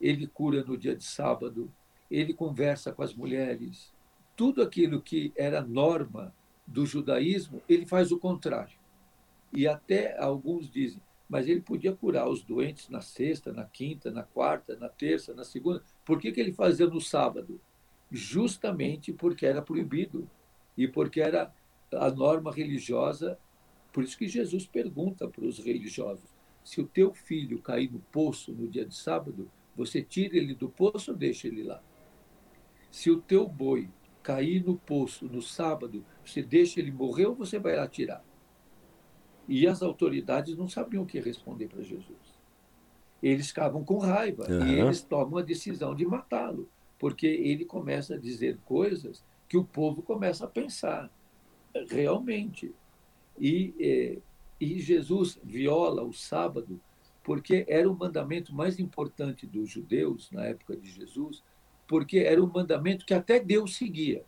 ele 0.01 0.27
cura 0.27 0.65
no 0.65 0.77
dia 0.77 0.97
de 0.97 1.05
sábado, 1.05 1.71
ele 2.11 2.33
conversa 2.33 2.93
com 2.93 3.03
as 3.03 3.15
mulheres, 3.15 3.92
tudo 4.37 4.63
aquilo 4.63 5.01
que 5.01 5.33
era 5.37 5.63
norma 5.63 6.35
do 6.67 6.87
judaísmo, 6.87 7.63
ele 7.69 7.87
faz 7.87 8.13
o 8.13 8.19
contrário. 8.19 8.77
E 9.53 9.67
até 9.67 10.19
alguns 10.19 10.71
dizem, 10.71 11.01
mas 11.29 11.49
ele 11.49 11.61
podia 11.61 11.95
curar 11.95 12.29
os 12.29 12.43
doentes 12.43 12.89
na 12.89 13.01
sexta, 13.01 13.53
na 13.53 13.65
quinta, 13.65 14.11
na 14.11 14.23
quarta, 14.23 14.77
na 14.77 14.89
terça, 14.89 15.35
na 15.35 15.45
segunda. 15.45 15.83
Por 16.05 16.21
que, 16.21 16.33
que 16.33 16.41
ele 16.41 16.53
fazia 16.53 16.87
no 16.87 17.01
sábado? 17.01 17.61
Justamente 18.11 19.13
porque 19.13 19.47
era 19.47 19.63
proibido 19.63 20.29
e 20.77 20.87
porque 20.87 21.21
era 21.21 21.53
a 21.93 22.11
norma 22.11 22.53
religiosa. 22.53 23.39
Por 23.93 24.05
isso 24.05 24.19
que 24.19 24.29
Jesus 24.29 24.67
pergunta 24.67 25.29
para 25.29 25.45
os 25.45 25.59
religiosos: 25.59 26.29
se 26.65 26.81
o 26.81 26.87
teu 26.87 27.13
filho 27.13 27.61
cair 27.61 27.91
no 27.91 28.01
poço 28.01 28.53
no 28.53 28.69
dia 28.69 28.85
de 28.85 28.95
sábado, 28.95 29.51
você 29.75 30.03
tira 30.03 30.37
ele 30.37 30.55
do 30.55 30.69
poço 30.69 31.13
ou 31.13 31.17
deixa 31.17 31.49
ele 31.49 31.63
lá? 31.63 31.83
Se 32.91 33.11
o 33.11 33.21
teu 33.21 33.49
boi 33.49 33.89
cair 34.23 34.65
no 34.65 34.77
poço 34.77 35.27
no 35.27 35.43
sábado, 35.43 36.05
você 36.25 36.43
deixa 36.43 36.81
ele 36.81 36.91
morrer 36.93 37.27
ou 37.27 37.35
você 37.35 37.59
vai 37.59 37.77
lá 37.77 37.87
tirar? 37.89 38.25
E 39.49 39.67
as 39.67 39.83
autoridades 39.83 40.57
não 40.57 40.69
sabiam 40.69 41.03
o 41.03 41.07
que 41.07 41.21
responder 41.21 41.69
para 41.69 41.83
Jesus. 41.83 42.41
eles 43.23 43.49
ficavam 43.49 43.85
com 43.85 43.99
raiva 43.99 44.47
Uhum. 44.51 44.67
e 44.67 44.81
eles 44.81 45.01
tomam 45.03 45.39
a 45.39 45.43
decisão 45.43 45.95
de 45.95 46.05
matá-lo, 46.05 46.69
porque 46.99 47.27
ele 47.27 47.65
começa 47.65 48.15
a 48.15 48.19
dizer 48.19 48.59
coisas 48.65 49.25
que 49.49 49.57
o 49.57 49.65
povo 49.65 50.03
começa 50.03 50.45
a 50.45 50.49
pensar 50.49 51.09
realmente. 51.89 52.75
E, 53.39 53.75
eh, 53.79 54.19
e 54.61 54.81
Jesus 54.81 55.39
viola 55.43 56.03
o 56.03 56.13
sábado 56.13 56.81
porque 57.23 57.65
era 57.69 57.89
o 57.89 57.97
mandamento 57.97 58.53
mais 58.53 58.81
importante 58.81 59.47
dos 59.47 59.71
judeus 59.71 60.29
na 60.33 60.45
época 60.47 60.77
de 60.77 60.91
Jesus, 60.91 61.45
porque 61.93 62.21
era 62.21 62.43
o 62.43 62.51
mandamento 62.51 63.05
que 63.05 63.13
até 63.13 63.39
Deus 63.39 63.77
seguia. 63.77 64.25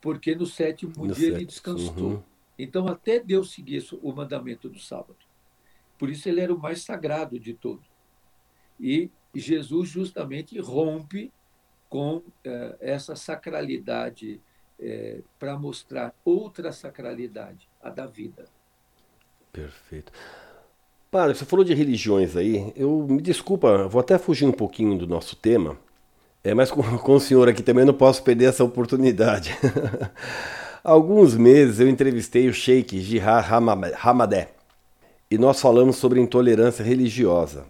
Porque 0.00 0.34
no 0.34 0.46
sétimo 0.46 1.06
No 1.06 1.12
dia 1.12 1.28
ele 1.28 1.44
descansou. 1.44 1.94
uhum. 1.94 2.22
Então 2.58 2.88
até 2.88 3.20
Deus 3.20 3.52
seguia 3.52 3.82
o 4.00 4.14
mandamento 4.14 4.66
do 4.66 4.78
sábado. 4.78 5.18
Por 5.98 6.08
isso 6.08 6.26
ele 6.26 6.40
era 6.40 6.54
o 6.54 6.58
mais 6.58 6.80
sagrado 6.80 7.38
de 7.38 7.52
todos. 7.52 7.84
E 8.80 9.10
Jesus 9.34 9.90
justamente 9.90 10.58
rompe 10.58 11.30
com 11.90 12.22
eh, 12.42 12.78
essa 12.80 13.14
sacralidade 13.14 14.40
para 15.38 15.58
mostrar 15.58 16.14
outra 16.24 16.72
sacralidade, 16.72 17.68
a 17.82 17.90
da 17.90 18.06
vida. 18.06 18.46
Perfeito. 19.52 20.10
Padre, 21.10 21.36
você 21.36 21.44
falou 21.44 21.62
de 21.62 21.74
religiões 21.74 22.34
aí. 22.36 22.72
Eu 22.74 23.06
me 23.06 23.20
desculpa, 23.20 23.86
vou 23.86 24.00
até 24.00 24.18
fugir 24.18 24.46
um 24.46 24.50
pouquinho 24.50 24.96
do 24.98 25.06
nosso 25.06 25.36
tema. 25.36 25.78
É, 26.44 26.54
mas 26.54 26.70
com, 26.70 26.82
com 26.98 27.14
o 27.14 27.20
senhor 27.20 27.48
aqui 27.48 27.62
também 27.62 27.84
não 27.84 27.94
posso 27.94 28.22
perder 28.22 28.46
essa 28.46 28.64
oportunidade. 28.64 29.56
Há 30.82 30.90
alguns 30.90 31.36
meses 31.36 31.80
eu 31.80 31.88
entrevistei 31.88 32.48
o 32.48 32.54
Sheikh 32.54 33.20
Hama- 33.20 33.92
Hamadé 34.02 34.48
e 35.30 35.38
nós 35.38 35.60
falamos 35.60 35.96
sobre 35.96 36.20
intolerância 36.20 36.84
religiosa. 36.84 37.64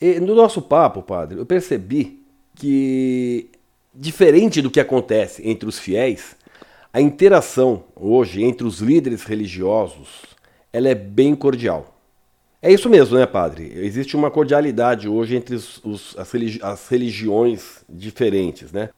E 0.00 0.20
no 0.20 0.34
nosso 0.34 0.60
papo, 0.60 1.02
padre, 1.02 1.38
eu 1.38 1.46
percebi 1.46 2.22
que, 2.54 3.48
diferente 3.94 4.60
do 4.60 4.70
que 4.70 4.80
acontece 4.80 5.46
entre 5.48 5.68
os 5.68 5.78
fiéis, 5.78 6.36
a 6.92 7.00
interação 7.00 7.84
hoje 7.94 8.42
entre 8.42 8.66
os 8.66 8.80
líderes 8.80 9.22
religiosos 9.22 10.24
ela 10.72 10.88
é 10.88 10.94
bem 10.94 11.34
cordial. 11.34 11.95
É 12.62 12.72
isso 12.72 12.88
mesmo, 12.88 13.16
né, 13.16 13.26
padre? 13.26 13.70
Existe 13.74 14.16
uma 14.16 14.30
cordialidade 14.30 15.08
hoje 15.08 15.36
entre 15.36 15.54
os- 15.54 15.82
os- 15.84 16.16
as, 16.18 16.30
religi- 16.32 16.60
as 16.62 16.88
religiões 16.88 17.84
diferentes, 17.88 18.72
né? 18.72 18.90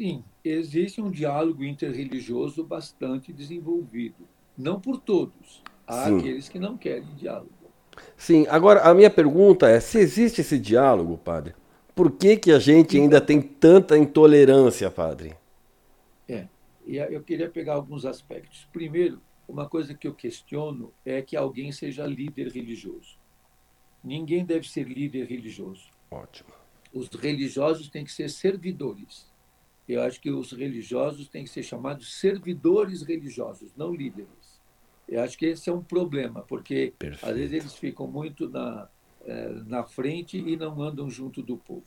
Sim, 0.00 0.24
existe 0.44 1.00
um 1.00 1.10
diálogo 1.10 1.64
interreligioso 1.64 2.64
bastante 2.64 3.32
desenvolvido. 3.32 4.28
Não 4.56 4.80
por 4.80 4.98
todos. 5.00 5.62
Há 5.86 6.06
Sim. 6.06 6.18
aqueles 6.18 6.48
que 6.48 6.58
não 6.58 6.76
querem 6.76 7.14
diálogo. 7.14 7.72
Sim, 8.16 8.46
agora 8.48 8.82
a 8.82 8.94
minha 8.94 9.10
pergunta 9.10 9.68
é: 9.68 9.80
se 9.80 9.98
existe 9.98 10.40
esse 10.40 10.58
diálogo, 10.58 11.16
padre, 11.18 11.54
por 11.94 12.10
que, 12.12 12.36
que 12.36 12.52
a 12.52 12.58
gente 12.58 12.96
ainda 12.96 13.20
tem 13.20 13.40
tanta 13.40 13.96
intolerância, 13.96 14.90
padre? 14.90 15.34
É. 16.28 16.48
E 16.86 16.96
eu 16.96 17.22
queria 17.22 17.50
pegar 17.50 17.74
alguns 17.74 18.04
aspectos. 18.06 18.66
Primeiro, 18.72 19.20
uma 19.48 19.68
coisa 19.68 19.94
que 19.94 20.06
eu 20.06 20.14
questiono 20.14 20.92
é 21.04 21.22
que 21.22 21.36
alguém 21.36 21.72
seja 21.72 22.06
líder 22.06 22.48
religioso. 22.48 23.18
Ninguém 24.04 24.44
deve 24.44 24.68
ser 24.68 24.84
líder 24.86 25.26
religioso. 25.26 25.90
Ótimo. 26.10 26.50
Os 26.92 27.08
religiosos 27.08 27.88
têm 27.88 28.04
que 28.04 28.12
ser 28.12 28.28
servidores. 28.28 29.26
Eu 29.88 30.02
acho 30.02 30.20
que 30.20 30.30
os 30.30 30.52
religiosos 30.52 31.28
têm 31.28 31.44
que 31.44 31.50
ser 31.50 31.62
chamados 31.62 32.14
servidores 32.20 33.02
religiosos, 33.02 33.74
não 33.74 33.94
líderes. 33.94 34.60
Eu 35.08 35.22
acho 35.22 35.38
que 35.38 35.46
esse 35.46 35.70
é 35.70 35.72
um 35.72 35.82
problema, 35.82 36.42
porque 36.42 36.92
Perfeito. 36.98 37.30
às 37.30 37.36
vezes 37.36 37.52
eles 37.54 37.74
ficam 37.74 38.06
muito 38.06 38.48
na, 38.50 38.88
eh, 39.24 39.62
na 39.66 39.82
frente 39.82 40.36
e 40.36 40.56
não 40.56 40.82
andam 40.82 41.08
junto 41.08 41.42
do 41.42 41.56
povo. 41.56 41.86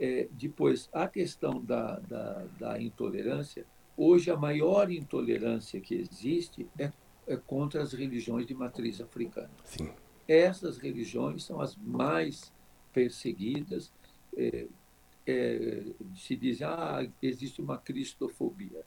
Eh, 0.00 0.26
depois, 0.32 0.88
a 0.92 1.06
questão 1.06 1.64
da, 1.64 2.00
da, 2.00 2.44
da 2.58 2.82
intolerância. 2.82 3.64
Hoje, 3.96 4.30
a 4.30 4.36
maior 4.36 4.90
intolerância 4.90 5.80
que 5.80 5.94
existe 5.94 6.68
é, 6.78 6.92
é 7.26 7.36
contra 7.36 7.82
as 7.82 7.92
religiões 7.92 8.46
de 8.46 8.54
matriz 8.54 9.00
africana 9.00 9.50
Sim. 9.64 9.90
essas 10.26 10.78
religiões 10.78 11.44
são 11.44 11.60
as 11.60 11.76
mais 11.76 12.52
perseguidas. 12.92 13.92
É, 14.36 14.66
é, 15.26 15.84
se 16.16 16.36
diz, 16.36 16.62
ah, 16.62 17.06
existe 17.20 17.60
uma 17.60 17.78
cristofobia. 17.78 18.84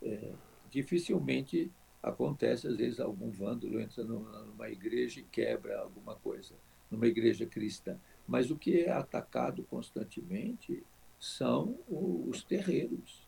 É, 0.00 0.32
dificilmente 0.70 1.70
acontece, 2.02 2.66
às 2.66 2.76
vezes, 2.76 2.98
algum 2.98 3.30
vândalo 3.30 3.80
entra 3.80 4.02
numa, 4.02 4.68
igreja 4.68 5.20
e 5.20 5.24
quebra 5.24 5.80
alguma 5.80 6.16
coisa, 6.16 6.54
numa 6.90 7.06
igreja 7.06 7.46
cristã. 7.46 7.98
Mas 8.26 8.50
o 8.50 8.56
que 8.56 8.80
é 8.80 8.90
atacado 8.90 9.62
constantemente 9.64 10.82
são 11.18 11.78
os 11.88 12.42
terreiros, 12.42 13.21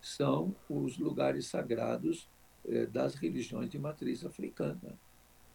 são 0.00 0.54
os 0.68 0.98
lugares 0.98 1.46
sagrados 1.46 2.28
eh, 2.66 2.86
das 2.86 3.14
religiões 3.14 3.68
de 3.70 3.78
matriz 3.78 4.24
africana 4.24 4.98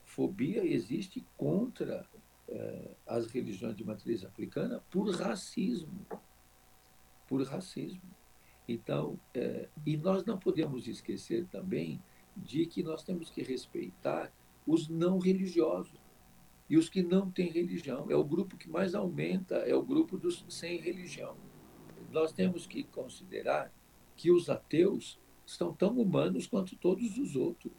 fobia 0.06 0.64
existe 0.64 1.26
contra 1.36 2.08
eh, 2.48 2.92
as 3.06 3.26
religiões 3.28 3.76
de 3.76 3.84
matriz 3.84 4.24
africana 4.24 4.82
por 4.90 5.10
racismo. 5.14 6.06
Por 7.28 7.44
racismo. 7.44 8.16
Então, 8.68 9.20
eh, 9.34 9.68
e 9.86 9.98
nós 9.98 10.24
não 10.24 10.38
podemos 10.38 10.88
esquecer 10.88 11.46
também 11.48 12.02
de 12.36 12.66
que 12.66 12.84
nós 12.84 13.04
temos 13.04 13.30
que 13.30 13.42
respeitar 13.42 14.32
os 14.66 14.88
não 14.88 15.20
religiosos 15.20 16.00
e 16.70 16.78
os 16.78 16.88
que 16.88 17.04
não 17.04 17.30
têm 17.30 17.52
religião. 17.52 18.10
É 18.10 18.16
o 18.16 18.24
grupo 18.24 18.58
que 18.58 18.70
mais 18.70 18.96
aumenta, 18.96 19.56
é 19.58 19.76
o 19.76 19.84
grupo 19.84 20.18
dos 20.18 20.46
sem 20.48 20.78
religião. 20.78 21.36
Nós 22.12 22.32
temos 22.32 22.66
que 22.66 22.84
considerar 22.84 23.72
que 24.16 24.32
os 24.32 24.50
ateus 24.50 25.20
são 25.46 25.74
tão 25.74 26.00
humanos 26.00 26.48
quanto 26.48 26.76
todos 26.76 27.18
os 27.18 27.36
outros 27.36 27.74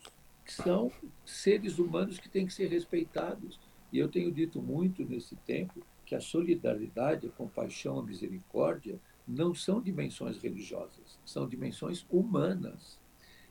que 0.46 0.52
são 0.52 0.92
seres 1.24 1.78
humanos 1.78 2.18
que 2.18 2.28
têm 2.28 2.46
que 2.46 2.54
ser 2.54 2.68
respeitados. 2.68 3.58
E 3.92 3.98
eu 3.98 4.08
tenho 4.08 4.30
dito 4.30 4.62
muito 4.62 5.04
nesse 5.04 5.34
tempo 5.36 5.84
que 6.04 6.14
a 6.14 6.20
solidariedade, 6.20 7.26
a 7.26 7.30
compaixão, 7.30 7.98
a 7.98 8.02
misericórdia 8.02 9.00
não 9.26 9.52
são 9.52 9.80
dimensões 9.80 10.38
religiosas, 10.38 11.18
são 11.24 11.48
dimensões 11.48 12.06
humanas. 12.08 13.00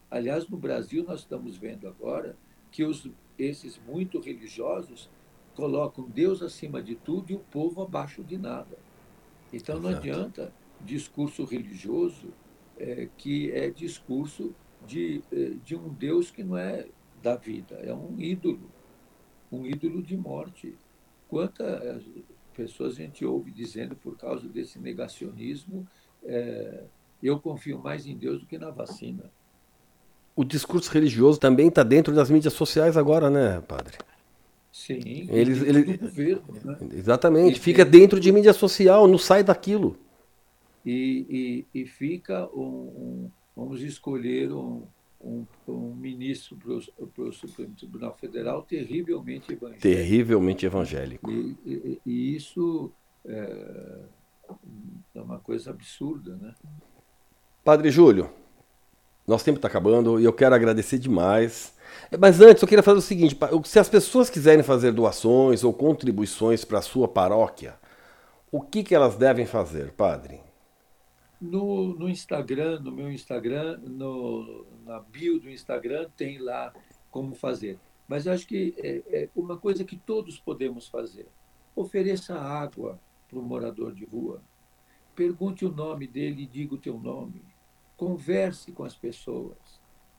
Aliás, 0.09 0.47
no 0.47 0.55
Brasil, 0.55 1.03
nós 1.03 1.19
estamos 1.21 1.57
vendo 1.57 1.86
agora 1.86 2.38
que 2.71 2.86
os, 2.86 3.09
esses 3.38 3.77
muito 3.86 4.21
religiosos 4.21 5.09
colocam 5.53 6.07
Deus 6.07 6.41
acima 6.41 6.81
de 6.81 6.95
tudo 6.95 7.31
e 7.31 7.36
o 7.36 7.39
povo 7.39 7.81
abaixo 7.81 8.23
de 8.23 8.38
nada. 8.38 8.77
Então, 9.51 9.79
não 9.79 9.89
Exato. 9.89 10.07
adianta 10.07 10.53
discurso 10.79 11.43
religioso 11.43 12.33
eh, 12.80 13.07
que 13.17 13.51
é 13.51 13.69
discurso 13.69 14.53
de, 14.86 15.21
eh, 15.32 15.53
de 15.63 15.76
um 15.76 15.89
Deus 15.89 16.32
que 16.32 16.43
não 16.43 16.57
é 16.57 16.86
da 17.21 17.36
vida, 17.36 17.76
é 17.82 17.93
um 17.93 18.19
ídolo, 18.19 18.69
um 19.51 19.65
ídolo 19.65 20.01
de 20.01 20.15
morte. 20.15 20.76
Quantas 21.28 22.03
pessoas 22.55 22.93
a 22.93 22.97
gente 22.97 23.26
ouve 23.26 23.51
dizendo 23.51 23.95
por 23.95 24.15
causa 24.17 24.47
desse 24.47 24.80
negacionismo, 24.80 25.88
eh, 26.23 26.84
eu 27.23 27.39
confio 27.39 27.80
mais 27.80 28.05
em 28.05 28.15
Deus 28.15 28.39
do 28.41 28.45
que 28.45 28.57
na 28.57 28.69
vacina. 28.69 29.23
O 30.36 30.43
discurso 30.43 30.91
religioso 30.91 31.39
também 31.39 31.69
está 31.69 31.82
dentro 31.82 32.13
das 32.13 32.30
mídias 32.30 32.53
sociais 32.53 32.97
agora, 32.97 33.30
né, 33.30 33.61
padre? 33.61 33.97
Sim, 34.71 35.28
Eles- 35.30 35.61
e 35.61 35.69
ele- 35.69 35.84
do 35.84 35.97
governo, 35.99 36.43
né? 36.63 36.78
Exatamente. 36.93 37.55
E- 37.57 37.59
Fica 37.59 37.86
dentro 37.86 38.19
de 38.19 38.30
mídia 38.32 38.51
social, 38.51 39.07
não 39.07 39.17
sai 39.17 39.41
daquilo. 39.43 39.97
E, 40.86 41.65
e, 41.73 41.81
e 41.81 41.86
fica 41.88 42.47
um, 42.53 42.59
um- 42.61 43.31
vamos 43.55 43.81
escolher 43.81 44.51
um, 44.51 44.83
um, 45.21 45.45
um 45.67 45.95
ministro 45.95 46.57
para 46.57 47.23
o 47.23 47.31
Supremo 47.31 47.73
Tribunal 47.75 48.15
Federal 48.17 48.61
terrivelmente 48.63 49.51
evangélico. 49.51 49.81
Terrivelmente 49.81 50.65
evangélico. 50.65 51.31
E, 51.31 51.55
e- 51.65 52.01
e 52.05 52.36
isso 52.36 52.91
é, 53.25 53.99
é 55.15 55.21
uma 55.21 55.39
coisa 55.39 55.71
absurda, 55.71 56.36
né? 56.36 56.53
Padre 57.63 57.89
Júlio, 57.89 58.29
nosso 59.27 59.43
tempo 59.43 59.57
está 59.57 59.67
acabando 59.67 60.19
e 60.19 60.23
eu 60.25 60.33
quero 60.33 60.53
agradecer 60.53 60.99
demais. 60.99 61.73
Mas 62.19 62.39
antes, 62.41 62.61
eu 62.61 62.67
queria 62.67 62.83
fazer 62.83 62.99
o 62.99 63.01
seguinte: 63.01 63.36
se 63.63 63.79
as 63.79 63.89
pessoas 63.89 64.29
quiserem 64.29 64.63
fazer 64.63 64.91
doações 64.91 65.63
ou 65.63 65.73
contribuições 65.73 66.63
para 66.63 66.79
a 66.79 66.83
sua 66.83 67.07
paróquia, 67.07 67.75
o 68.51 68.61
que, 68.61 68.83
que 68.83 68.93
elas 68.93 69.15
devem 69.15 69.45
fazer, 69.45 69.91
padre? 69.93 70.39
No, 71.39 71.93
no 71.95 72.09
Instagram, 72.09 72.79
no 72.79 72.91
meu 72.91 73.11
Instagram, 73.11 73.77
no, 73.77 74.65
na 74.86 74.99
bio 74.99 75.39
do 75.39 75.49
Instagram, 75.49 76.09
tem 76.15 76.38
lá 76.38 76.73
como 77.11 77.36
fazer. 77.36 77.79
Mas 78.07 78.27
acho 78.27 78.47
que 78.47 78.73
é, 78.77 79.23
é 79.23 79.29
uma 79.36 79.57
coisa 79.57 79.83
que 79.83 79.97
todos 79.97 80.39
podemos 80.39 80.88
fazer. 80.88 81.27
Ofereça 81.75 82.36
água 82.36 82.99
para 83.27 83.39
o 83.39 83.41
morador 83.41 83.93
de 83.93 84.05
rua. 84.05 84.41
Pergunte 85.15 85.65
o 85.65 85.71
nome 85.71 86.07
dele 86.07 86.43
e 86.43 86.47
diga 86.47 86.75
o 86.75 86.77
teu 86.77 86.99
nome. 86.99 87.41
Converse 87.97 88.71
com 88.71 88.83
as 88.83 88.95
pessoas. 88.95 89.57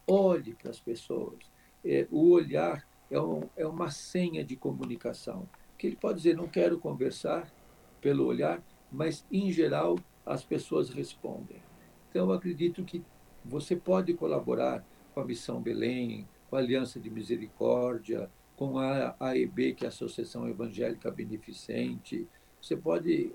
Olhe 0.06 0.54
para 0.54 0.70
as 0.70 0.80
pessoas. 0.80 1.50
É, 1.84 2.06
o 2.10 2.30
olhar 2.30 2.86
é, 3.10 3.20
um, 3.20 3.48
é 3.56 3.66
uma 3.66 3.90
senha 3.90 4.44
de 4.44 4.56
comunicação. 4.56 5.48
que 5.78 5.86
ele 5.86 5.96
pode 5.96 6.18
dizer, 6.18 6.36
não 6.36 6.48
quero 6.48 6.78
conversar 6.78 7.52
pelo 8.00 8.24
olhar, 8.24 8.62
mas, 8.90 9.26
em 9.30 9.52
geral, 9.52 9.96
as 10.26 10.44
pessoas 10.44 10.90
respondem. 10.90 11.62
Então, 12.10 12.28
eu 12.28 12.32
acredito 12.32 12.84
que 12.84 13.02
você 13.44 13.76
pode 13.76 14.12
colaborar 14.14 14.84
com 15.14 15.20
a 15.20 15.24
Missão 15.24 15.62
Belém, 15.62 16.28
com 16.50 16.56
a 16.56 16.58
Aliança 16.58 16.98
de 16.98 17.08
Misericórdia, 17.08 18.28
com 18.56 18.78
a 18.78 19.14
AEB, 19.20 19.74
que 19.74 19.84
é 19.84 19.86
a 19.86 19.90
Associação 19.90 20.48
Evangélica 20.48 21.10
Beneficente. 21.10 22.26
Você 22.60 22.76
pode 22.76 23.32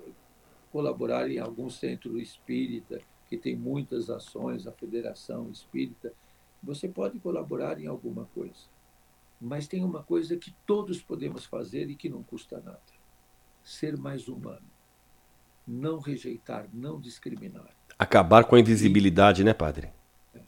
colaborar 0.71 1.29
em 1.29 1.39
algum 1.39 1.69
centro 1.69 2.19
espírita, 2.19 2.99
que 3.29 3.37
tem 3.37 3.55
muitas 3.55 4.09
ações, 4.09 4.67
a 4.67 4.71
Federação 4.71 5.49
Espírita. 5.49 6.13
Você 6.61 6.89
pode 6.89 7.17
colaborar 7.19 7.79
em 7.79 7.87
alguma 7.87 8.25
coisa. 8.33 8.67
Mas 9.39 9.67
tem 9.67 9.83
uma 9.83 10.03
coisa 10.03 10.35
que 10.37 10.53
todos 10.65 11.01
podemos 11.01 11.45
fazer 11.45 11.89
e 11.89 11.95
que 11.95 12.09
não 12.09 12.21
custa 12.21 12.59
nada: 12.59 12.81
ser 13.63 13.97
mais 13.97 14.27
humano. 14.27 14.67
Não 15.73 15.99
rejeitar, 15.99 16.67
não 16.73 16.99
discriminar. 16.99 17.69
Acabar 17.97 18.43
com 18.43 18.55
a 18.55 18.59
invisibilidade, 18.59 19.41
né, 19.41 19.53
padre? 19.53 19.89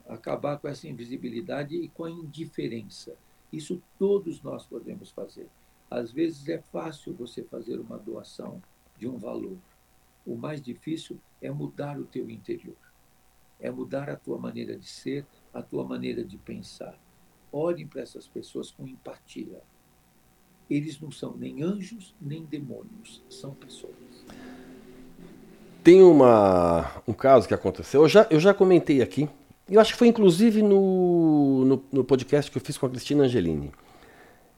Acabar 0.05 0.57
com 0.57 0.67
essa 0.67 0.85
invisibilidade 0.85 1.77
e 1.77 1.87
com 1.87 2.03
a 2.03 2.11
indiferença. 2.11 3.15
Isso 3.49 3.81
todos 3.97 4.41
nós 4.41 4.65
podemos 4.65 5.11
fazer. 5.11 5.47
Às 5.89 6.11
vezes 6.11 6.49
é 6.49 6.57
fácil 6.73 7.13
você 7.13 7.41
fazer 7.41 7.79
uma 7.79 7.97
doação 7.97 8.61
de 8.97 9.07
um 9.07 9.17
valor. 9.17 9.55
O 10.25 10.35
mais 10.35 10.61
difícil 10.61 11.17
é 11.41 11.49
mudar 11.49 11.97
o 11.97 12.03
teu 12.03 12.29
interior. 12.29 12.75
É 13.61 13.71
mudar 13.71 14.09
a 14.09 14.17
tua 14.17 14.37
maneira 14.37 14.75
de 14.75 14.87
ser, 14.87 15.25
a 15.53 15.61
tua 15.61 15.85
maneira 15.85 16.21
de 16.21 16.37
pensar. 16.37 16.99
Olhem 17.49 17.87
para 17.87 18.01
essas 18.01 18.27
pessoas 18.27 18.71
com 18.71 18.85
empatia. 18.85 19.61
Eles 20.69 20.99
não 20.99 21.11
são 21.11 21.37
nem 21.37 21.63
anjos 21.63 22.13
nem 22.19 22.43
demônios, 22.43 23.23
são 23.29 23.55
pessoas. 23.55 24.25
Tem 25.83 26.01
uma, 26.01 26.89
um 27.05 27.11
caso 27.11 27.47
que 27.47 27.53
aconteceu, 27.53 28.03
eu 28.03 28.07
já, 28.07 28.25
eu 28.29 28.39
já 28.39 28.53
comentei 28.53 29.01
aqui, 29.01 29.27
eu 29.69 29.81
acho 29.81 29.91
que 29.91 29.99
foi 29.99 30.07
inclusive 30.07 30.61
no, 30.61 31.65
no, 31.65 31.83
no, 31.91 32.03
podcast 32.05 32.49
que 32.49 32.57
eu 32.57 32.61
fiz 32.61 32.77
com 32.77 32.85
a 32.85 32.89
Cristina 32.89 33.23
Angelini. 33.25 33.71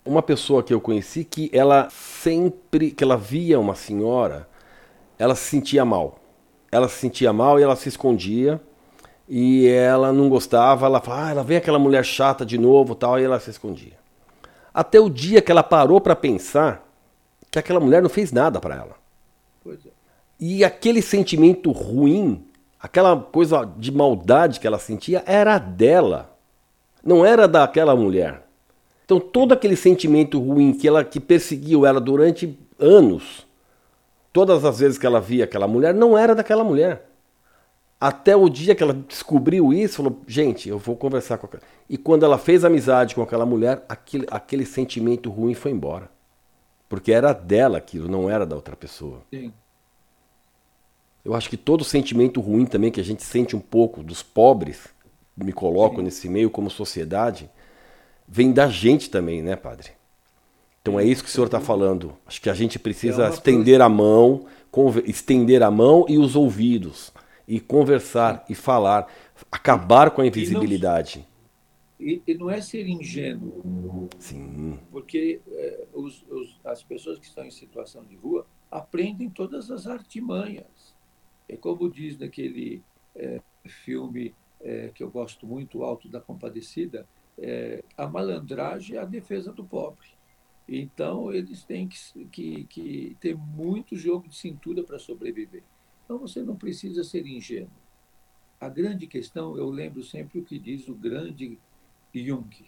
Uma 0.05 0.21
pessoa 0.21 0.61
que 0.61 0.71
eu 0.71 0.80
conheci 0.80 1.23
que 1.23 1.49
ela 1.51 1.88
sempre 1.89 2.91
que 2.91 3.03
ela 3.03 3.17
via 3.17 3.59
uma 3.59 3.73
senhora, 3.73 4.47
ela 5.17 5.34
se 5.34 5.49
sentia 5.49 5.84
mal. 5.84 6.19
Ela 6.71 6.88
se 6.88 6.99
sentia 6.99 7.34
mal 7.34 7.59
e 7.59 7.63
ela 7.63 7.76
se 7.76 7.89
escondia. 7.89 8.61
E 9.28 9.67
ela 9.67 10.13
não 10.13 10.30
gostava, 10.30 10.86
ela 10.86 11.01
falava, 11.01 11.28
ah, 11.28 11.32
ela 11.32 11.43
vem 11.43 11.57
aquela 11.57 11.80
mulher 11.80 12.05
chata 12.05 12.45
de 12.45 12.59
novo 12.59 12.93
tal, 12.93 13.19
e 13.19 13.23
ela 13.23 13.39
se 13.39 13.49
escondia. 13.49 13.97
Até 14.71 14.99
o 14.99 15.09
dia 15.09 15.41
que 15.41 15.51
ela 15.51 15.63
parou 15.63 15.99
para 15.99 16.15
pensar 16.15 16.88
que 17.49 17.57
aquela 17.57 17.80
mulher 17.80 18.03
não 18.03 18.09
fez 18.09 18.32
nada 18.32 18.59
para 18.59 18.76
ela. 18.76 19.05
E 20.39 20.63
aquele 20.63 21.01
sentimento 21.01 21.71
ruim, 21.71 22.45
aquela 22.79 23.17
coisa 23.17 23.63
de 23.77 23.91
maldade 23.91 24.59
que 24.59 24.67
ela 24.67 24.79
sentia, 24.79 25.23
era 25.25 25.57
dela. 25.57 26.36
Não 27.03 27.25
era 27.25 27.47
daquela 27.47 27.95
mulher. 27.95 28.45
Então 29.05 29.19
todo 29.19 29.53
aquele 29.53 29.75
sentimento 29.75 30.39
ruim 30.39 30.73
que 30.73 30.88
ela 30.88 31.03
que 31.03 31.19
perseguiu 31.19 31.86
ela 31.86 32.01
durante 32.01 32.57
anos, 32.79 33.45
todas 34.33 34.65
as 34.65 34.79
vezes 34.79 34.97
que 34.97 35.05
ela 35.05 35.21
via 35.21 35.45
aquela 35.45 35.67
mulher, 35.67 35.93
não 35.93 36.17
era 36.17 36.33
daquela 36.33 36.63
mulher. 36.63 37.07
Até 38.01 38.36
o 38.36 38.49
dia 38.49 38.75
que 38.75 38.83
ela 38.83 38.93
descobriu 38.93 39.71
isso, 39.71 39.97
falou: 39.97 40.19
gente, 40.27 40.67
eu 40.67 40.77
vou 40.77 40.95
conversar 40.95 41.38
com 41.38 41.45
aquela. 41.45 41.63
E 41.89 41.97
quando 41.97 42.25
ela 42.25 42.38
fez 42.38 42.65
amizade 42.65 43.15
com 43.15 43.21
aquela 43.21 43.45
mulher, 43.45 43.86
aquele, 43.88 44.27
aquele 44.29 44.65
sentimento 44.65 45.29
ruim 45.29 45.53
foi 45.53 45.71
embora. 45.71 46.09
Porque 46.89 47.11
era 47.11 47.31
dela 47.31 47.77
aquilo, 47.77 48.09
não 48.09 48.29
era 48.29 48.45
da 48.45 48.55
outra 48.55 48.75
pessoa. 48.75 49.21
Sim. 49.33 49.53
Eu 51.26 51.34
acho 51.34 51.49
que 51.49 51.57
todo 51.57 51.84
sentimento 51.84 52.39
ruim 52.39 52.67
também 52.67 52.91
que 52.91 53.01
a 53.01 53.03
gente 53.03 53.23
sente 53.23 53.55
um 53.55 53.59
pouco 53.59 54.03
dos 54.03 54.21
pobres, 54.21 54.88
me 55.36 55.51
coloco 55.51 55.97
Sim. 55.97 56.03
nesse 56.03 56.30
meio 56.30 56.51
como 56.51 56.69
sociedade, 56.69 57.49
vem 58.28 58.53
da 58.53 58.67
gente 58.67 59.09
também, 59.09 59.41
né, 59.41 59.55
padre? 59.55 59.89
Então 60.82 60.99
é 60.99 61.03
isso 61.03 61.23
que 61.23 61.30
o 61.30 61.32
senhor 61.32 61.47
está 61.47 61.59
falando. 61.59 62.15
Acho 62.28 62.39
que 62.39 62.49
a 62.49 62.53
gente 62.53 62.78
precisa 62.78 63.26
é 63.26 63.30
estender 63.30 63.82
a 63.82 63.89
mão, 63.89 64.45
estender 65.03 65.63
a 65.63 65.71
mão 65.71 66.05
e 66.07 66.19
os 66.19 66.36
ouvidos, 66.36 67.11
e 67.47 67.59
conversar, 67.59 68.45
e 68.47 68.53
falar, 68.53 69.11
acabar 69.51 70.11
com 70.11 70.21
a 70.21 70.28
invisibilidade. 70.28 71.28
E, 71.99 72.21
e 72.28 72.36
não 72.36 72.51
é 72.51 72.61
ser 72.61 72.88
ingênuo. 72.88 74.09
Sim. 74.19 74.78
Porque 74.91 75.41
é, 75.51 75.86
os, 75.91 76.23
os, 76.30 76.59
as 76.63 76.84
pessoas 76.84 77.17
que 77.17 77.26
estão 77.26 77.45
em 77.45 77.51
situação 77.51 78.03
de 78.03 78.15
rua 78.15 78.45
aprendem 78.69 79.30
todas 79.30 79.71
as 79.71 79.88
artimanhas. 79.88 80.65
É 81.47 81.55
como 81.55 81.89
diz 81.89 82.17
naquele 82.17 82.83
é, 83.15 83.41
filme 83.65 84.33
é, 84.61 84.89
que 84.93 85.03
eu 85.03 85.09
gosto 85.09 85.45
muito, 85.45 85.83
Alto 85.83 86.09
da 86.09 86.19
Compadecida, 86.19 87.07
é, 87.37 87.83
a 87.97 88.07
malandragem 88.07 88.97
é 88.97 88.99
a 88.99 89.05
defesa 89.05 89.51
do 89.51 89.63
pobre. 89.63 90.07
Então, 90.67 91.31
eles 91.31 91.63
têm 91.63 91.87
que, 91.87 92.25
que, 92.25 92.63
que 92.65 93.17
ter 93.19 93.37
muito 93.37 93.95
jogo 93.95 94.27
de 94.27 94.35
cintura 94.35 94.83
para 94.83 94.97
sobreviver. 94.97 95.61
Então, 96.03 96.17
você 96.17 96.41
não 96.41 96.55
precisa 96.55 97.03
ser 97.03 97.25
ingênuo. 97.27 97.69
A 98.59 98.69
grande 98.69 99.05
questão, 99.05 99.55
eu 99.57 99.69
lembro 99.69 100.03
sempre 100.03 100.39
o 100.39 100.43
que 100.43 100.57
diz 100.57 100.87
o 100.87 100.95
grande 100.95 101.59
Jung. 102.13 102.65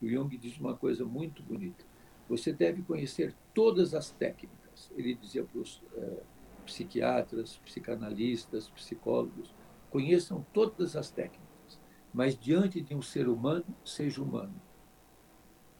O 0.00 0.08
Jung 0.08 0.38
diz 0.38 0.58
uma 0.58 0.74
coisa 0.74 1.04
muito 1.04 1.42
bonita. 1.42 1.84
Você 2.28 2.52
deve 2.52 2.82
conhecer 2.82 3.34
todas 3.52 3.94
as 3.94 4.10
técnicas. 4.10 4.90
Ele 4.96 5.14
dizia 5.14 5.44
para 5.44 5.60
os 5.60 5.82
é, 5.94 6.22
psiquiatras, 6.64 7.58
psicanalistas, 7.58 8.68
psicólogos, 8.68 9.54
conheçam 9.90 10.44
todas 10.52 10.96
as 10.96 11.10
técnicas, 11.10 11.80
mas 12.12 12.38
diante 12.38 12.80
de 12.80 12.94
um 12.94 13.02
ser 13.02 13.28
humano, 13.28 13.66
seja 13.84 14.22
humano. 14.22 14.60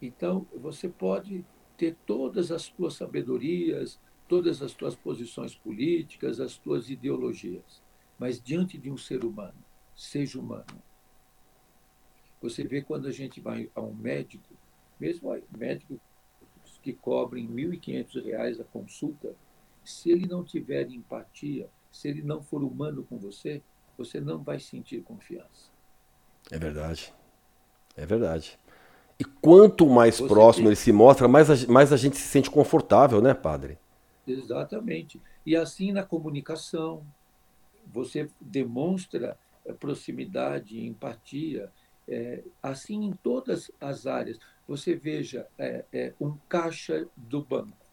Então, 0.01 0.47
você 0.55 0.87
pode 0.87 1.45
ter 1.77 1.95
todas 2.05 2.51
as 2.51 2.67
tuas 2.67 2.93
sabedorias, 2.93 3.99
todas 4.27 4.61
as 4.61 4.73
tuas 4.73 4.95
posições 4.95 5.55
políticas, 5.55 6.39
as 6.39 6.57
tuas 6.57 6.89
ideologias, 6.89 7.83
mas 8.17 8.41
diante 8.41 8.77
de 8.77 8.89
um 8.89 8.97
ser 8.97 9.23
humano, 9.23 9.57
seja 9.95 10.39
humano. 10.39 10.81
Você 12.41 12.63
vê 12.63 12.81
quando 12.81 13.07
a 13.07 13.11
gente 13.11 13.39
vai 13.41 13.69
a 13.75 13.81
um 13.81 13.93
médico, 13.93 14.53
mesmo 14.99 15.35
médicos 15.57 15.99
que 16.81 16.93
cobrem 16.93 17.47
R$ 17.47 17.53
1.500 17.77 18.61
a 18.61 18.63
consulta, 18.63 19.35
se 19.85 20.11
ele 20.11 20.27
não 20.27 20.43
tiver 20.43 20.89
empatia, 20.89 21.69
se 21.91 22.07
ele 22.07 22.21
não 22.21 22.41
for 22.41 22.63
humano 22.63 23.05
com 23.07 23.17
você, 23.17 23.61
você 23.97 24.19
não 24.19 24.43
vai 24.43 24.59
sentir 24.59 25.01
confiança. 25.01 25.71
É 26.51 26.57
verdade. 26.57 27.13
É 27.95 28.05
verdade. 28.05 28.59
E 29.17 29.23
quanto 29.23 29.87
mais 29.87 30.15
você 30.15 30.27
próximo 30.27 30.65
tem... 30.65 30.69
ele 30.69 30.75
se 30.75 30.91
mostra, 30.91 31.27
mais 31.27 31.49
a, 31.49 31.71
mais 31.71 31.93
a 31.93 31.97
gente 31.97 32.17
se 32.17 32.27
sente 32.27 32.51
confortável, 32.51 33.21
né, 33.21 33.33
padre? 33.33 33.77
Exatamente. 34.27 35.21
E 35.45 35.55
assim 35.55 35.91
na 35.91 36.03
comunicação, 36.03 37.05
você 37.85 38.29
demonstra 38.41 39.37
eh, 39.65 39.73
proximidade, 39.73 40.85
empatia, 40.85 41.71
é, 42.07 42.43
assim 42.61 43.03
em 43.03 43.13
todas 43.13 43.71
as 43.79 44.05
áreas. 44.05 44.37
Você 44.67 44.95
veja 44.95 45.47
é, 45.57 45.85
é, 45.93 46.13
um 46.19 46.35
caixa 46.49 47.07
do 47.15 47.43
banco. 47.43 47.84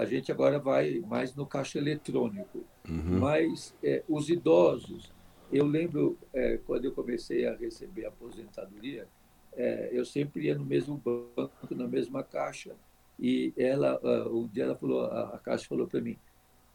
A 0.00 0.06
gente 0.06 0.32
agora 0.32 0.58
vai 0.58 0.98
mais 1.00 1.34
no 1.34 1.44
caixa 1.44 1.78
eletrônico. 1.78 2.64
Uhum. 2.88 3.18
Mas 3.18 3.74
é, 3.84 4.02
os 4.08 4.30
idosos, 4.30 5.12
eu 5.52 5.66
lembro 5.66 6.16
é, 6.32 6.58
quando 6.66 6.86
eu 6.86 6.92
comecei 6.92 7.46
a 7.46 7.54
receber 7.54 8.06
a 8.06 8.08
aposentadoria, 8.08 9.06
é, 9.52 9.90
eu 9.92 10.06
sempre 10.06 10.46
ia 10.46 10.54
no 10.54 10.64
mesmo 10.64 10.96
banco, 10.96 11.74
na 11.74 11.86
mesma 11.86 12.22
caixa. 12.22 12.74
E 13.18 13.52
ela, 13.58 14.00
uh, 14.02 14.34
um 14.34 14.46
dia 14.46 14.64
ela 14.64 14.74
falou, 14.74 15.04
a, 15.04 15.34
a 15.34 15.38
caixa 15.38 15.68
falou 15.68 15.86
para 15.86 16.00
mim, 16.00 16.16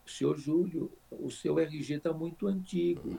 senhor 0.06 0.38
Júlio, 0.38 0.92
o 1.10 1.32
seu 1.32 1.58
RG 1.58 1.96
está 1.96 2.14
muito 2.14 2.46
antigo. 2.46 3.18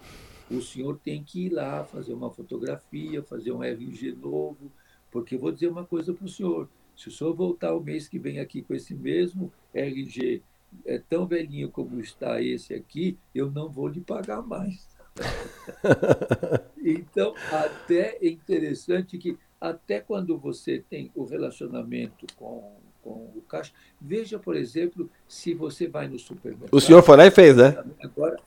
O 0.49 0.63
senhor 0.63 1.01
tem 1.03 1.25
que 1.25 1.47
ir 1.47 1.51
lá 1.51 1.83
fazer 1.83 2.15
uma 2.15 2.31
fotografia, 2.31 3.25
fazer 3.25 3.51
um 3.51 3.65
RG 3.65 4.13
novo, 4.13 4.71
porque 5.11 5.37
vou 5.37 5.51
dizer 5.51 5.67
uma 5.67 5.85
coisa 5.85 6.15
para 6.15 6.27
o 6.27 6.29
senhor. 6.29 6.69
Se 6.97 7.09
o 7.09 7.11
senhor 7.11 7.35
voltar 7.35 7.75
o 7.75 7.81
mês 7.81 8.09
que 8.09 8.19
vem 8.19 8.41
aqui 8.41 8.63
com 8.63 8.75
esse 8.75 8.95
mesmo 8.95 9.53
RG 9.75 10.43
é 10.85 10.99
tão 10.99 11.27
velhinho 11.27 11.71
como 11.71 12.01
está 12.01 12.41
esse 12.41 12.75
aqui, 12.75 13.19
eu 13.35 13.51
não 13.51 13.69
vou 13.69 13.89
lhe 13.89 14.01
pagar 14.01 14.43
mais. 14.43 14.89
então, 16.83 17.35
até 17.51 18.19
é 18.21 18.29
interessante 18.29 19.19
que 19.19 19.39
até 19.61 20.01
quando 20.01 20.37
você 20.37 20.85
tem 20.91 21.11
o 21.15 21.25
relacionamento 21.25 22.27
com, 22.37 22.77
com 23.03 23.33
o 23.35 23.43
caixa, 23.49 23.73
veja, 24.01 24.39
por 24.39 24.57
exemplo, 24.57 25.11
se 25.27 25.55
você 25.55 25.87
vai 25.87 26.09
no 26.09 26.19
supermercado. 26.19 26.75
O 26.75 26.81
senhor 26.81 27.03
foi 27.03 27.17
lá 27.17 27.27
e 27.27 27.31
fez, 27.31 27.57
né? 27.57 27.83
Agora 28.03 28.39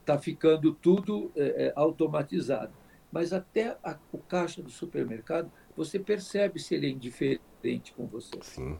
está 0.00 0.18
ficando 0.18 0.72
tudo 0.72 1.30
é, 1.36 1.66
é, 1.66 1.72
automatizado. 1.76 2.72
Mas 3.12 3.32
até 3.32 3.76
a, 3.82 3.96
o 4.12 4.18
caixa 4.18 4.62
do 4.62 4.70
supermercado, 4.70 5.50
você 5.76 5.98
percebe 5.98 6.58
se 6.58 6.74
ele 6.74 6.86
é 6.86 6.90
indiferente 6.90 7.92
com 7.94 8.06
você. 8.06 8.38
Sim, 8.42 8.78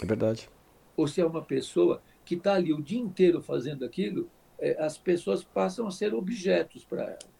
é 0.00 0.06
verdade. 0.06 0.48
ou 0.96 1.06
se 1.06 1.20
é 1.20 1.26
uma 1.26 1.42
pessoa 1.42 2.02
que 2.24 2.34
está 2.34 2.54
ali 2.54 2.72
o 2.72 2.82
dia 2.82 3.00
inteiro 3.00 3.42
fazendo 3.42 3.84
aquilo, 3.84 4.30
é, 4.58 4.80
as 4.82 4.96
pessoas 4.96 5.42
passam 5.42 5.86
a 5.86 5.90
ser 5.90 6.14
objetos 6.14 6.84
para 6.84 7.02
ela. 7.04 7.32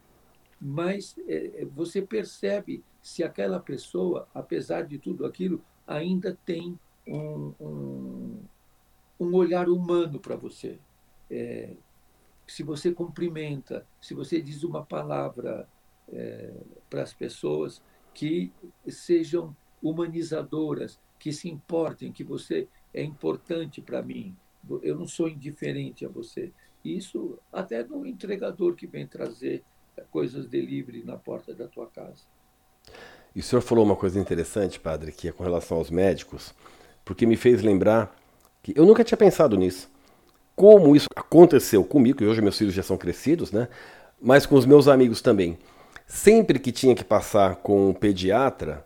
Mas 0.60 1.16
é, 1.28 1.66
você 1.72 2.02
percebe 2.02 2.82
se 3.00 3.22
aquela 3.22 3.60
pessoa, 3.60 4.28
apesar 4.34 4.82
de 4.82 4.98
tudo 4.98 5.26
aquilo, 5.26 5.62
ainda 5.86 6.38
tem 6.44 6.78
um, 7.06 7.52
um, 7.60 8.40
um 9.20 9.34
olhar 9.34 9.68
humano 9.68 10.20
para 10.20 10.36
você. 10.36 10.78
É, 11.30 11.74
se 12.46 12.62
você 12.62 12.92
cumprimenta, 12.92 13.86
se 14.00 14.14
você 14.14 14.40
diz 14.40 14.62
uma 14.62 14.84
palavra 14.84 15.68
é, 16.12 16.52
para 16.88 17.02
as 17.02 17.12
pessoas 17.12 17.82
que 18.14 18.52
sejam 18.88 19.56
humanizadoras, 19.82 21.00
que 21.18 21.32
se 21.32 21.48
importem, 21.48 22.12
que 22.12 22.24
você 22.24 22.68
é 22.92 23.02
importante 23.02 23.80
para 23.80 24.02
mim, 24.02 24.36
eu 24.82 24.96
não 24.96 25.06
sou 25.06 25.28
indiferente 25.28 26.04
a 26.04 26.08
você. 26.08 26.52
Isso 26.84 27.38
até 27.52 27.82
no 27.82 28.06
entregador 28.06 28.74
que 28.74 28.86
vem 28.86 29.06
trazer 29.06 29.62
coisas 30.10 30.46
delivery 30.46 31.04
na 31.04 31.16
porta 31.16 31.54
da 31.54 31.66
tua 31.68 31.86
casa. 31.86 32.24
E 33.34 33.40
o 33.40 33.42
senhor 33.42 33.62
falou 33.62 33.84
uma 33.84 33.96
coisa 33.96 34.18
interessante, 34.18 34.78
padre, 34.78 35.12
que 35.12 35.28
é 35.28 35.32
com 35.32 35.42
relação 35.42 35.78
aos 35.78 35.90
médicos, 35.90 36.54
porque 37.04 37.24
me 37.24 37.36
fez 37.36 37.62
lembrar 37.62 38.14
que 38.62 38.72
eu 38.76 38.84
nunca 38.84 39.02
tinha 39.04 39.16
pensado 39.16 39.56
nisso. 39.56 39.90
Como 40.54 40.94
isso 40.94 41.06
aconteceu 41.16 41.82
comigo, 41.82 42.18
que 42.18 42.24
hoje 42.24 42.42
meus 42.42 42.58
filhos 42.58 42.74
já 42.74 42.82
são 42.82 42.96
crescidos, 42.96 43.50
né? 43.50 43.68
Mas 44.20 44.44
com 44.44 44.54
os 44.54 44.66
meus 44.66 44.86
amigos 44.86 45.22
também. 45.22 45.58
Sempre 46.14 46.58
que 46.58 46.70
tinha 46.70 46.94
que 46.94 47.02
passar 47.02 47.56
com 47.56 47.88
um 47.88 47.94
pediatra, 47.94 48.84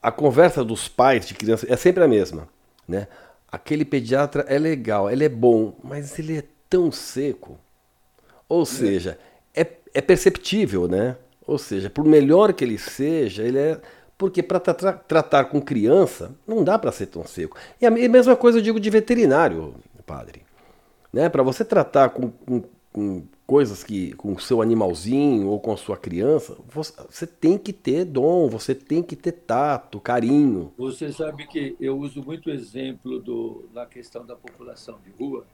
a 0.00 0.12
conversa 0.12 0.64
dos 0.64 0.86
pais 0.86 1.26
de 1.26 1.34
criança 1.34 1.66
é 1.68 1.76
sempre 1.76 2.04
a 2.04 2.06
mesma, 2.06 2.48
né? 2.86 3.08
Aquele 3.50 3.84
pediatra 3.84 4.44
é 4.46 4.56
legal, 4.56 5.10
ele 5.10 5.24
é 5.24 5.28
bom, 5.28 5.74
mas 5.82 6.16
ele 6.16 6.38
é 6.38 6.44
tão 6.70 6.92
seco. 6.92 7.58
Ou 8.48 8.64
seja, 8.64 9.18
é, 9.52 9.66
é 9.92 10.00
perceptível, 10.00 10.86
né? 10.86 11.16
Ou 11.44 11.58
seja, 11.58 11.90
por 11.90 12.04
melhor 12.04 12.52
que 12.52 12.62
ele 12.62 12.78
seja, 12.78 13.42
ele 13.42 13.58
é. 13.58 13.80
Porque 14.16 14.40
para 14.40 14.60
tra 14.60 14.92
tratar 14.92 15.46
com 15.46 15.60
criança, 15.60 16.36
não 16.46 16.62
dá 16.62 16.78
para 16.78 16.92
ser 16.92 17.06
tão 17.06 17.26
seco. 17.26 17.56
E 17.80 17.84
a 17.84 17.90
mesma 17.90 18.36
coisa 18.36 18.58
eu 18.58 18.62
digo 18.62 18.78
de 18.78 18.90
veterinário, 18.90 19.74
padre. 20.06 20.42
Né? 21.12 21.28
Para 21.28 21.42
você 21.42 21.64
tratar 21.64 22.10
com, 22.10 22.30
com, 22.30 22.62
com, 22.92 23.22
coisas 23.50 23.82
que. 23.82 24.12
com 24.12 24.32
o 24.32 24.38
seu 24.38 24.62
animalzinho 24.62 25.48
ou 25.48 25.58
com 25.58 25.72
a 25.72 25.76
sua 25.76 25.96
criança, 25.96 26.56
você, 26.68 27.26
tem 27.26 27.58
que 27.58 27.72
ter 27.72 28.04
dom, 28.04 28.48
você 28.48 28.76
tem 28.76 29.02
que 29.02 29.16
ter 29.16 29.32
tato, 29.32 29.98
carinho. 29.98 30.72
Você 30.78 31.10
sabe 31.10 31.48
que 31.48 31.74
eu 31.80 31.98
uso 31.98 32.22
muito 32.22 32.48
exemplo 32.48 33.18
do, 33.18 33.68
na 33.74 33.86
questão 33.86 34.24
da 34.24 34.36
população 34.36 35.00
de 35.04 35.10
rua. 35.10 35.44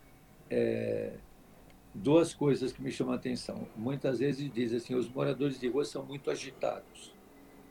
É, 0.50 1.14
duas 1.94 2.34
coisas 2.34 2.70
que 2.70 2.82
me 2.82 2.90
chamam 2.90 3.14
a 3.14 3.16
atenção. 3.16 3.66
Muitas 3.74 4.18
vezes 4.18 4.52
dizem 4.52 4.76
assim, 4.76 4.94
os 4.94 5.08
moradores 5.08 5.58
de 5.58 5.66
rua 5.66 5.86
são 5.86 6.04
muito 6.04 6.30
agitados. 6.30 7.14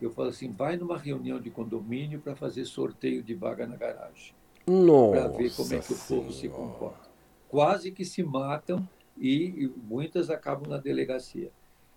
Eu 0.02 0.10
falo 0.10 0.30
assim, 0.30 0.52
vai 0.52 0.76
numa 0.76 0.98
reunião 0.98 1.40
de 1.40 1.52
condomínio 1.52 2.20
para 2.20 2.36
fazer 2.36 2.66
sorteio 2.66 3.22
de 3.22 3.36
vaga 3.36 3.68
na 3.68 3.76
garagem. 3.76 4.34
Para 4.66 5.28
ver 5.28 5.54
como 5.56 5.72
é 5.72 5.80
que 5.80 5.94
o 5.94 5.98
povo 5.98 6.32
se 6.34 6.50
comporta. 6.50 7.12
Quase 7.48 7.92
que 7.92 8.04
se 8.04 8.24
matam 8.24 8.90
e, 9.18 9.72
muitas 9.88 10.30
acabam 10.30 10.70
na 10.70 10.78
delegacia. 10.78 11.52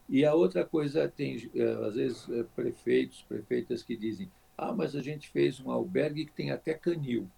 E 0.09 0.25
a 0.25 0.35
outra 0.35 0.65
coisa, 0.65 1.09
tem 1.09 1.51
eh, 1.55 1.87
às 1.87 1.95
vezes 1.97 2.29
eh, 2.31 2.45
prefeitos, 2.57 3.25
prefeitas 3.29 3.83
que 3.83 3.97
dizem, 3.97 4.31
ah, 4.57 4.73
mas 4.73 4.97
a 4.97 5.03
gente 5.03 5.29
fez 5.29 5.61
um 5.61 5.71
albergue 5.71 6.25
que 6.25 6.33
tem 6.33 6.51
até 6.51 6.75
canil 6.75 7.29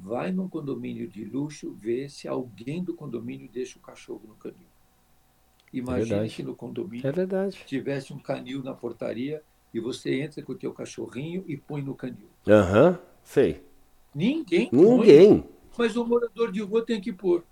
vai 0.00 0.30
num 0.30 0.48
condomínio 0.48 1.08
de 1.08 1.24
luxo 1.24 1.72
ver 1.72 2.08
se 2.10 2.28
alguém 2.28 2.82
do 2.82 2.94
condomínio 2.94 3.48
deixa 3.52 3.78
o 3.78 3.82
cachorro 3.82 4.22
no 4.26 4.34
canil. 4.34 4.68
Imagine 5.72 6.26
é 6.26 6.28
que 6.28 6.42
no 6.42 6.54
condomínio 6.54 7.06
é 7.06 7.50
tivesse 7.66 8.12
um 8.12 8.18
canil 8.18 8.62
na 8.62 8.72
portaria 8.72 9.42
e 9.74 9.80
você 9.80 10.22
entra 10.22 10.42
com 10.42 10.52
o 10.52 10.54
teu 10.54 10.72
cachorrinho 10.72 11.44
e 11.46 11.56
põe 11.56 11.82
no 11.82 11.94
canil. 11.94 12.28
Aham, 12.46 12.90
uhum, 12.90 12.98
sei. 13.22 13.62
Ninguém 14.14 14.70
Ninguém. 14.72 15.42
Põe, 15.42 15.50
mas 15.76 15.96
o 15.96 16.06
morador 16.06 16.50
de 16.50 16.62
rua 16.62 16.84
tem 16.84 17.00
que 17.00 17.12
pôr. 17.12 17.44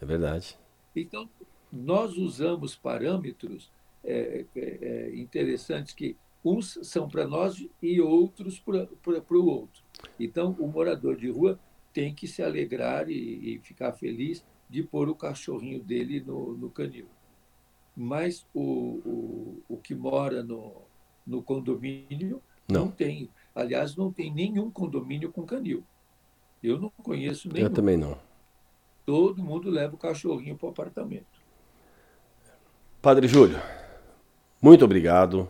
É 0.00 0.04
verdade. 0.04 0.56
Então, 0.94 1.28
nós 1.72 2.16
usamos 2.16 2.74
parâmetros 2.74 3.70
é, 4.04 4.44
é, 4.54 4.60
é 4.60 5.16
interessantes 5.16 5.94
que 5.94 6.16
uns 6.44 6.78
são 6.82 7.08
para 7.08 7.26
nós 7.26 7.66
e 7.82 8.00
outros 8.00 8.58
para 8.60 9.38
o 9.38 9.46
outro. 9.46 9.82
Então, 10.18 10.56
o 10.58 10.68
morador 10.68 11.16
de 11.16 11.28
rua 11.30 11.58
tem 11.92 12.14
que 12.14 12.26
se 12.26 12.42
alegrar 12.42 13.10
e, 13.10 13.54
e 13.54 13.58
ficar 13.60 13.92
feliz 13.92 14.44
de 14.68 14.82
pôr 14.82 15.08
o 15.08 15.14
cachorrinho 15.14 15.82
dele 15.82 16.20
no, 16.20 16.56
no 16.56 16.70
canil. 16.70 17.06
Mas 17.96 18.46
o, 18.54 18.60
o, 18.60 19.62
o 19.68 19.76
que 19.78 19.94
mora 19.94 20.42
no, 20.42 20.82
no 21.26 21.42
condomínio 21.42 22.40
não. 22.68 22.84
não 22.84 22.90
tem. 22.90 23.28
Aliás, 23.54 23.96
não 23.96 24.12
tem 24.12 24.32
nenhum 24.32 24.70
condomínio 24.70 25.32
com 25.32 25.44
canil. 25.44 25.82
Eu 26.62 26.78
não 26.78 26.90
conheço 26.90 27.48
nenhum. 27.48 27.66
Eu 27.66 27.72
também 27.72 27.96
não. 27.96 28.16
Todo 29.08 29.42
mundo 29.42 29.70
leva 29.70 29.94
o 29.94 29.98
cachorrinho 29.98 30.54
para 30.54 30.66
o 30.66 30.68
apartamento. 30.68 31.24
Padre 33.00 33.26
Júlio, 33.26 33.58
muito 34.60 34.84
obrigado. 34.84 35.48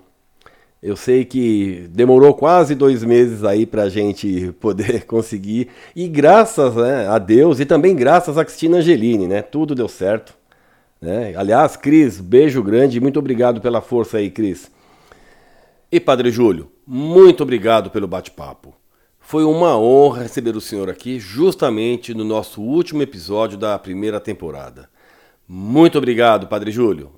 Eu 0.81 0.95
sei 0.95 1.25
que 1.25 1.89
demorou 1.91 2.35
quase 2.35 2.77
dois 2.77 3.03
meses 3.03 3.43
aí 3.43 3.67
para 3.67 3.83
a 3.83 3.89
gente 3.89 4.53
poder 4.63 5.07
conseguir. 5.07 5.71
E 5.97 6.07
graças 6.07 6.77
né, 6.77 7.09
a 7.09 7.19
Deus 7.19 7.59
e 7.59 7.67
também 7.67 7.97
graças 7.97 8.39
a 8.39 8.45
Cristina 8.45 8.77
Angelini, 8.77 9.27
né? 9.27 9.43
Tudo 9.43 9.75
deu 9.75 9.89
certo. 9.89 10.37
Né? 11.01 11.35
Aliás, 11.37 11.77
Cris, 11.77 12.21
beijo 12.21 12.63
grande. 12.63 13.01
Muito 13.01 13.19
obrigado 13.19 13.61
pela 13.61 13.81
força 13.81 14.19
aí, 14.19 14.31
Cris. 14.31 14.71
E 15.91 15.99
Padre 15.99 16.31
Júlio, 16.31 16.71
muito 16.87 17.43
obrigado 17.43 17.91
pelo 17.91 18.07
bate-papo. 18.07 18.73
Foi 19.29 19.45
uma 19.45 19.77
honra 19.77 20.23
receber 20.23 20.57
o 20.57 20.61
senhor 20.61 20.89
aqui 20.89 21.21
justamente 21.21 22.15
no 22.15 22.25
nosso 22.25 22.63
último 22.63 23.03
episódio 23.03 23.59
da 23.59 23.79
primeira 23.79 24.19
temporada. 24.19 24.89
Muito 25.47 25.99
obrigado, 25.99 26.47
Padre 26.47 26.71
Júlio. 26.71 27.13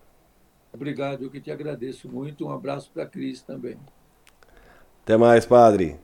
Obrigado, 0.72 1.22
eu 1.22 1.30
que 1.30 1.40
te 1.40 1.52
agradeço 1.52 2.08
muito. 2.08 2.44
Um 2.44 2.50
abraço 2.50 2.90
para 2.92 3.04
a 3.04 3.06
Cris 3.06 3.42
também. 3.42 3.76
Até 5.04 5.16
mais, 5.16 5.46
padre. 5.46 6.00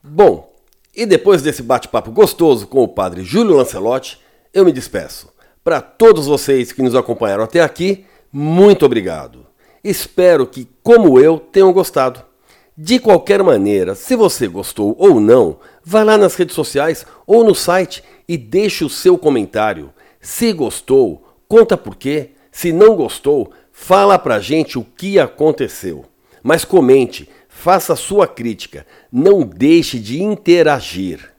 Bom, 0.00 0.54
e 0.94 1.04
depois 1.04 1.42
desse 1.42 1.64
bate-papo 1.64 2.12
gostoso 2.12 2.68
com 2.68 2.84
o 2.84 2.88
padre 2.88 3.24
Júlio 3.24 3.56
Lancelotti, 3.56 4.22
eu 4.54 4.64
me 4.64 4.70
despeço. 4.70 5.34
Para 5.64 5.80
todos 5.80 6.28
vocês 6.28 6.70
que 6.70 6.80
nos 6.80 6.94
acompanharam 6.94 7.42
até 7.42 7.60
aqui, 7.60 8.06
muito 8.30 8.86
obrigado. 8.86 9.44
Espero 9.82 10.46
que, 10.46 10.68
como 10.80 11.18
eu, 11.18 11.40
tenham 11.40 11.72
gostado. 11.72 12.24
De 12.78 12.98
qualquer 12.98 13.42
maneira, 13.42 13.94
se 13.94 14.14
você 14.14 14.46
gostou 14.46 14.94
ou 14.98 15.18
não, 15.18 15.56
vá 15.82 16.02
lá 16.02 16.18
nas 16.18 16.34
redes 16.34 16.54
sociais 16.54 17.06
ou 17.26 17.42
no 17.42 17.54
site 17.54 18.04
e 18.28 18.36
deixe 18.36 18.84
o 18.84 18.90
seu 18.90 19.16
comentário. 19.16 19.94
Se 20.20 20.52
gostou, 20.52 21.24
conta 21.48 21.74
por 21.74 21.96
quê 21.96 22.32
se 22.52 22.72
não 22.72 22.94
gostou, 22.94 23.50
fala 23.72 24.18
pra 24.18 24.40
gente 24.40 24.78
o 24.78 24.84
que 24.84 25.18
aconteceu. 25.18 26.04
Mas 26.42 26.66
comente, 26.66 27.28
faça 27.48 27.96
sua 27.96 28.26
crítica, 28.26 28.86
não 29.10 29.40
deixe 29.40 29.98
de 29.98 30.22
interagir. 30.22 31.32